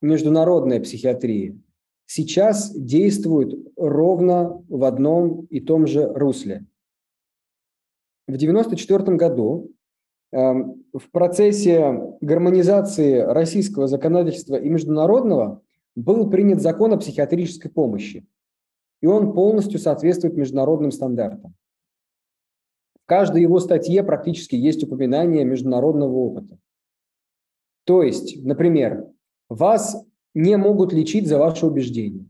международная 0.00 0.78
психиатрия 0.78 1.58
сейчас 2.08 2.74
действуют 2.74 3.54
ровно 3.76 4.64
в 4.68 4.84
одном 4.84 5.44
и 5.50 5.60
том 5.60 5.86
же 5.86 6.10
русле. 6.14 6.64
В 8.26 8.34
1994 8.34 9.16
году 9.16 9.70
эм, 10.32 10.84
в 10.92 11.10
процессе 11.10 12.16
гармонизации 12.20 13.18
российского 13.18 13.86
законодательства 13.86 14.56
и 14.56 14.68
международного 14.68 15.62
был 15.94 16.30
принят 16.30 16.62
закон 16.62 16.94
о 16.94 16.98
психиатрической 16.98 17.70
помощи, 17.70 18.26
и 19.02 19.06
он 19.06 19.34
полностью 19.34 19.78
соответствует 19.78 20.34
международным 20.34 20.90
стандартам. 20.90 21.54
В 23.02 23.06
каждой 23.06 23.42
его 23.42 23.60
статье 23.60 24.02
практически 24.02 24.56
есть 24.56 24.82
упоминание 24.82 25.44
международного 25.44 26.14
опыта. 26.14 26.58
То 27.84 28.02
есть, 28.02 28.42
например, 28.44 29.06
вас 29.48 30.04
не 30.34 30.56
могут 30.56 30.92
лечить 30.92 31.26
за 31.26 31.38
ваши 31.38 31.66
убеждения. 31.66 32.26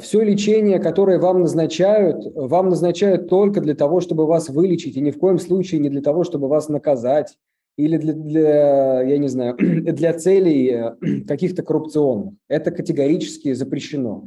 Все 0.00 0.22
лечение, 0.22 0.78
которое 0.78 1.18
вам 1.18 1.42
назначают, 1.42 2.24
вам 2.34 2.70
назначают 2.70 3.28
только 3.28 3.60
для 3.60 3.74
того, 3.74 4.00
чтобы 4.00 4.26
вас 4.26 4.48
вылечить, 4.48 4.96
и 4.96 5.00
ни 5.00 5.10
в 5.10 5.18
коем 5.18 5.38
случае 5.38 5.80
не 5.80 5.90
для 5.90 6.00
того, 6.00 6.24
чтобы 6.24 6.48
вас 6.48 6.68
наказать 6.68 7.36
или 7.76 7.96
для, 7.96 8.12
для 8.12 9.02
я 9.02 9.18
не 9.18 9.28
знаю, 9.28 9.56
для 9.58 10.12
целей 10.14 10.70
э, 10.70 11.24
каких-то 11.28 11.62
коррупционных. 11.62 12.34
Это 12.48 12.70
категорически 12.70 13.52
запрещено. 13.52 14.24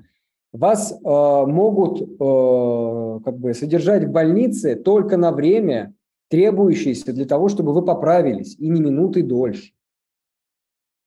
Вас 0.51 0.91
э, 0.91 0.95
могут 1.03 2.01
э, 2.01 3.23
как 3.23 3.37
бы 3.37 3.53
содержать 3.53 4.05
в 4.05 4.11
больнице 4.11 4.75
только 4.75 5.17
на 5.17 5.31
время, 5.31 5.93
требующееся 6.29 7.13
для 7.13 7.25
того, 7.25 7.47
чтобы 7.47 7.73
вы 7.73 7.83
поправились, 7.83 8.55
и 8.59 8.67
не 8.67 8.81
минуты 8.81 9.23
дольше. 9.23 9.71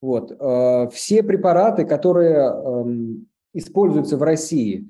Вот. 0.01 0.32
Э, 0.32 0.88
все 0.92 1.22
препараты, 1.22 1.84
которые 1.84 2.36
эм, 2.36 3.26
используются 3.53 4.16
в 4.16 4.22
России, 4.22 4.88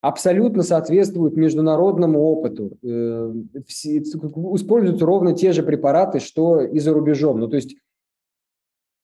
абсолютно 0.00 0.62
соответствуют 0.62 1.36
международному 1.36 2.20
опыту. 2.20 2.78
Э, 2.82 3.32
используются 3.54 5.04
ровно 5.04 5.34
те 5.34 5.52
же 5.52 5.62
препараты, 5.62 6.20
что 6.20 6.62
и 6.62 6.78
за 6.78 6.92
рубежом. 6.94 7.40
Ну, 7.40 7.48
то 7.48 7.56
есть 7.56 7.76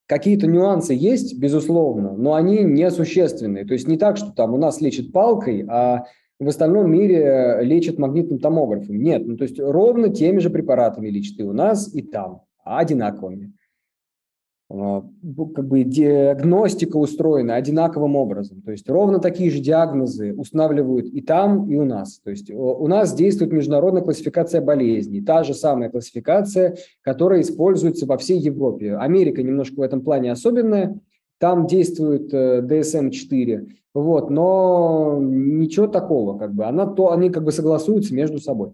какие-то 0.07 0.47
нюансы 0.47 0.95
есть, 0.95 1.39
безусловно, 1.39 2.13
но 2.13 2.35
они 2.35 2.63
несущественные. 2.65 3.67
То 3.67 3.75
есть 3.75 3.89
не 3.89 3.99
так, 3.99 4.17
что 4.17 4.33
там 4.33 4.55
у 4.55 4.59
нас 4.59 4.81
лечат 4.81 5.13
палкой, 5.13 5.67
а 5.69 6.07
в 6.39 6.49
остальном 6.49 6.91
мире 6.91 7.59
лечат 7.63 7.99
магнитным 7.99 8.39
томографом. 8.39 9.01
Нет, 9.01 9.27
ну 9.27 9.37
то 9.37 9.45
есть 9.45 9.61
ровно 9.61 10.09
теми 10.09 10.39
же 10.39 10.51
препаратами 10.51 11.09
лечат 11.09 11.39
и 11.41 11.45
у 11.45 11.53
нас, 11.53 11.95
и 11.95 12.03
там, 12.03 12.43
одинаковыми. 12.65 13.53
А, 14.75 15.05
как 15.55 15.69
бы 15.69 15.85
диагностика 15.85 16.97
устроена 16.97 17.57
одинаковым 17.57 18.17
образом. 18.17 18.63
То 18.63 18.71
есть 18.71 18.89
ровно 18.89 19.19
такие 19.19 19.51
же 19.51 19.59
диагнозы 19.59 20.33
устанавливают 20.35 21.07
и 21.09 21.21
там, 21.21 21.71
и 21.71 21.77
у 21.77 21.85
нас. 21.85 22.21
То 22.21 22.31
есть 22.31 22.51
у 22.51 22.87
нас 22.87 23.13
действует 23.13 23.53
международная 23.53 24.03
классификация 24.03 24.63
болезней, 24.63 25.21
та 25.21 25.45
же 25.45 25.53
самая 25.53 25.91
классификация, 25.91 26.77
которая 27.03 27.43
используется 27.43 28.07
во 28.07 28.17
всей 28.17 28.39
Европе. 28.39 28.97
Америка 28.97 29.43
немножко 29.43 29.75
в 29.75 29.83
этом 29.83 30.01
плане 30.01 30.33
особенная, 30.33 30.99
там 31.39 31.67
действует 31.67 32.33
DSM-4, 32.33 33.51
э, 33.51 33.67
вот, 33.93 34.31
но 34.31 35.19
ничего 35.21 35.87
такого, 35.87 36.39
как 36.39 36.55
бы, 36.55 36.65
она, 36.65 36.87
то, 36.87 37.13
они 37.13 37.29
как 37.29 37.45
бы 37.45 37.53
согласуются 37.53 38.15
между 38.15 38.39
собой. 38.39 38.73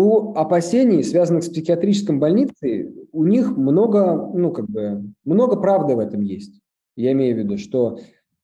У 0.00 0.32
опасений, 0.34 1.02
связанных 1.02 1.42
с 1.42 1.48
психиатрической 1.48 2.14
больницей, 2.14 2.94
у 3.10 3.24
них 3.24 3.56
много, 3.56 4.30
ну, 4.32 4.52
как 4.52 4.70
бы, 4.70 5.02
много 5.24 5.56
правды 5.56 5.96
в 5.96 5.98
этом 5.98 6.20
есть. 6.20 6.60
Я 6.94 7.10
имею 7.10 7.34
в 7.34 7.38
виду, 7.40 7.58
что 7.58 7.98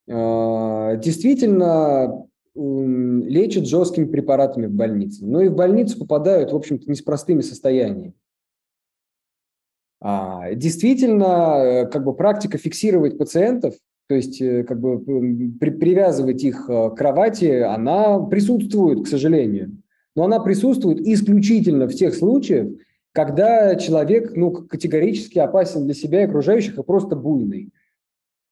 э, 0.09 1.01
действительно 1.01 2.27
лечат 2.57 3.67
жесткими 3.67 4.07
препаратами 4.07 4.67
в 4.67 4.73
больнице. 4.73 5.25
Но 5.25 5.43
и 5.43 5.49
в 5.49 5.55
больницу 5.55 5.97
попадают, 5.97 6.51
в 6.51 6.57
общем-то, 6.57 6.89
не 6.89 6.97
с 6.97 7.03
простыми 7.03 7.43
состояниями. 7.43 8.15
А, 10.01 10.55
действительно, 10.55 11.59
э, 11.63 11.87
как 11.87 12.03
бы 12.05 12.17
практика 12.17 12.59
фиксировать 12.59 13.17
пациентов, 13.17 13.77
то 14.09 14.17
есть 14.17 14.43
э, 14.43 14.65
как 14.65 14.81
бы 14.81 14.99
при, 14.99 15.71
привязывать 15.71 16.43
их 16.43 16.69
э, 16.69 16.91
к 16.91 16.97
кровати, 16.97 17.61
она 17.61 18.19
присутствует, 18.19 19.05
к 19.05 19.07
сожалению. 19.07 19.84
Но 20.15 20.25
она 20.25 20.41
присутствует 20.41 21.01
исключительно 21.01 21.87
в 21.87 21.95
тех 21.95 22.15
случаях, 22.15 22.69
когда 23.13 23.77
человек 23.77 24.37
ну, 24.37 24.51
категорически 24.51 25.39
опасен 25.39 25.85
для 25.85 25.95
себя 25.95 26.23
и 26.23 26.27
окружающих 26.27 26.79
и 26.79 26.83
просто 26.83 27.17
буйный. 27.17 27.73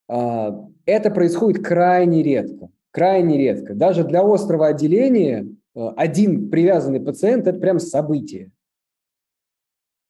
А, 0.08 0.68
это 0.86 1.10
происходит 1.10 1.64
крайне 1.64 2.22
редко. 2.22 2.70
Крайне 2.90 3.38
редко. 3.38 3.74
Даже 3.74 4.04
для 4.04 4.22
острого 4.22 4.66
отделения 4.66 5.48
один 5.74 6.50
привязанный 6.50 7.00
пациент– 7.00 7.46
это 7.48 7.58
прям 7.58 7.78
событие. 7.78 8.50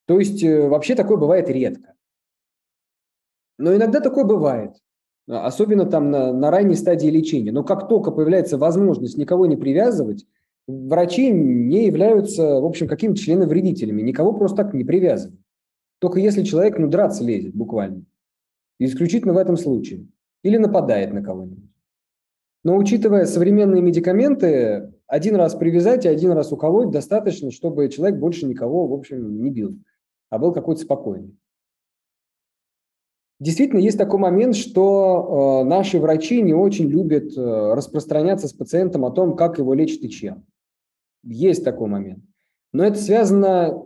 То 0.07 0.19
есть 0.19 0.43
э, 0.43 0.69
вообще 0.69 0.95
такое 0.95 1.17
бывает 1.17 1.49
редко. 1.49 1.95
Но 3.59 3.75
иногда 3.75 4.01
такое 4.01 4.25
бывает, 4.25 4.75
особенно 5.29 5.87
там 5.87 6.11
на, 6.11 6.33
на 6.33 6.51
ранней 6.51 6.75
стадии 6.75 7.07
лечения. 7.07 7.53
Но 7.53 7.63
как 7.63 7.89
только 7.89 8.11
появляется 8.11 8.59
возможность 8.59 9.17
никого 9.17 9.47
не 9.47 9.57
привязывать, 9.57 10.27
врачи 10.67 11.31
не 11.31 11.87
являются, 11.87 12.61
в 12.61 12.65
общем, 12.65 12.89
какими-то 12.89 13.21
членовредителями. 13.21 14.03
Никого 14.03 14.33
просто 14.33 14.65
так 14.65 14.75
не 14.75 14.85
привязывают. 14.85 15.41
Только 15.99 16.21
если 16.21 16.43
человек, 16.43 16.79
ну, 16.79 16.89
драться 16.89 17.25
лезет 17.25 17.55
буквально. 17.55 18.05
исключительно 18.79 19.35
в 19.35 19.39
этом 19.39 19.57
случае. 19.57 20.07
Или 20.43 20.57
нападает 20.57 21.13
на 21.13 21.23
кого-нибудь. 21.23 21.71
Но 22.65 22.77
учитывая 22.77 23.27
современные 23.27 23.83
медикаменты, 23.83 24.93
один 25.07 25.37
раз 25.37 25.55
привязать 25.55 26.05
и 26.05 26.09
один 26.09 26.33
раз 26.33 26.53
уколоть 26.53 26.91
достаточно, 26.91 27.51
чтобы 27.51 27.89
человек 27.89 28.19
больше 28.19 28.47
никого, 28.47 28.87
в 28.87 28.93
общем, 28.93 29.43
не 29.43 29.51
бил 29.51 29.79
а 30.33 30.39
был 30.39 30.55
какой-то 30.55 30.81
спокойный. 30.81 31.37
Действительно, 33.39 33.81
есть 33.81 33.99
такой 33.99 34.19
момент, 34.19 34.57
что 34.57 35.61
э, 35.63 35.69
наши 35.69 35.99
врачи 35.99 36.41
не 36.41 36.55
очень 36.55 36.89
любят 36.89 37.37
э, 37.37 37.75
распространяться 37.75 38.49
с 38.49 38.55
пациентом 38.55 39.05
о 39.05 39.11
том, 39.11 39.37
как 39.37 39.59
его 39.59 39.75
лечат 39.75 40.03
и 40.05 40.09
чем. 40.09 40.47
Есть 41.23 41.65
такой 41.65 41.89
момент. 41.89 42.25
Но 42.73 42.85
это 42.85 42.99
связано 42.99 43.85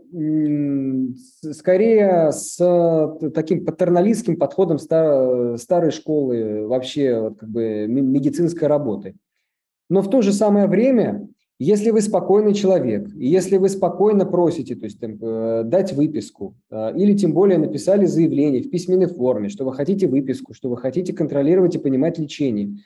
скорее 1.52 2.30
с 2.30 2.56
э, 2.60 3.30
таким 3.30 3.64
патерналистским 3.64 4.36
подходом 4.36 4.78
стар, 4.78 5.58
старой 5.58 5.90
школы 5.90 6.66
вообще 6.68 7.34
как 7.38 7.48
бы 7.48 7.86
медицинской 7.88 8.68
работы. 8.68 9.16
Но 9.88 10.02
в 10.02 10.10
то 10.10 10.22
же 10.22 10.32
самое 10.32 10.68
время 10.68 11.28
если 11.58 11.90
вы 11.90 12.02
спокойный 12.02 12.52
человек, 12.52 13.08
если 13.14 13.56
вы 13.56 13.70
спокойно 13.70 14.26
просите, 14.26 14.74
то 14.74 14.84
есть 14.84 15.00
там, 15.00 15.16
э, 15.18 15.62
дать 15.64 15.94
выписку, 15.94 16.54
э, 16.70 16.94
или 16.96 17.16
тем 17.16 17.32
более 17.32 17.56
написали 17.56 18.04
заявление 18.04 18.62
в 18.62 18.68
письменной 18.68 19.06
форме, 19.06 19.48
что 19.48 19.64
вы 19.64 19.72
хотите 19.72 20.06
выписку, 20.06 20.52
что 20.52 20.68
вы 20.68 20.76
хотите 20.76 21.14
контролировать 21.14 21.74
и 21.74 21.78
понимать 21.78 22.18
лечение, 22.18 22.76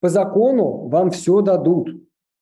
по 0.00 0.10
закону 0.10 0.88
вам 0.88 1.10
все 1.10 1.40
дадут. 1.40 1.88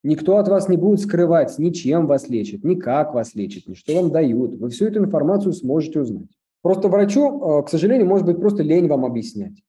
Никто 0.06 0.36
от 0.36 0.46
вас 0.46 0.68
не 0.68 0.76
будет 0.76 1.00
скрывать, 1.00 1.58
ничем 1.58 2.06
вас 2.06 2.28
лечат, 2.28 2.62
ни 2.62 2.76
как 2.76 3.12
вас 3.12 3.34
лечат, 3.34 3.66
ни 3.66 3.74
что 3.74 3.92
вам 3.96 4.12
дают. 4.12 4.54
Вы 4.54 4.70
всю 4.70 4.86
эту 4.86 5.00
информацию 5.00 5.52
сможете 5.52 6.00
узнать. 6.00 6.28
Просто 6.62 6.88
врачу, 6.88 7.60
э, 7.60 7.62
к 7.64 7.68
сожалению, 7.68 8.06
может 8.06 8.24
быть 8.24 8.38
просто 8.38 8.62
лень 8.62 8.86
вам 8.86 9.04
объяснять. 9.04 9.64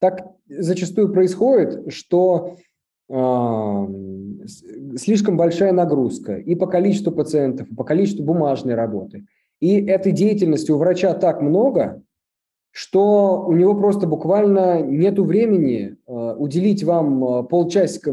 Так 0.00 0.30
зачастую 0.46 1.12
происходит, 1.12 1.92
что 1.92 2.56
слишком 4.96 5.38
большая 5.38 5.72
нагрузка 5.72 6.36
и 6.36 6.54
по 6.54 6.66
количеству 6.66 7.10
пациентов, 7.10 7.68
и 7.70 7.74
по 7.74 7.82
количеству 7.82 8.22
бумажной 8.22 8.74
работы. 8.74 9.26
И 9.60 9.80
этой 9.86 10.12
деятельности 10.12 10.70
у 10.70 10.76
врача 10.76 11.14
так 11.14 11.40
много, 11.40 12.02
что 12.70 13.44
у 13.46 13.52
него 13.52 13.74
просто 13.74 14.06
буквально 14.06 14.82
нет 14.82 15.18
времени 15.18 15.96
э, 16.06 16.34
уделить 16.36 16.84
вам 16.84 17.24
э, 17.24 17.42
полчасика 17.44 18.12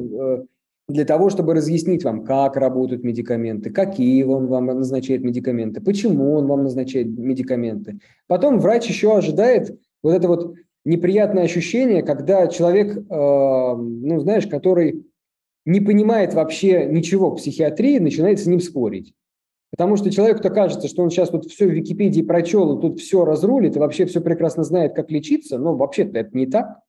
для 0.88 1.06
того, 1.06 1.30
чтобы 1.30 1.54
разъяснить 1.56 2.04
вам, 2.04 2.24
как 2.24 2.58
работают 2.58 3.04
медикаменты, 3.04 3.72
какие 3.72 4.24
он 4.24 4.48
вам 4.48 4.68
назначает 4.68 5.24
медикаменты, 5.24 5.82
почему 5.82 6.34
он 6.36 6.46
вам 6.48 6.64
назначает 6.64 7.08
медикаменты. 7.08 8.00
Потом 8.28 8.60
врач 8.60 8.88
еще 8.88 9.18
ожидает 9.18 9.80
вот 10.04 10.12
это 10.14 10.28
вот 10.28 10.56
неприятное 10.84 11.44
ощущение, 11.44 12.04
когда 12.04 12.48
человек, 12.48 12.96
ну, 13.10 14.20
знаешь, 14.20 14.46
который 14.46 15.06
не 15.66 15.82
понимает 15.82 16.36
вообще 16.36 16.86
ничего 16.86 17.32
в 17.32 17.38
психиатрии, 17.38 17.98
начинает 17.98 18.40
с 18.40 18.46
ним 18.46 18.60
спорить. 18.60 19.16
Потому 19.72 19.98
что 19.98 20.12
человеку-то 20.12 20.52
кажется, 20.52 20.88
что 20.88 21.02
он 21.02 21.10
сейчас 21.10 21.30
тут 21.30 21.46
все 21.46 21.66
в 21.66 21.72
Википедии 21.72 22.22
прочел, 22.22 22.78
и 22.78 22.82
тут 22.82 23.00
все 23.00 23.26
разрулит, 23.26 23.76
и 23.76 23.80
вообще 23.80 24.06
все 24.06 24.22
прекрасно 24.22 24.64
знает, 24.64 24.94
как 24.94 25.10
лечиться, 25.10 25.58
но 25.58 25.76
вообще-то 25.76 26.20
это 26.20 26.38
не 26.38 26.46
так. 26.46 26.80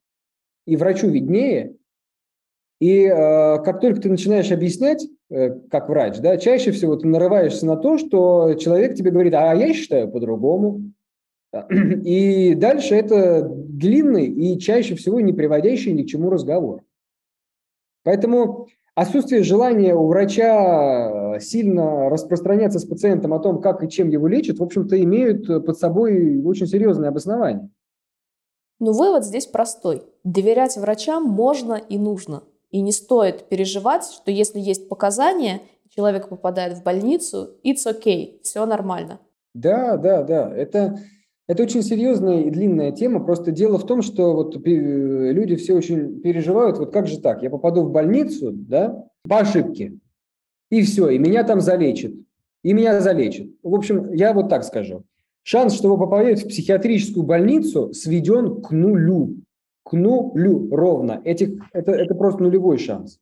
И 0.66 0.76
врачу 0.76 1.08
виднее. 1.08 1.76
И 2.80 3.04
э, 3.04 3.62
как 3.62 3.80
только 3.80 4.02
ты 4.02 4.10
начинаешь 4.10 4.52
объяснять, 4.52 5.06
э, 5.30 5.50
как 5.70 5.88
врач, 5.88 6.18
да, 6.18 6.36
чаще 6.36 6.72
всего 6.72 6.96
ты 6.96 7.06
нарываешься 7.06 7.64
на 7.64 7.76
то, 7.76 7.96
что 7.96 8.54
человек 8.54 8.94
тебе 8.94 9.10
говорит, 9.10 9.32
а 9.34 9.54
я 9.54 9.72
считаю 9.72 10.10
по-другому. 10.10 10.92
И 11.72 12.54
дальше 12.54 12.94
это 12.94 13.48
длинный 13.48 14.26
и 14.26 14.58
чаще 14.58 14.94
всего 14.94 15.20
не 15.20 15.32
приводящий 15.32 15.92
ни 15.92 16.02
к 16.02 16.06
чему 16.06 16.28
разговор. 16.28 16.82
Поэтому 18.04 18.66
отсутствие 18.94 19.42
желания 19.42 19.94
у 19.94 20.06
врача 20.08 21.36
э, 21.36 21.40
сильно 21.40 22.10
распространяться 22.10 22.78
с 22.78 22.84
пациентом 22.84 23.32
о 23.32 23.38
том, 23.38 23.62
как 23.62 23.82
и 23.82 23.88
чем 23.88 24.10
его 24.10 24.26
лечат, 24.26 24.58
в 24.58 24.62
общем-то, 24.62 25.02
имеют 25.02 25.46
под 25.46 25.78
собой 25.78 26.42
очень 26.42 26.66
серьезное 26.66 27.08
обоснование. 27.08 27.70
Но 28.80 28.92
вывод 28.92 29.24
здесь 29.24 29.46
простой. 29.46 30.02
Доверять 30.24 30.76
врачам 30.76 31.24
можно 31.24 31.74
и 31.74 31.96
нужно. 31.96 32.42
И 32.70 32.80
не 32.80 32.92
стоит 32.92 33.48
переживать, 33.48 34.04
что 34.04 34.30
если 34.30 34.58
есть 34.58 34.88
показания, 34.88 35.62
человек 35.88 36.28
попадает 36.28 36.78
в 36.78 36.82
больницу, 36.82 37.56
it's 37.64 37.86
okay, 37.86 38.40
все 38.42 38.66
нормально. 38.66 39.20
Да, 39.54 39.96
да, 39.96 40.22
да. 40.22 40.54
Это 40.54 40.98
это 41.48 41.62
очень 41.62 41.82
серьезная 41.82 42.42
и 42.42 42.50
длинная 42.50 42.90
тема. 42.90 43.24
Просто 43.24 43.52
дело 43.52 43.78
в 43.78 43.86
том, 43.86 44.02
что 44.02 44.34
вот 44.34 44.56
люди 44.66 45.54
все 45.56 45.74
очень 45.74 46.20
переживают, 46.20 46.78
вот 46.78 46.92
как 46.92 47.06
же 47.06 47.20
так, 47.20 47.42
я 47.42 47.50
попаду 47.50 47.82
в 47.82 47.92
больницу, 47.92 48.50
да, 48.52 49.04
по 49.28 49.38
ошибке, 49.38 49.98
и 50.70 50.82
все, 50.82 51.10
и 51.10 51.18
меня 51.18 51.44
там 51.44 51.60
залечат, 51.60 52.12
и 52.64 52.72
меня 52.72 53.00
залечат. 53.00 53.46
В 53.62 53.74
общем, 53.74 54.12
я 54.12 54.32
вот 54.32 54.48
так 54.48 54.64
скажу. 54.64 55.04
Шанс, 55.44 55.74
что 55.74 55.88
вы 55.88 55.98
попадете 55.98 56.44
в 56.44 56.48
психиатрическую 56.48 57.24
больницу, 57.24 57.92
сведен 57.92 58.60
к 58.60 58.72
нулю. 58.72 59.36
К 59.86 59.92
нулю 59.92 60.68
ровно. 60.74 61.20
Этих, 61.24 61.60
это, 61.72 61.92
это 61.92 62.16
просто 62.16 62.42
нулевой 62.42 62.76
шанс. 62.76 63.20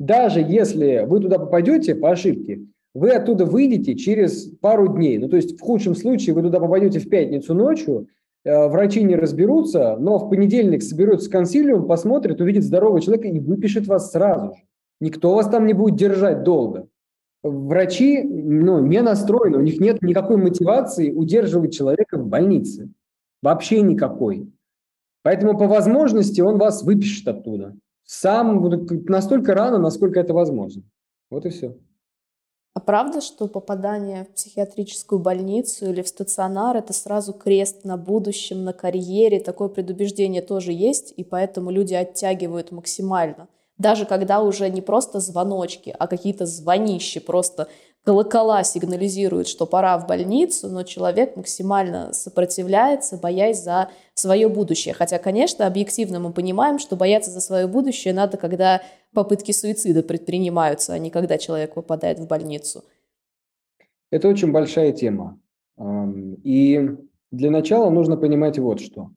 Даже 0.00 0.40
если 0.40 1.04
вы 1.06 1.20
туда 1.20 1.38
попадете 1.38 1.94
по 1.94 2.10
ошибке, 2.10 2.62
вы 2.92 3.10
оттуда 3.10 3.46
выйдете 3.46 3.94
через 3.94 4.46
пару 4.60 4.88
дней. 4.96 5.18
Ну, 5.18 5.28
то 5.28 5.36
есть 5.36 5.56
в 5.56 5.62
худшем 5.62 5.94
случае 5.94 6.34
вы 6.34 6.42
туда 6.42 6.58
попадете 6.58 6.98
в 6.98 7.08
пятницу 7.08 7.54
ночью, 7.54 8.08
э, 8.44 8.66
врачи 8.66 9.04
не 9.04 9.14
разберутся, 9.14 9.96
но 9.96 10.18
в 10.18 10.28
понедельник 10.28 10.82
соберется 10.82 11.30
консилиум, 11.30 11.86
посмотрит, 11.86 12.40
увидит 12.40 12.64
здорового 12.64 13.00
человека 13.00 13.28
и 13.28 13.38
выпишет 13.38 13.86
вас 13.86 14.10
сразу 14.10 14.56
же. 14.56 14.62
Никто 15.00 15.36
вас 15.36 15.48
там 15.48 15.68
не 15.68 15.72
будет 15.72 15.94
держать 15.94 16.42
долго. 16.42 16.88
Врачи 17.44 18.24
ну, 18.24 18.84
не 18.84 19.02
настроены, 19.02 19.58
у 19.58 19.62
них 19.62 19.78
нет 19.78 20.02
никакой 20.02 20.36
мотивации 20.36 21.12
удерживать 21.12 21.72
человека 21.72 22.18
в 22.18 22.26
больнице. 22.26 22.90
Вообще 23.40 23.82
никакой. 23.82 24.48
Поэтому 25.22 25.56
по 25.56 25.66
возможности 25.66 26.40
он 26.40 26.58
вас 26.58 26.82
выпишет 26.82 27.28
оттуда. 27.28 27.74
Сам 28.04 28.68
настолько 29.06 29.54
рано, 29.54 29.78
насколько 29.78 30.18
это 30.20 30.34
возможно. 30.34 30.82
Вот 31.30 31.46
и 31.46 31.50
все. 31.50 31.76
А 32.74 32.80
правда, 32.80 33.20
что 33.20 33.48
попадание 33.48 34.24
в 34.24 34.34
психиатрическую 34.34 35.18
больницу 35.18 35.90
или 35.90 36.00
в 36.00 36.08
стационар– 36.08 36.76
это 36.78 36.94
сразу 36.94 37.34
крест 37.34 37.84
на 37.84 37.98
будущем, 37.98 38.64
на 38.64 38.72
карьере? 38.72 39.40
Такое 39.40 39.68
предубеждение 39.68 40.40
тоже 40.40 40.72
есть, 40.72 41.12
и 41.16 41.22
поэтому 41.22 41.70
люди 41.70 41.92
оттягивают 41.92 42.72
максимально. 42.72 43.48
Даже 43.76 44.06
когда 44.06 44.40
уже 44.40 44.70
не 44.70 44.80
просто 44.80 45.20
звоночки, 45.20 45.94
а 45.98 46.06
какие-то 46.06 46.46
звонищи, 46.46 47.20
просто 47.20 47.68
колокола 48.04 48.64
сигнализируют, 48.64 49.46
что 49.46 49.66
пора 49.66 49.96
в 49.98 50.06
больницу, 50.06 50.68
но 50.68 50.82
человек 50.82 51.36
максимально 51.36 52.12
сопротивляется, 52.12 53.16
боясь 53.16 53.62
за 53.62 53.90
свое 54.14 54.48
будущее. 54.48 54.92
Хотя, 54.92 55.18
конечно, 55.18 55.66
объективно 55.66 56.18
мы 56.18 56.32
понимаем, 56.32 56.78
что 56.78 56.96
бояться 56.96 57.30
за 57.30 57.40
свое 57.40 57.66
будущее 57.66 58.12
надо, 58.12 58.36
когда 58.36 58.82
попытки 59.14 59.52
суицида 59.52 60.02
предпринимаются, 60.02 60.94
а 60.94 60.98
не 60.98 61.10
когда 61.10 61.38
человек 61.38 61.74
попадает 61.74 62.18
в 62.18 62.26
больницу. 62.26 62.84
Это 64.10 64.28
очень 64.28 64.52
большая 64.52 64.92
тема. 64.92 65.38
И 65.78 66.90
для 67.30 67.50
начала 67.50 67.88
нужно 67.90 68.16
понимать 68.16 68.58
вот 68.58 68.80
что. 68.80 69.10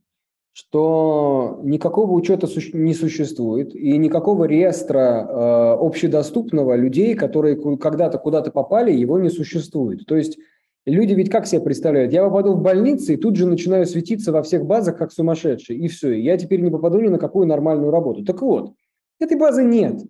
Что 0.57 1.59
никакого 1.63 2.13
учета 2.13 2.47
не 2.71 2.93
существует 2.93 3.75
и 3.75 3.97
никакого 3.97 4.45
реестра 4.45 5.27
э, 5.27 5.77
общедоступного 5.81 6.75
людей, 6.75 7.13
которые 7.13 7.57
когда-то 7.75 8.17
куда-то 8.19 8.51
попали, 8.51 8.93
его 8.93 9.19
не 9.19 9.29
существует. 9.29 10.05
То 10.05 10.15
есть 10.15 10.37
люди 10.85 11.13
ведь 11.13 11.29
как 11.29 11.45
себе 11.45 11.59
представляют? 11.59 12.13
Я 12.13 12.23
попаду 12.23 12.53
в 12.53 12.61
больницу 12.61 13.11
и 13.11 13.17
тут 13.17 13.35
же 13.35 13.47
начинаю 13.47 13.85
светиться 13.85 14.31
во 14.31 14.41
всех 14.43 14.65
базах 14.65 14.97
как 14.97 15.11
сумасшедший, 15.11 15.75
и 15.75 15.89
все, 15.89 16.13
я 16.13 16.37
теперь 16.37 16.61
не 16.61 16.71
попаду 16.71 17.01
ни 17.01 17.09
на 17.09 17.17
какую 17.17 17.47
нормальную 17.47 17.91
работу. 17.91 18.23
Так 18.23 18.41
вот, 18.41 18.71
этой 19.19 19.37
базы 19.37 19.61
нет. 19.61 20.03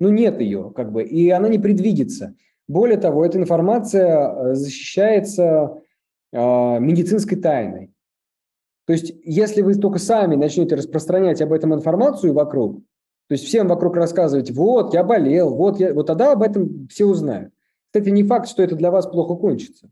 Ну 0.00 0.08
нет 0.08 0.40
ее, 0.40 0.72
как 0.74 0.90
бы, 0.90 1.04
и 1.04 1.30
она 1.30 1.48
не 1.48 1.60
предвидится. 1.60 2.34
Более 2.66 2.98
того, 2.98 3.24
эта 3.24 3.38
информация 3.38 4.32
э, 4.50 4.54
защищается 4.56 5.80
э, 6.32 6.80
медицинской 6.80 7.38
тайной. 7.38 7.92
То 8.86 8.92
есть, 8.92 9.12
если 9.24 9.62
вы 9.62 9.74
только 9.74 9.98
сами 9.98 10.36
начнете 10.36 10.76
распространять 10.76 11.42
об 11.42 11.52
этом 11.52 11.74
информацию 11.74 12.32
вокруг, 12.32 12.78
то 13.28 13.32
есть 13.32 13.44
всем 13.44 13.66
вокруг 13.66 13.96
рассказывать, 13.96 14.52
вот, 14.52 14.94
я 14.94 15.02
болел, 15.02 15.54
вот, 15.54 15.80
я, 15.80 15.92
вот 15.92 16.06
тогда 16.06 16.32
об 16.32 16.42
этом 16.42 16.86
все 16.88 17.04
узнают. 17.04 17.52
Кстати, 17.86 18.10
не 18.10 18.22
факт, 18.22 18.48
что 18.48 18.62
это 18.62 18.76
для 18.76 18.92
вас 18.92 19.06
плохо 19.06 19.34
кончится. 19.34 19.90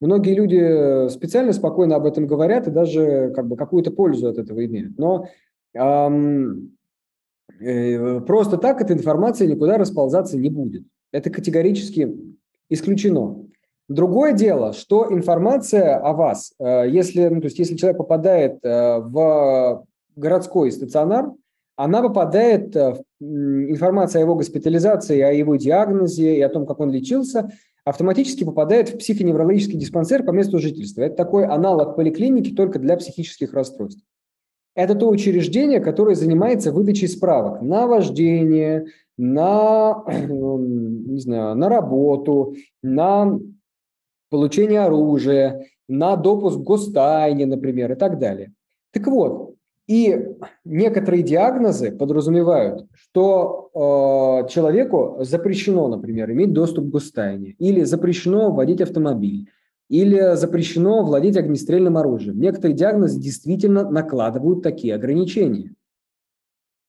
Многие 0.00 0.34
люди 0.34 1.08
специально 1.08 1.54
спокойно 1.54 1.96
об 1.96 2.04
этом 2.04 2.26
говорят 2.26 2.68
и 2.68 2.70
даже 2.70 3.32
как 3.34 3.46
бы 3.46 3.56
какую-то 3.56 3.90
пользу 3.90 4.28
от 4.28 4.36
этого 4.36 4.64
имеют. 4.66 4.98
Но 4.98 5.28
эм, 5.72 6.76
э, 7.58 8.20
просто 8.20 8.58
так 8.58 8.82
эта 8.82 8.92
информация 8.92 9.46
никуда 9.46 9.78
расползаться 9.78 10.36
не 10.36 10.50
будет. 10.50 10.84
Это 11.12 11.30
категорически 11.30 12.14
исключено. 12.68 13.46
Другое 13.88 14.32
дело, 14.32 14.72
что 14.72 15.12
информация 15.12 15.96
о 15.96 16.14
вас, 16.14 16.52
э, 16.58 16.88
если, 16.88 17.28
ну, 17.28 17.40
то 17.40 17.46
есть 17.46 17.58
если 17.58 17.76
человек 17.76 17.98
попадает 17.98 18.58
э, 18.64 18.98
в 18.98 19.84
городской 20.16 20.72
стационар, 20.72 21.30
она 21.76 22.02
попадает, 22.02 22.74
э, 22.74 22.94
информация 23.20 24.20
о 24.20 24.22
его 24.22 24.36
госпитализации, 24.36 25.20
о 25.20 25.32
его 25.32 25.56
диагнозе 25.56 26.36
и 26.36 26.40
о 26.40 26.48
том, 26.48 26.64
как 26.66 26.80
он 26.80 26.90
лечился, 26.92 27.50
автоматически 27.84 28.44
попадает 28.44 28.88
в 28.88 28.98
психоневрологический 28.98 29.78
диспансер 29.78 30.24
по 30.24 30.30
месту 30.30 30.58
жительства. 30.58 31.02
Это 31.02 31.16
такой 31.16 31.44
аналог 31.44 31.96
поликлиники 31.96 32.54
только 32.54 32.78
для 32.78 32.96
психических 32.96 33.52
расстройств. 33.52 34.02
Это 34.74 34.94
то 34.94 35.08
учреждение, 35.08 35.80
которое 35.80 36.14
занимается 36.14 36.72
выдачей 36.72 37.08
справок 37.08 37.60
на 37.60 37.86
вождение, 37.86 38.86
на, 39.18 40.02
не 40.08 41.20
знаю, 41.20 41.54
на 41.54 41.68
работу, 41.68 42.54
на 42.82 43.38
получение 44.34 44.80
оружия, 44.80 45.64
на 45.86 46.16
допуск 46.16 46.58
гостайне, 46.58 47.46
например, 47.46 47.92
и 47.92 47.94
так 47.94 48.18
далее. 48.18 48.52
Так 48.92 49.06
вот, 49.06 49.54
и 49.86 50.26
некоторые 50.64 51.22
диагнозы 51.22 51.92
подразумевают, 51.92 52.88
что 52.94 53.70
э, 53.72 54.48
человеку 54.48 55.18
запрещено, 55.20 55.86
например, 55.86 56.32
иметь 56.32 56.52
доступ 56.52 56.86
к 56.86 56.88
гостайне, 56.94 57.54
или 57.60 57.84
запрещено 57.84 58.50
водить 58.50 58.80
автомобиль, 58.80 59.48
или 59.88 60.34
запрещено 60.34 61.04
владеть 61.04 61.36
огнестрельным 61.36 61.96
оружием. 61.96 62.40
Некоторые 62.40 62.74
диагнозы 62.74 63.20
действительно 63.20 63.88
накладывают 63.88 64.64
такие 64.64 64.96
ограничения. 64.96 65.76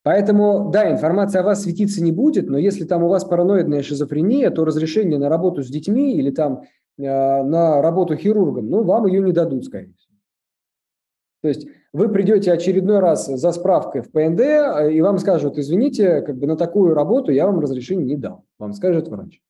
Поэтому, 0.02 0.72
да, 0.74 0.92
информация 0.92 1.42
о 1.42 1.46
вас 1.46 1.62
светиться 1.62 2.04
не 2.04 2.12
будет, 2.12 2.50
но 2.50 2.58
если 2.58 2.86
там 2.86 3.04
у 3.04 3.08
вас 3.08 3.24
параноидная 3.24 3.84
шизофрения, 3.84 4.50
то 4.50 4.66
разрешение 4.66 5.20
на 5.20 5.30
работу 5.30 5.62
с 5.62 5.68
детьми 5.68 6.16
или 6.16 6.32
там 6.32 6.64
на 6.98 7.82
работу 7.82 8.16
хирургом, 8.16 8.70
ну, 8.70 8.84
вам 8.84 9.06
ее 9.08 9.22
не 9.22 9.32
дадут, 9.32 9.66
скорее 9.66 9.94
всего. 9.94 10.16
То 11.42 11.50
есть 11.50 11.68
вы 11.94 12.10
придете 12.10 12.52
очередной 12.52 13.00
раз 13.00 13.28
за 13.28 13.52
справкой 13.52 14.02
в 14.02 14.12
ПНД, 14.12 14.40
э, 14.42 14.94
и 14.94 15.02
вам 15.02 15.20
скажут, 15.20 15.58
извините, 15.58 16.22
как 16.22 16.38
бы 16.38 16.48
на 16.48 16.58
такую 16.58 16.94
работу 16.94 17.32
я 17.32 17.46
вам 17.46 17.60
разрешение 17.60 18.06
не 18.06 18.18
дал, 18.18 18.44
вам 18.58 18.74
скажет 18.74 19.08
врач. 19.08 19.42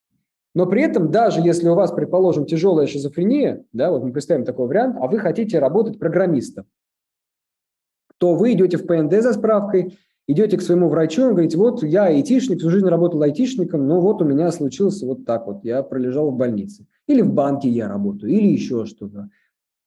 Но 0.54 0.66
при 0.66 0.84
этом, 0.84 1.10
даже 1.10 1.42
если 1.42 1.70
у 1.70 1.74
вас, 1.74 1.92
предположим, 1.92 2.46
тяжелая 2.46 2.86
шизофрения, 2.86 3.64
да, 3.74 3.92
вот 3.92 4.04
мы 4.04 4.12
представим 4.12 4.46
такой 4.46 4.68
вариант, 4.68 4.98
а 5.00 5.08
вы 5.08 5.20
хотите 5.20 5.58
работать 5.60 5.98
программистом, 5.98 6.66
то 8.18 8.36
вы 8.36 8.54
идете 8.54 8.78
в 8.78 8.86
ПНД 8.86 9.24
за 9.24 9.34
справкой, 9.34 9.98
идете 10.28 10.58
к 10.58 10.62
своему 10.62 10.90
врачу, 10.90 11.24
он 11.24 11.32
говорит, 11.32 11.56
вот 11.56 11.82
я 11.84 12.06
айтишник, 12.06 12.60
всю 12.60 12.70
жизнь 12.70 12.88
работал 12.88 13.22
айтишником, 13.22 13.88
но 13.88 14.02
вот 14.02 14.22
у 14.22 14.26
меня 14.26 14.52
случилось 14.52 15.02
вот 15.02 15.26
так 15.26 15.48
вот, 15.48 15.64
я 15.64 15.82
пролежал 15.82 16.30
в 16.30 16.36
больнице. 16.36 16.86
Или 17.08 17.22
в 17.22 17.34
банке 17.34 17.70
я 17.70 17.88
работаю, 17.88 18.32
или 18.32 18.48
еще 18.48 18.86
что-то. 18.86 19.30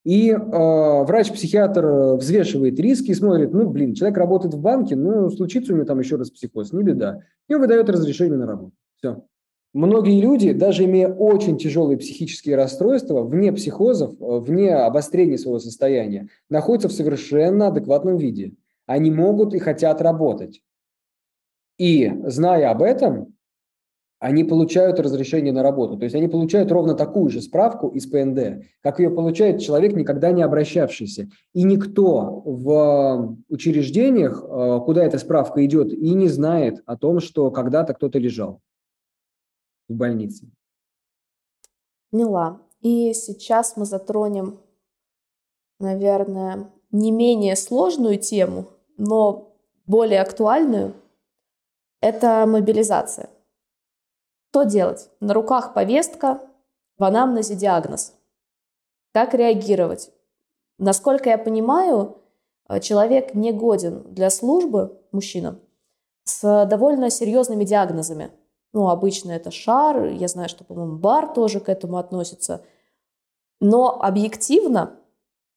И 0.05 0.31
э, 0.31 0.37
врач-психиатр 0.39 2.15
взвешивает 2.17 2.79
риски 2.81 3.11
и 3.11 3.15
смотрит, 3.15 3.53
ну, 3.53 3.69
блин, 3.69 3.95
человек 3.95 4.17
работает 4.17 4.55
в 4.55 4.61
банке, 4.61 4.97
ну, 4.97 5.29
случится 5.31 5.73
у 5.73 5.77
него 5.77 5.87
там 5.87 5.99
еще 5.99 6.17
раз 6.17 6.31
психоз, 6.31 6.73
не 6.73 6.83
беда. 6.83 7.21
И 7.49 7.55
он 7.55 7.61
выдает 7.61 7.91
разрешение 7.91 8.39
на 8.39 8.47
работу. 8.47 8.73
Все. 8.97 9.23
Многие 9.75 10.21
люди, 10.21 10.53
даже 10.53 10.85
имея 10.85 11.09
очень 11.09 11.59
тяжелые 11.59 11.99
психические 11.99 12.57
расстройства, 12.57 13.23
вне 13.23 13.53
психозов, 13.53 14.15
вне 14.19 14.75
обострения 14.75 15.37
своего 15.37 15.59
состояния, 15.59 16.29
находятся 16.49 16.89
в 16.89 16.93
совершенно 16.93 17.69
адекватном 17.69 18.17
виде. 18.17 18.55
Они 18.87 19.11
могут 19.11 19.53
и 19.55 19.59
хотят 19.59 20.01
работать. 20.01 20.63
И, 21.77 22.11
зная 22.25 22.71
об 22.71 22.83
этом, 22.83 23.35
они 24.19 24.43
получают 24.43 24.99
разрешение 24.99 25.53
на 25.53 25.63
работу. 25.63 25.97
То 25.97 26.05
есть 26.05 26.17
они 26.17 26.29
получают 26.29 26.73
ровно 26.73 26.95
такую 26.95 27.31
же 27.31 27.41
справку 27.41 27.89
из 27.89 28.07
ПНД, 28.07 28.65
как 28.83 28.99
ее 28.99 29.11
получает 29.11 29.61
человек, 29.61 29.95
никогда 29.95 30.33
не 30.33 30.43
обращавшийся. 30.43 31.29
И 31.53 31.63
никто 31.63 32.43
в 32.45 33.39
учреждениях, 33.49 34.43
э, 34.43 34.81
куда 34.85 35.05
эта 35.05 35.19
справка 35.19 35.65
идет, 35.65 35.93
и 35.93 36.15
не 36.15 36.29
знает 36.29 36.83
о 36.87 36.97
том, 36.97 37.21
что 37.21 37.51
когда-то 37.51 37.95
кто-то 37.95 38.19
лежал 38.19 38.61
в 39.89 39.95
больнице. 39.95 40.51
Поняла. 42.11 42.61
И 42.81 43.13
сейчас 43.13 43.77
мы 43.77 43.85
затронем, 43.85 44.61
наверное, 45.79 46.71
не 46.91 47.11
менее 47.11 47.55
сложную 47.55 48.19
тему, 48.19 48.67
но 48.97 49.55
более 49.87 50.21
актуальную. 50.23 50.95
Это 52.01 52.47
мобилизация. 52.47 53.29
Что 54.51 54.63
делать? 54.63 55.11
На 55.21 55.35
руках 55.35 55.75
повестка, 55.75 56.41
в 56.97 57.05
анамнезе 57.05 57.55
диагноз. 57.55 58.15
Как 59.13 59.35
реагировать? 59.35 60.11
Насколько 60.79 61.31
я 61.31 61.39
понимаю, 61.39 62.19
э, 62.69 62.81
человек 62.81 63.35
не 63.35 63.53
годен 63.53 64.03
для 64.15 64.31
службы, 64.31 64.99
мужчина, 65.13 65.59
с 66.25 66.67
довольно 66.67 67.11
серьезными 67.11 67.65
диагнозами. 67.65 68.31
Ну, 68.73 68.89
обычно 68.89 69.33
это 69.33 69.51
шар, 69.51 70.07
я 70.07 70.29
знаю, 70.29 70.49
что, 70.49 70.65
по-моему, 70.65 70.97
бар 70.97 71.33
тоже 71.33 71.61
к 71.61 71.69
этому 71.69 71.99
относится. 71.99 72.63
Но 73.61 74.01
объективно 74.01 74.97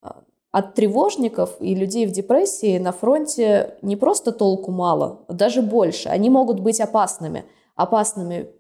э, 0.02 0.10
от 0.52 0.74
тревожников 0.76 1.56
и 1.60 1.76
людей 1.76 2.06
в 2.06 2.12
депрессии 2.12 2.78
на 2.78 2.92
фронте 2.92 3.78
не 3.82 3.96
просто 3.96 4.32
толку 4.32 4.72
мало, 4.72 5.22
даже 5.30 5.62
больше. 5.62 6.10
Они 6.10 6.30
могут 6.30 6.60
быть 6.60 6.82
опасными. 6.82 7.46
Опасными 7.76 8.52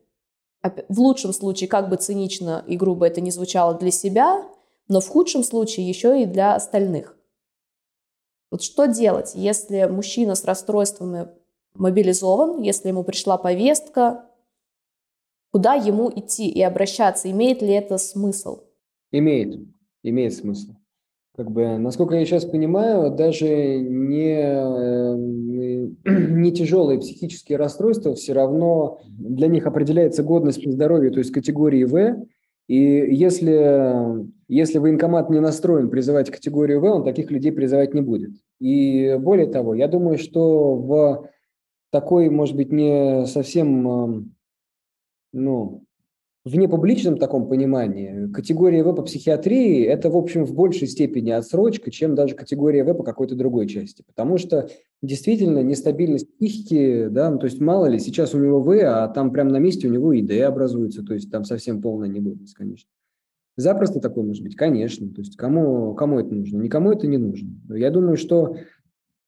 в 0.63 0.99
лучшем 0.99 1.33
случае, 1.33 1.67
как 1.67 1.89
бы 1.89 1.95
цинично 1.95 2.63
и 2.67 2.77
грубо 2.77 3.07
это 3.07 3.21
не 3.21 3.31
звучало 3.31 3.73
для 3.75 3.91
себя, 3.91 4.47
но 4.87 4.99
в 4.99 5.07
худшем 5.07 5.43
случае 5.43 5.87
еще 5.87 6.21
и 6.21 6.25
для 6.25 6.55
остальных. 6.55 7.17
Вот 8.51 8.61
что 8.61 8.85
делать, 8.85 9.31
если 9.33 9.85
мужчина 9.85 10.35
с 10.35 10.43
расстройствами 10.43 11.29
мобилизован, 11.75 12.61
если 12.61 12.89
ему 12.89 13.03
пришла 13.03 13.37
повестка, 13.37 14.25
куда 15.51 15.73
ему 15.73 16.11
идти 16.13 16.49
и 16.49 16.61
обращаться, 16.61 17.31
имеет 17.31 17.61
ли 17.61 17.73
это 17.73 17.97
смысл? 17.97 18.63
Имеет, 19.11 19.67
имеет 20.03 20.33
смысл. 20.33 20.73
Как 21.35 21.49
бы, 21.49 21.77
насколько 21.77 22.15
я 22.15 22.25
сейчас 22.25 22.43
понимаю, 22.43 23.15
даже 23.15 23.47
не 23.77 24.33
эм, 24.33 25.97
не 26.05 26.51
тяжелые 26.51 26.99
психические 26.99 27.57
расстройства, 27.57 28.15
все 28.15 28.33
равно 28.33 28.99
для 29.07 29.47
них 29.47 29.65
определяется 29.65 30.23
годность 30.23 30.63
по 30.63 30.71
здоровью, 30.71 31.11
то 31.11 31.19
есть 31.19 31.31
категории 31.31 31.85
В. 31.85 32.25
И 32.67 32.75
если, 32.75 34.25
если 34.47 34.77
военкомат 34.77 35.29
не 35.29 35.39
настроен 35.39 35.89
призывать 35.89 36.29
категорию 36.29 36.81
В, 36.81 36.85
он 36.85 37.03
таких 37.03 37.31
людей 37.31 37.51
призывать 37.51 37.93
не 37.93 38.01
будет. 38.01 38.31
И 38.59 39.17
более 39.19 39.47
того, 39.47 39.73
я 39.73 39.87
думаю, 39.87 40.17
что 40.17 40.75
в 40.75 41.29
такой, 41.91 42.29
может 42.29 42.55
быть, 42.55 42.71
не 42.71 43.25
совсем 43.25 44.33
ну, 45.33 45.83
в 46.43 46.55
непубличном 46.55 47.17
таком 47.17 47.47
понимании 47.47 48.31
категория 48.31 48.83
В 48.83 48.93
по 48.93 49.03
психиатрии– 49.03 49.83
это, 49.85 50.09
в 50.09 50.17
общем, 50.17 50.43
в 50.43 50.55
большей 50.55 50.87
степени 50.87 51.29
отсрочка, 51.29 51.91
чем 51.91 52.15
даже 52.15 52.35
категория 52.35 52.83
В 52.83 52.93
по 52.95 53.03
какой-то 53.03 53.35
другой 53.35 53.67
части. 53.67 54.03
Потому 54.07 54.39
что 54.39 54.67
действительно 55.03 55.59
нестабильность 55.59 56.35
психики, 56.35 57.07
да, 57.09 57.29
ну, 57.29 57.37
то 57.37 57.45
есть 57.45 57.61
мало 57.61 57.85
ли, 57.85 57.99
сейчас 57.99 58.33
у 58.33 58.39
него 58.39 58.59
В, 58.59 58.71
а 58.79 59.07
там 59.07 59.31
прямо 59.31 59.51
на 59.51 59.57
месте 59.57 59.87
у 59.87 59.91
него 59.91 60.13
и 60.13 60.23
Д 60.23 60.43
образуется, 60.43 61.03
то 61.03 61.13
есть 61.13 61.29
там 61.29 61.43
совсем 61.43 61.79
полная 61.79 62.09
негодность, 62.09 62.55
конечно. 62.55 62.89
Запросто 63.55 63.99
такое 63.99 64.23
может 64.23 64.41
быть, 64.41 64.55
конечно. 64.55 65.07
То 65.13 65.21
есть 65.21 65.37
кому, 65.37 65.93
кому 65.93 66.19
это 66.19 66.33
нужно? 66.33 66.59
Никому 66.59 66.91
это 66.91 67.05
не 67.05 67.17
нужно. 67.17 67.49
Я 67.69 67.91
думаю, 67.91 68.17
что 68.17 68.55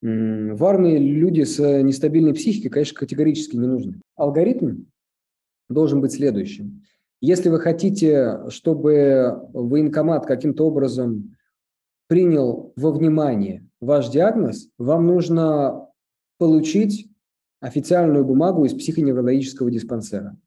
В 0.02 0.66
армии 0.66 0.98
люди 0.98 1.44
с 1.44 1.60
нестабильной 1.60 2.34
психикой, 2.34 2.72
конечно, 2.72 2.98
категорически 2.98 3.56
не 3.56 3.68
нужны. 3.68 4.02
Алгоритм 4.16 4.86
должен 5.70 6.02
быть 6.02 6.14
следующим. 6.14 6.82
Если 7.24 7.48
вы 7.48 7.62
хотите, 7.62 8.50
чтобы 8.50 9.48
военкомат 9.54 10.26
каким-то 10.26 10.68
образом 10.68 11.38
принял 12.10 12.74
во 12.76 12.92
внимание 12.92 13.66
ваш 13.80 14.10
диагноз, 14.10 14.68
вам 14.78 15.08
нужно 15.08 15.88
получить 16.38 17.08
официальную 17.62 18.26
бумагу 18.26 18.66
из 18.66 18.74
психоневрологического 18.74 19.72
диспансера. 19.72 20.38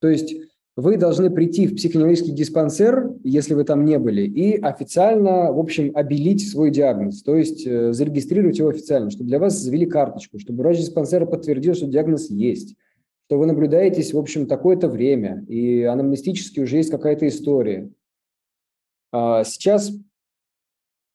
То 0.00 0.08
есть 0.08 0.34
вы 0.74 0.96
должны 0.96 1.30
прийти 1.30 1.68
в 1.68 1.76
психоневрологический 1.76 2.34
диспансер, 2.34 3.08
если 3.22 3.54
вы 3.54 3.62
там 3.62 3.84
не 3.84 4.00
были, 4.00 4.22
и 4.22 4.60
официально, 4.60 5.52
в 5.52 5.60
общем, 5.60 5.92
обелить 5.94 6.50
свой 6.50 6.72
диагноз, 6.72 7.22
то 7.22 7.36
есть 7.36 7.64
э, 7.64 7.92
зарегистрировать 7.92 8.58
его 8.58 8.70
официально, 8.70 9.08
чтобы 9.10 9.28
для 9.28 9.38
вас 9.38 9.56
завели 9.56 9.86
карточку, 9.86 10.40
чтобы 10.40 10.64
врач 10.64 10.78
диспансера 10.78 11.26
подтвердил, 11.26 11.74
что 11.74 11.86
диагноз 11.86 12.28
есть, 12.28 12.74
что 13.30 13.38
вы 13.38 13.46
наблюдаетесь, 13.46 14.12
в 14.12 14.18
общем, 14.18 14.48
такое-то 14.48 14.88
время, 14.88 15.44
и 15.46 15.84
анамнестически 15.84 16.58
уже 16.58 16.78
есть 16.78 16.90
какая-то 16.90 17.28
история. 17.28 17.88
А 19.12 19.44
сейчас, 19.44 19.92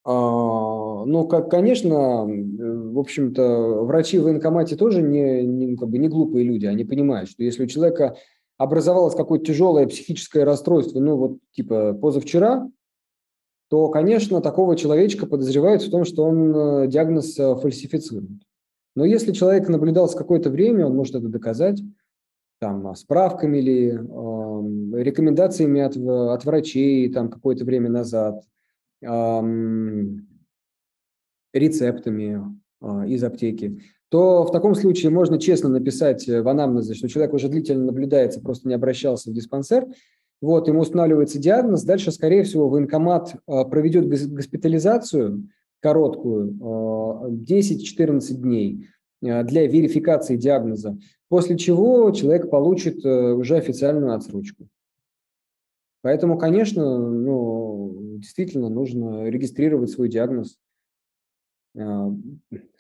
а, 0.05 1.03
ну, 1.03 1.28
как, 1.28 1.51
конечно, 1.51 2.24
в 2.26 2.97
общем-то, 2.97 3.82
врачи 3.84 4.18
в 4.18 4.24
военкомате 4.24 4.78
тоже 4.78 5.01
не, 5.01 5.43
не, 5.43 5.76
как 5.76 5.89
бы 5.89 5.97
не 5.97 6.07
глупые 6.07 6.45
люди, 6.45 6.66
они 6.66 6.86
понимают, 6.86 7.30
что 7.30 7.43
если 7.43 7.66
у 7.66 7.68
человека 7.68 8.16
образовалось 8.57 9.13
какое-то 9.13 9.47
тяжелое 9.47 9.86
психическое 9.86 10.45
расстройство, 10.45 11.01
ну 11.01 11.18
вот 11.18 11.39
типа 11.51 11.95
позавчера, 11.95 12.66
то, 13.70 13.89
конечно, 13.89 14.39
такого 14.39 14.78
человечка 14.78 15.26
подозревают 15.26 15.84
в 15.84 15.91
том, 15.91 16.05
что 16.05 16.24
он 16.24 16.55
э, 16.55 16.88
диагноз 16.88 17.38
э, 17.38 17.55
фальсифицирует. 17.57 18.41
Но 18.95 19.03
если 19.03 19.34
человек 19.34 19.68
наблюдался 19.68 20.18
какое-то 20.18 20.49
время, 20.49 20.86
он 20.86 20.95
может 20.95 21.16
это 21.16 21.28
доказать 21.28 21.82
там, 22.60 22.95
справками 22.95 23.58
или 23.58 23.93
э, 23.93 25.03
рекомендациями 25.03 25.82
от, 25.82 25.97
от 25.97 26.45
врачей 26.45 27.12
там, 27.12 27.30
какое-то 27.30 27.66
время 27.66 27.89
назад, 27.89 28.43
э, 29.01 29.41
рецептами 31.53 32.41
э, 32.82 33.08
из 33.08 33.24
аптеки 33.24 33.82
то 34.10 34.45
в 34.45 34.51
таком 34.51 34.76
случае 34.76 35.12
можно 35.12 35.39
честно 35.39 35.70
написать 35.70 36.28
э, 36.30 36.41
в 36.41 36.47
анамнезе, 36.47 36.93
что 36.93 37.10
человек 37.10 37.34
уже 37.34 37.49
длительно 37.49 37.86
наблюдается, 37.86 38.39
просто 38.39 38.68
не 38.68 38.74
обращался 38.74 39.30
в 39.30 39.34
диспансер, 39.34 39.88
вот, 40.41 40.68
ему 40.68 40.82
устанавливается 40.82 41.39
диагноз, 41.39 41.84
дальше, 41.84 42.12
скорее 42.12 42.43
всего, 42.43 42.70
военкомат 42.70 43.36
э, 43.36 43.66
проведет 43.66 44.08
госпитализацию 44.08 45.49
короткую, 45.82 46.53
10-14 47.30 48.20
э, 48.20 48.34
дней 48.36 48.88
для 49.43 49.67
верификации 49.67 50.38
диагноза, 50.38 50.97
после 51.30 51.57
чего 51.57 52.11
человек 52.11 52.49
получит 52.49 53.03
уже 53.03 53.57
официальную 53.57 54.13
отсрочку. 54.13 54.67
Поэтому, 56.01 56.38
конечно, 56.38 56.99
ну, 56.99 58.17
действительно 58.19 58.69
нужно 58.69 59.28
регистрировать 59.28 59.89
свой 59.89 60.07
диагноз, 60.07 60.59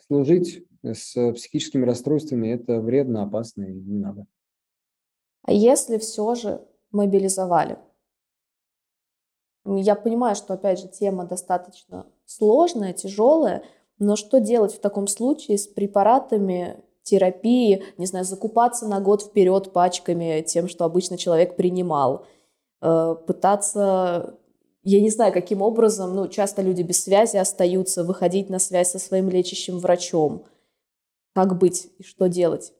служить 0.07 0.63
с 0.83 1.33
психическими 1.33 1.83
расстройствами 1.85 2.49
это 2.49 2.79
вредно, 2.79 3.23
опасно 3.23 3.63
и 3.63 3.73
не 3.73 3.97
надо. 3.97 4.27
А 5.41 5.51
если 5.51 5.97
все 5.97 6.35
же 6.35 6.61
мобилизовали? 6.91 7.79
Я 9.65 9.95
понимаю, 9.95 10.35
что, 10.35 10.53
опять 10.53 10.79
же, 10.79 10.87
тема 10.87 11.25
достаточно 11.25 12.05
сложная, 12.25 12.93
тяжелая, 12.93 13.63
но 13.99 14.15
что 14.15 14.39
делать 14.39 14.73
в 14.73 14.79
таком 14.79 15.07
случае 15.07 15.57
с 15.57 15.67
препаратами 15.67 16.77
терапии, 17.03 17.83
не 17.97 18.05
знаю, 18.05 18.25
закупаться 18.25 18.87
на 18.87 18.99
год 18.99 19.21
вперед 19.21 19.71
пачками 19.71 20.43
тем, 20.45 20.67
что 20.67 20.85
обычно 20.85 21.17
человек 21.17 21.55
принимал, 21.55 22.25
э, 22.81 23.15
пытаться 23.27 24.37
я 24.87 25.01
не 25.01 25.09
знаю, 25.09 25.33
каким 25.33 25.63
образом, 25.63 26.15
ну, 26.15 26.27
часто 26.27 26.61
люди 26.61 26.83
без 26.83 27.03
связи 27.03 27.37
остаются, 27.37 28.03
выходить 28.03 28.51
на 28.51 28.59
связь 28.59 28.91
со 28.91 28.99
своим 28.99 29.29
лечащим 29.29 29.79
врачом. 29.79 30.45
Как 31.33 31.57
быть 31.57 31.89
и 31.97 32.03
что 32.03 32.27
делать? 32.27 32.71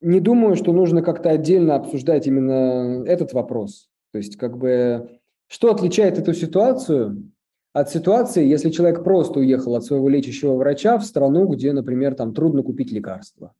Не 0.00 0.18
думаю, 0.18 0.56
что 0.56 0.72
нужно 0.72 1.00
как-то 1.00 1.30
отдельно 1.30 1.76
обсуждать 1.76 2.26
именно 2.26 3.04
этот 3.06 3.34
вопрос. 3.34 3.88
То 4.10 4.18
есть, 4.18 4.36
как 4.36 4.58
бы, 4.58 5.20
что 5.46 5.70
отличает 5.70 6.18
эту 6.18 6.34
ситуацию 6.34 7.31
от 7.72 7.90
ситуации, 7.90 8.46
если 8.46 8.70
человек 8.70 9.02
просто 9.02 9.40
уехал 9.40 9.74
от 9.74 9.84
своего 9.84 10.08
лечащего 10.08 10.54
врача 10.54 10.98
в 10.98 11.04
страну, 11.04 11.46
где, 11.46 11.72
например, 11.72 12.14
там 12.14 12.34
трудно 12.34 12.62
купить 12.62 12.92
лекарства? 12.92 13.54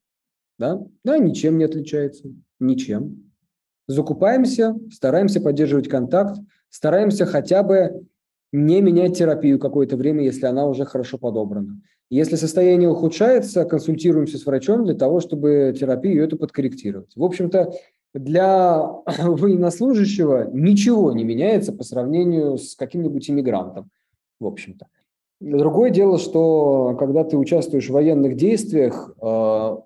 Да? 0.59 0.81
Да, 1.03 1.19
ничем 1.19 1.59
не 1.59 1.65
отличается. 1.65 2.25
Ничем. 2.61 3.33
Закупаемся, 3.89 4.77
стараемся 4.93 5.41
поддерживать 5.41 5.89
контакт, 5.89 6.39
стараемся 6.69 7.27
хотя 7.27 7.63
бы 7.63 8.07
не 8.53 8.81
менять 8.83 9.17
терапию 9.17 9.59
какое-то 9.59 9.97
время, 9.97 10.25
если 10.25 10.47
она 10.47 10.67
уже 10.67 10.85
хорошо 10.85 11.19
подобрана. 11.19 11.81
Если 12.11 12.37
состояние 12.37 12.91
ухудшается, 12.91 13.65
консультируемся 13.65 14.37
с 14.37 14.45
врачом 14.45 14.85
для 14.85 14.95
того, 14.95 15.21
чтобы 15.21 15.75
терапию 15.79 16.23
эту 16.23 16.37
подкорректировать. 16.37 17.17
В 17.17 17.25
общем-то, 17.25 17.73
для 18.13 18.83
военнослужащего 19.19 20.51
ничего 20.53 21.13
не 21.13 21.25
меняется 21.25 21.73
по 21.73 21.83
сравнению 21.83 22.59
с 22.59 22.77
каким-нибудь 22.77 23.31
иммигрантом, 23.31 23.91
в 24.43 24.47
общем-то. 24.47 24.87
Другое 25.41 25.91
дело, 25.91 26.19
что 26.19 26.95
когда 26.99 27.25
ты 27.25 27.37
участвуешь 27.37 27.89
в 27.89 27.93
военных 27.93 28.37
действиях, 28.37 29.13
э, 29.21 29.77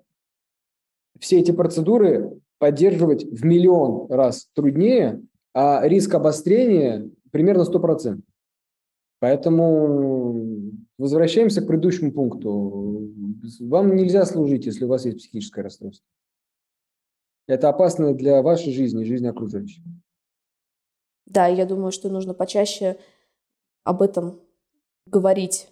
все 1.19 1.39
эти 1.39 1.51
процедуры 1.51 2.39
поддерживать 2.59 3.23
в 3.23 3.43
миллион 3.43 4.11
раз 4.11 4.49
труднее, 4.53 5.23
а 5.53 5.81
риск 5.87 6.13
обострения 6.13 7.09
примерно 7.31 7.63
100%. 7.63 8.21
Поэтому 9.19 10.71
возвращаемся 10.99 11.61
к 11.61 11.67
предыдущему 11.67 12.11
пункту. 12.11 13.11
Вам 13.61 13.95
нельзя 13.95 14.25
служить, 14.25 14.65
если 14.65 14.85
у 14.85 14.89
вас 14.89 15.05
есть 15.05 15.17
психическое 15.17 15.63
расстройство. 15.63 16.05
Это 17.47 17.69
опасно 17.69 18.13
для 18.13 18.41
вашей 18.41 18.73
жизни 18.73 19.03
и 19.03 19.07
жизни 19.07 19.27
окружающих. 19.27 19.83
Да, 21.25 21.47
я 21.47 21.65
думаю, 21.65 21.91
что 21.91 22.09
нужно 22.09 22.33
почаще 22.33 22.97
об 23.83 24.01
этом 24.01 24.39
говорить. 25.09 25.69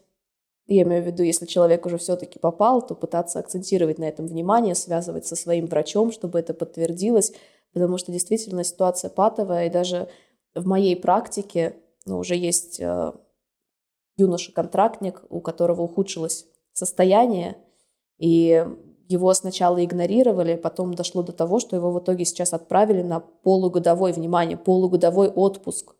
Я 0.67 0.83
имею 0.83 1.03
в 1.03 1.05
виду, 1.05 1.23
если 1.23 1.45
человек 1.45 1.85
уже 1.85 1.97
все-таки 1.97 2.39
попал, 2.39 2.85
то 2.85 2.95
пытаться 2.95 3.39
акцентировать 3.39 3.99
на 3.99 4.05
этом 4.05 4.25
внимание, 4.25 4.73
связывать 4.73 5.25
со 5.25 5.35
своим 5.35 5.67
врачом, 5.67 6.11
чтобы 6.11 6.39
это 6.39 6.53
подтвердилось, 6.53 7.33
потому 7.73 7.97
что 7.97 8.11
действительно 8.11 8.63
ситуация 8.63 9.09
патовая, 9.09 9.67
и 9.67 9.71
даже 9.71 10.09
в 10.55 10.65
моей 10.65 10.95
практике 10.95 11.75
ну, 12.05 12.17
уже 12.17 12.35
есть 12.35 12.79
э, 12.79 13.13
юноша-контрактник, 14.17 15.23
у 15.29 15.41
которого 15.41 15.83
ухудшилось 15.83 16.47
состояние, 16.73 17.57
и 18.17 18.65
его 19.07 19.33
сначала 19.33 19.83
игнорировали, 19.83 20.55
потом 20.55 20.93
дошло 20.93 21.21
до 21.21 21.31
того, 21.31 21.59
что 21.59 21.75
его 21.75 21.91
в 21.91 21.99
итоге 21.99 22.25
сейчас 22.25 22.53
отправили 22.53 23.03
на 23.03 23.19
полугодовой, 23.19 24.13
внимание, 24.13 24.57
полугодовой 24.57 25.27
отпуск. 25.27 25.95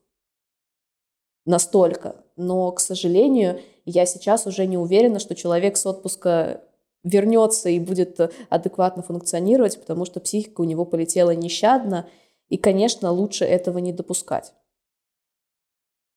Настолько. 1.46 2.26
Но, 2.36 2.72
к 2.72 2.80
сожалению, 2.80 3.62
я 3.86 4.06
сейчас 4.06 4.48
уже 4.48 4.66
не 4.66 4.78
уверена, 4.78 5.20
что 5.20 5.36
человек 5.36 5.78
с 5.78 5.86
отпуска 5.86 6.64
вернется 7.04 7.70
и 7.70 7.80
будет 7.80 8.20
адекватно 8.50 9.04
функционировать, 9.04 9.80
потому 9.80 10.06
что 10.06 10.20
психика 10.20 10.62
у 10.62 10.64
него 10.64 10.86
полетела 10.86 11.32
нещадно, 11.32 12.10
и, 12.50 12.58
конечно, 12.58 13.12
лучше 13.12 13.46
этого 13.46 13.78
не 13.78 13.93
допускать. 13.93 14.54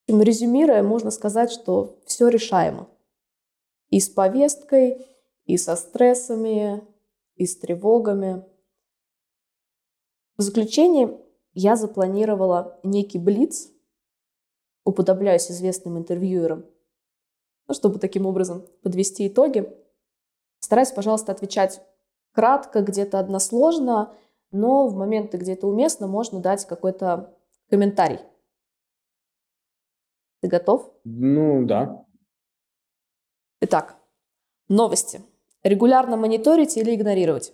Резюмируя, 0.08 0.82
можно 0.82 1.10
сказать, 1.10 1.52
что 1.52 2.00
все 2.06 2.28
решаемо. 2.28 2.88
И 3.90 4.00
с 4.00 4.08
повесткой, 4.08 5.06
и 5.44 5.58
со 5.58 5.76
стрессами, 5.76 6.82
и 7.36 7.46
с 7.46 7.58
тревогами. 7.58 8.44
В 10.38 10.42
заключение 10.42 11.18
я 11.52 11.76
запланировала 11.76 12.78
некий 12.82 13.18
блиц, 13.18 13.70
уподобляюсь 14.88 15.50
известным 15.50 15.98
интервьюерам, 15.98 16.64
ну, 17.66 17.74
чтобы 17.74 17.98
таким 17.98 18.24
образом 18.24 18.66
подвести 18.82 19.28
итоги. 19.28 19.70
Стараюсь, 20.60 20.92
пожалуйста, 20.92 21.30
отвечать 21.30 21.82
кратко, 22.32 22.80
где-то 22.80 23.18
односложно, 23.18 24.16
но 24.50 24.88
в 24.88 24.96
моменты, 24.96 25.36
где 25.36 25.52
это 25.52 25.66
уместно, 25.66 26.06
можно 26.06 26.40
дать 26.40 26.64
какой-то 26.64 27.34
комментарий. 27.68 28.20
Ты 30.40 30.48
готов? 30.48 30.90
Ну, 31.04 31.66
да. 31.66 32.06
Итак, 33.60 33.98
новости. 34.70 35.20
Регулярно 35.62 36.16
мониторить 36.16 36.78
или 36.78 36.94
игнорировать? 36.94 37.52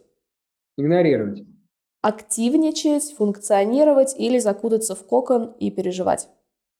Игнорировать. 0.76 1.43
Активничать, 2.01 3.12
функционировать 3.16 4.14
или 4.16 4.39
закутаться 4.39 4.95
в 4.95 5.05
кокон 5.05 5.57
и 5.59 5.72
переживать? 5.72 6.28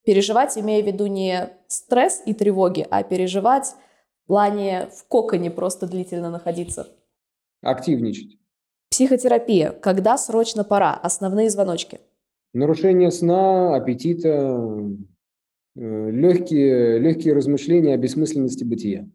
Переживать, 0.05 0.57
имея 0.57 0.83
в 0.83 0.87
виду 0.87 1.07
не 1.07 1.49
стресс 1.67 2.21
и 2.25 2.33
тревоги, 2.33 2.85
а 2.89 3.03
переживать 3.03 3.75
В 4.23 4.27
плане 4.27 4.89
в 4.91 5.07
коконе 5.07 5.51
просто 5.51 5.87
длительно 5.87 6.31
находиться. 6.31 6.87
Активничать. 7.61 8.37
Психотерапия. 8.89 9.71
Когда 9.71 10.17
срочно 10.17 10.63
пора? 10.63 10.93
Основные 10.93 11.49
звоночки. 11.49 11.99
Нарушение 12.53 13.11
сна, 13.11 13.75
аппетита, 13.75 14.29
э, 15.75 16.11
легкие, 16.11 16.99
легкие 16.99 17.33
размышления 17.33 17.93
о 17.93 17.97
бессмысленности 17.97 18.63
бытия. 18.63 19.09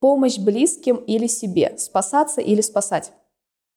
Помощь 0.00 0.38
близким 0.38 0.96
или 0.96 1.26
себе. 1.26 1.74
Спасаться 1.76 2.40
или 2.40 2.60
спасать. 2.60 3.12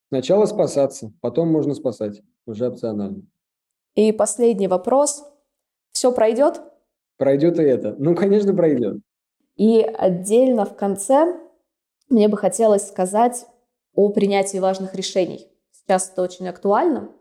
Сначала 0.10 0.46
спасаться, 0.46 1.14
потом 1.22 1.52
можно 1.52 1.74
спасать. 1.74 2.22
Уже 2.46 2.68
опционально. 2.68 3.24
И 3.96 4.12
последний 4.12 4.68
вопрос. 4.68 5.24
Все 5.92 6.12
пройдет? 6.12 6.62
Пройдет 7.18 7.60
и 7.60 7.64
это. 7.64 7.96
Ну, 7.98 8.16
конечно, 8.16 8.54
пройдет. 8.54 8.98
И 9.56 9.82
отдельно 9.82 10.66
в 10.66 10.76
конце 10.76 11.40
мне 12.10 12.28
бы 12.28 12.38
хотелось 12.38 12.88
сказать 12.88 13.46
о 13.94 14.10
принятии 14.10 14.58
важных 14.58 14.96
решений. 14.96 15.48
Сейчас 15.72 16.10
это 16.10 16.22
очень 16.22 16.48
актуально. 16.48 17.12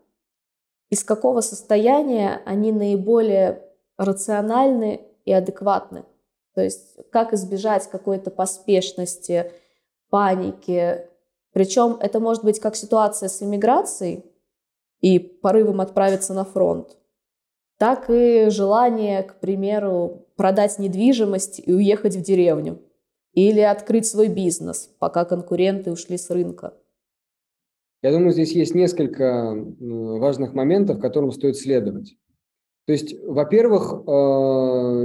Из 0.89 1.03
какого 1.03 1.41
состояния 1.41 2.41
они 2.45 2.71
наиболее 2.71 3.63
рациональны 3.97 5.01
и 5.25 5.31
адекватны? 5.31 6.03
То 6.53 6.61
есть 6.61 6.97
как 7.11 7.33
избежать 7.33 7.87
какой-то 7.89 8.29
поспешности, 8.29 9.51
паники. 10.09 11.07
Причем 11.53 11.97
это 11.99 12.19
может 12.19 12.43
быть 12.43 12.59
как 12.59 12.75
ситуация 12.75 13.29
с 13.29 13.41
иммиграцией 13.41 14.25
и 14.99 15.19
порывом 15.19 15.81
отправиться 15.81 16.33
на 16.33 16.45
фронт, 16.45 16.97
так 17.81 18.11
и 18.11 18.51
желание, 18.51 19.23
к 19.23 19.39
примеру, 19.39 20.27
продать 20.35 20.77
недвижимость 20.77 21.59
и 21.65 21.73
уехать 21.73 22.15
в 22.15 22.21
деревню. 22.21 22.79
Или 23.33 23.61
открыть 23.61 24.05
свой 24.05 24.27
бизнес, 24.27 24.91
пока 24.99 25.25
конкуренты 25.25 25.91
ушли 25.91 26.19
с 26.19 26.29
рынка. 26.29 26.75
Я 28.03 28.11
думаю, 28.11 28.33
здесь 28.33 28.51
есть 28.51 28.75
несколько 28.75 29.55
важных 29.79 30.53
моментов, 30.53 30.99
которым 30.99 31.31
стоит 31.31 31.57
следовать. 31.57 32.17
То 32.85 32.93
есть, 32.93 33.15
во-первых, 33.25 33.93
э, 33.93 34.01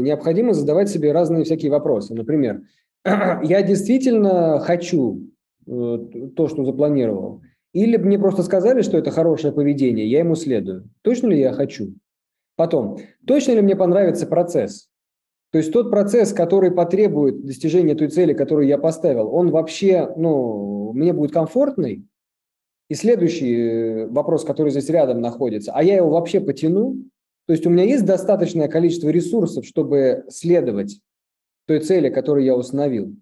необходимо 0.02 0.52
задавать 0.52 0.90
себе 0.90 1.12
разные 1.12 1.44
всякие 1.44 1.70
вопросы. 1.70 2.12
Например, 2.12 2.60
я 3.06 3.62
действительно 3.62 4.58
хочу 4.58 5.30
э, 5.66 5.98
то, 6.36 6.46
что 6.48 6.62
запланировал, 6.62 7.40
или 7.72 7.96
мне 7.96 8.18
просто 8.18 8.42
сказали, 8.42 8.82
что 8.82 8.98
это 8.98 9.10
хорошее 9.10 9.54
поведение, 9.54 10.06
я 10.06 10.18
ему 10.18 10.34
следую. 10.34 10.90
Точно 11.00 11.28
ли 11.28 11.40
я 11.40 11.54
хочу? 11.54 11.94
Потом, 12.56 12.98
точно 13.26 13.52
ли 13.52 13.60
мне 13.60 13.76
понравится 13.76 14.26
процесс? 14.26 14.88
То 15.52 15.58
есть 15.58 15.72
тот 15.72 15.90
процесс, 15.90 16.32
который 16.32 16.70
потребует 16.70 17.44
достижения 17.44 17.94
той 17.94 18.08
цели, 18.08 18.32
которую 18.32 18.66
я 18.66 18.78
поставил, 18.78 19.32
он 19.32 19.50
вообще, 19.50 20.12
ну, 20.16 20.92
мне 20.92 21.12
будет 21.12 21.32
комфортный? 21.32 22.04
И 22.88 22.94
следующий 22.94 23.56
э, 23.56 24.06
вопрос, 24.08 24.44
который 24.44 24.70
здесь 24.70 24.88
рядом 24.88 25.20
находится, 25.20 25.72
а 25.72 25.82
я 25.82 25.96
его 25.96 26.10
вообще 26.10 26.40
потяну? 26.40 26.96
То 27.46 27.52
есть 27.52 27.66
у 27.66 27.70
меня 27.70 27.84
есть 27.84 28.04
достаточное 28.04 28.68
количество 28.68 29.08
ресурсов, 29.08 29.64
чтобы 29.64 30.24
следовать 30.28 31.00
той 31.66 31.80
цели, 31.80 32.10
которую 32.10 32.44
я 32.44 32.56
установил? 32.56 33.14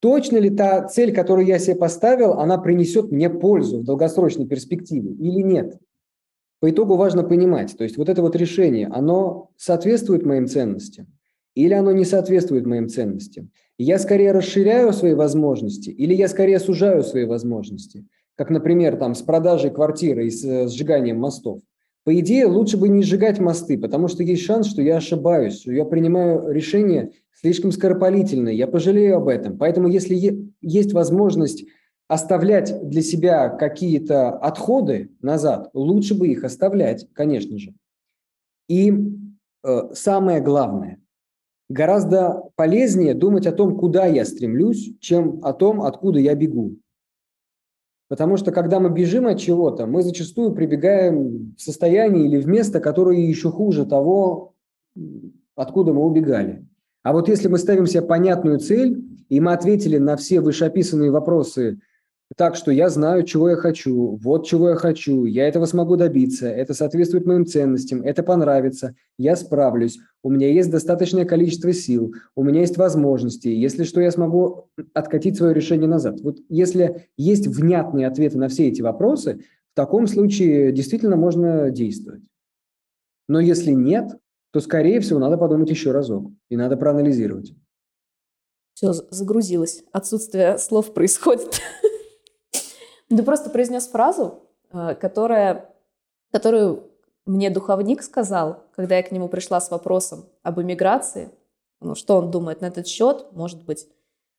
Точно 0.00 0.36
ли 0.38 0.50
та 0.50 0.86
цель, 0.88 1.14
которую 1.14 1.46
я 1.46 1.60
себе 1.60 1.76
поставил, 1.76 2.32
она 2.32 2.58
принесет 2.58 3.12
мне 3.12 3.30
пользу 3.30 3.78
в 3.78 3.84
долгосрочной 3.84 4.46
перспективе 4.46 5.12
или 5.12 5.42
нет? 5.42 5.78
По 6.62 6.70
итогу 6.70 6.94
важно 6.94 7.24
понимать, 7.24 7.76
то 7.76 7.82
есть 7.82 7.96
вот 7.96 8.08
это 8.08 8.22
вот 8.22 8.36
решение, 8.36 8.86
оно 8.86 9.50
соответствует 9.56 10.24
моим 10.24 10.46
ценностям 10.46 11.08
или 11.56 11.74
оно 11.74 11.90
не 11.90 12.04
соответствует 12.04 12.66
моим 12.66 12.88
ценностям. 12.88 13.50
Я 13.78 13.98
скорее 13.98 14.30
расширяю 14.30 14.92
свои 14.92 15.14
возможности 15.14 15.90
или 15.90 16.14
я 16.14 16.28
скорее 16.28 16.60
сужаю 16.60 17.02
свои 17.02 17.24
возможности, 17.24 18.06
как, 18.36 18.48
например, 18.50 18.94
там, 18.94 19.16
с 19.16 19.22
продажей 19.22 19.72
квартиры 19.72 20.28
и 20.28 20.30
с 20.30 20.44
э, 20.44 20.68
сжиганием 20.68 21.18
мостов. 21.18 21.62
По 22.04 22.16
идее, 22.16 22.46
лучше 22.46 22.76
бы 22.76 22.88
не 22.88 23.02
сжигать 23.02 23.40
мосты, 23.40 23.76
потому 23.76 24.06
что 24.06 24.22
есть 24.22 24.44
шанс, 24.44 24.68
что 24.68 24.82
я 24.82 24.98
ошибаюсь, 24.98 25.62
что 25.62 25.72
я 25.72 25.84
принимаю 25.84 26.48
решение 26.48 27.10
слишком 27.32 27.72
скоропалительное, 27.72 28.52
я 28.52 28.68
пожалею 28.68 29.16
об 29.16 29.26
этом. 29.26 29.58
Поэтому 29.58 29.88
если 29.88 30.14
есть 30.60 30.92
возможность 30.92 31.64
оставлять 32.12 32.90
для 32.90 33.00
себя 33.00 33.48
какие-то 33.48 34.32
отходы 34.32 35.10
назад, 35.22 35.70
лучше 35.72 36.14
бы 36.14 36.28
их 36.28 36.44
оставлять, 36.44 37.08
конечно 37.14 37.56
же. 37.56 37.72
И 38.68 38.92
э, 39.64 39.94
самое 39.94 40.42
главное, 40.42 41.00
гораздо 41.70 42.50
полезнее 42.54 43.14
думать 43.14 43.46
о 43.46 43.52
том, 43.52 43.78
куда 43.78 44.04
я 44.04 44.26
стремлюсь, 44.26 44.92
чем 45.00 45.40
о 45.42 45.54
том, 45.54 45.80
откуда 45.80 46.18
я 46.18 46.34
бегу. 46.34 46.76
Потому 48.08 48.36
что 48.36 48.52
когда 48.52 48.78
мы 48.78 48.90
бежим 48.90 49.26
от 49.26 49.38
чего-то, 49.38 49.86
мы 49.86 50.02
зачастую 50.02 50.52
прибегаем 50.52 51.54
в 51.56 51.62
состояние 51.62 52.26
или 52.26 52.42
в 52.42 52.46
место, 52.46 52.80
которое 52.80 53.20
еще 53.20 53.50
хуже 53.50 53.86
того, 53.86 54.52
откуда 55.54 55.94
мы 55.94 56.04
убегали. 56.04 56.68
А 57.04 57.14
вот 57.14 57.30
если 57.30 57.48
мы 57.48 57.56
ставим 57.56 57.86
себе 57.86 58.02
понятную 58.02 58.58
цель, 58.58 59.02
и 59.30 59.40
мы 59.40 59.54
ответили 59.54 59.96
на 59.96 60.18
все 60.18 60.42
вышеописанные 60.42 61.10
вопросы 61.10 61.80
так, 62.36 62.56
что 62.56 62.70
я 62.70 62.88
знаю, 62.88 63.24
чего 63.24 63.50
я 63.50 63.56
хочу, 63.56 64.16
вот 64.22 64.46
чего 64.46 64.70
я 64.70 64.74
хочу, 64.76 65.24
я 65.24 65.48
этого 65.48 65.66
смогу 65.66 65.96
добиться, 65.96 66.48
это 66.48 66.72
соответствует 66.74 67.26
моим 67.26 67.46
ценностям, 67.46 68.02
это 68.02 68.22
понравится, 68.22 68.94
я 69.18 69.36
справлюсь, 69.36 69.98
у 70.22 70.30
меня 70.30 70.48
есть 70.48 70.70
достаточное 70.70 71.24
количество 71.24 71.72
сил, 71.72 72.14
у 72.36 72.44
меня 72.44 72.60
есть 72.60 72.76
возможности, 72.76 73.48
если 73.48 73.84
что, 73.84 74.00
я 74.00 74.10
смогу 74.10 74.68
откатить 74.94 75.36
свое 75.36 75.52
решение 75.52 75.88
назад. 75.88 76.20
Вот 76.20 76.38
если 76.48 77.08
есть 77.16 77.46
внятные 77.46 78.06
ответы 78.06 78.38
на 78.38 78.48
все 78.48 78.68
эти 78.68 78.82
вопросы, 78.82 79.44
в 79.72 79.76
таком 79.76 80.06
случае 80.06 80.72
действительно 80.72 81.16
можно 81.16 81.70
действовать. 81.70 82.22
Но 83.28 83.40
если 83.40 83.72
нет, 83.72 84.16
то, 84.52 84.60
скорее 84.60 85.00
всего, 85.00 85.18
надо 85.18 85.38
подумать 85.38 85.70
еще 85.70 85.92
разок 85.92 86.30
и 86.50 86.56
надо 86.56 86.76
проанализировать. 86.76 87.54
Все, 88.74 88.92
загрузилось. 88.92 89.82
Отсутствие 89.92 90.58
слов 90.58 90.92
происходит. 90.92 91.60
Ты 93.16 93.22
просто 93.22 93.50
произнес 93.50 93.88
фразу, 93.88 94.40
э, 94.72 94.94
которая, 94.94 95.70
которую 96.30 96.90
мне 97.26 97.50
духовник 97.50 98.02
сказал, 98.02 98.64
когда 98.74 98.96
я 98.96 99.02
к 99.02 99.12
нему 99.12 99.28
пришла 99.28 99.60
с 99.60 99.70
вопросом 99.70 100.24
об 100.42 100.60
эмиграции. 100.60 101.30
Ну, 101.80 101.94
что 101.94 102.16
он 102.16 102.30
думает 102.30 102.62
на 102.62 102.66
этот 102.66 102.86
счет? 102.86 103.26
Может 103.32 103.64
быть, 103.64 103.86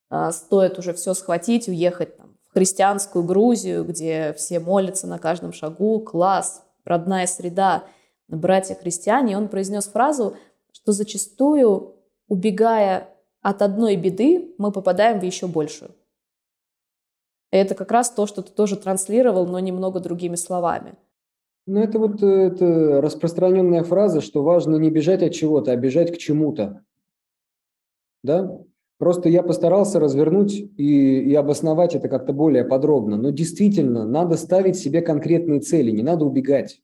э, 0.09 0.31
стоит 0.31 0.79
уже 0.79 0.93
все 0.93 1.13
схватить, 1.13 1.67
уехать 1.67 2.17
там, 2.17 2.35
в 2.49 2.53
христианскую 2.53 3.23
Грузию, 3.23 3.85
где 3.85 4.33
все 4.33 4.59
молятся 4.59 5.05
на 5.05 5.19
каждом 5.19 5.53
шагу, 5.53 5.99
класс, 5.99 6.63
родная 6.83 7.27
среда, 7.27 7.83
братья-христиане. 8.27 9.33
И 9.33 9.35
он 9.35 9.49
произнес 9.49 9.85
фразу, 9.85 10.35
что 10.71 10.93
зачастую, 10.93 11.95
убегая 12.27 13.09
от 13.43 13.61
одной 13.61 13.97
беды, 13.97 14.55
мы 14.57 14.71
попадаем 14.71 15.19
в 15.19 15.23
еще 15.23 15.45
большую. 15.45 15.91
Это 17.53 17.75
как 17.75 17.91
раз 17.91 18.09
то, 18.09 18.25
что 18.25 18.41
ты 18.41 18.51
тоже 18.51 18.77
транслировал, 18.77 19.45
но 19.45 19.59
немного 19.59 19.99
другими 19.99 20.33
словами. 20.33 20.95
Ну, 21.67 21.81
это 21.81 21.99
вот 21.99 22.23
э, 22.23 22.25
это 22.25 22.99
распространенная 22.99 23.83
фраза, 23.83 24.21
что 24.21 24.41
важно 24.41 24.77
не 24.77 24.89
бежать 24.89 25.21
от 25.21 25.33
чего-то, 25.33 25.71
а 25.71 25.75
бежать 25.75 26.11
к 26.11 26.17
чему-то. 26.17 26.83
Да? 28.23 28.59
Просто 28.97 29.29
я 29.29 29.43
постарался 29.43 29.99
развернуть 29.99 30.55
и, 30.55 31.19
и 31.19 31.35
обосновать 31.35 31.93
это 31.93 32.09
как-то 32.09 32.33
более 32.33 32.65
подробно. 32.65 33.17
Но 33.17 33.29
действительно, 33.29 34.07
надо 34.07 34.35
ставить 34.35 34.77
себе 34.77 35.01
конкретные 35.01 35.59
цели, 35.59 35.91
не 35.91 36.01
надо 36.01 36.25
убегать. 36.25 36.81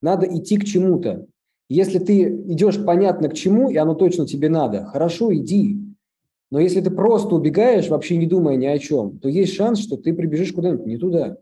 Надо 0.00 0.26
идти 0.26 0.58
к 0.58 0.64
чему-то. 0.64 1.26
Если 1.68 1.98
ты 1.98 2.22
идешь 2.22 2.84
понятно 2.84 3.28
к 3.28 3.34
чему, 3.34 3.68
и 3.68 3.76
оно 3.76 3.94
точно 3.94 4.28
тебе 4.28 4.48
надо, 4.48 4.84
хорошо, 4.84 5.34
иди. 5.34 5.87
Но 6.50 6.60
если 6.60 6.80
ты 6.80 6.90
просто 6.90 7.34
убегаешь, 7.34 7.88
вообще 7.88 8.16
не 8.16 8.26
думая 8.26 8.56
ни 8.56 8.66
о 8.66 8.78
чем, 8.78 9.18
то 9.18 9.28
есть 9.28 9.54
шанс, 9.54 9.80
что 9.80 9.96
ты 9.96 10.14
прибежишь 10.14 10.52
куда-нибудь 10.52 10.86
не 10.86 10.96
туда. 10.96 11.36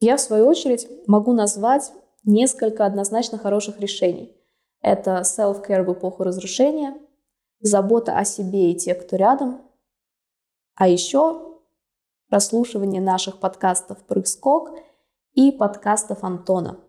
Я, 0.00 0.16
в 0.16 0.20
свою 0.20 0.46
очередь, 0.46 0.88
могу 1.06 1.32
назвать 1.32 1.92
несколько 2.24 2.84
однозначно 2.84 3.38
хороших 3.38 3.80
решений. 3.80 4.34
Это 4.80 5.22
self-care 5.24 5.84
в 5.84 5.92
эпоху 5.92 6.24
разрушения, 6.24 6.94
забота 7.60 8.18
о 8.18 8.24
себе 8.24 8.72
и 8.72 8.76
тех, 8.76 9.06
кто 9.06 9.16
рядом, 9.16 9.62
а 10.74 10.88
еще 10.88 11.60
прослушивание 12.28 13.00
наших 13.00 13.38
подкастов 13.38 14.04
«Прыг-скок» 14.06 14.70
и 15.34 15.52
подкастов 15.52 16.24
Антона. 16.24 16.80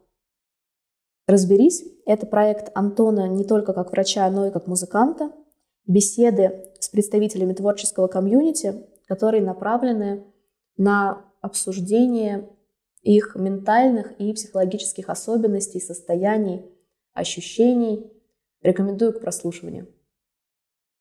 «Разберись»— 1.28 1.84
это 2.06 2.26
проект 2.26 2.72
Антона 2.76 3.28
не 3.28 3.44
только 3.44 3.74
как 3.74 3.92
врача, 3.92 4.28
но 4.32 4.48
и 4.48 4.52
как 4.52 4.66
музыканта– 4.66 5.32
беседы 5.88 6.72
с 6.86 6.90
представителями 6.90 7.54
творческого 7.54 8.08
комьюнити, 8.08 8.86
которые 9.08 9.44
направлены 9.44 10.24
на 10.78 11.26
обсуждение 11.42 12.50
их 13.02 13.36
ментальных 13.36 14.20
и 14.20 14.34
психологических 14.34 15.10
особенностей, 15.10 15.80
состояний, 15.80 16.66
ощущений. 17.14 18.12
Рекомендую 18.62 19.14
к 19.14 19.22
прослушиванию. 19.22 19.88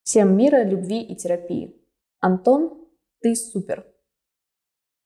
Всем 0.03 0.37
мира, 0.37 0.63
любви 0.63 1.01
и 1.01 1.15
терапии. 1.15 1.81
Антон, 2.19 2.87
ты 3.21 3.35
супер. 3.35 3.87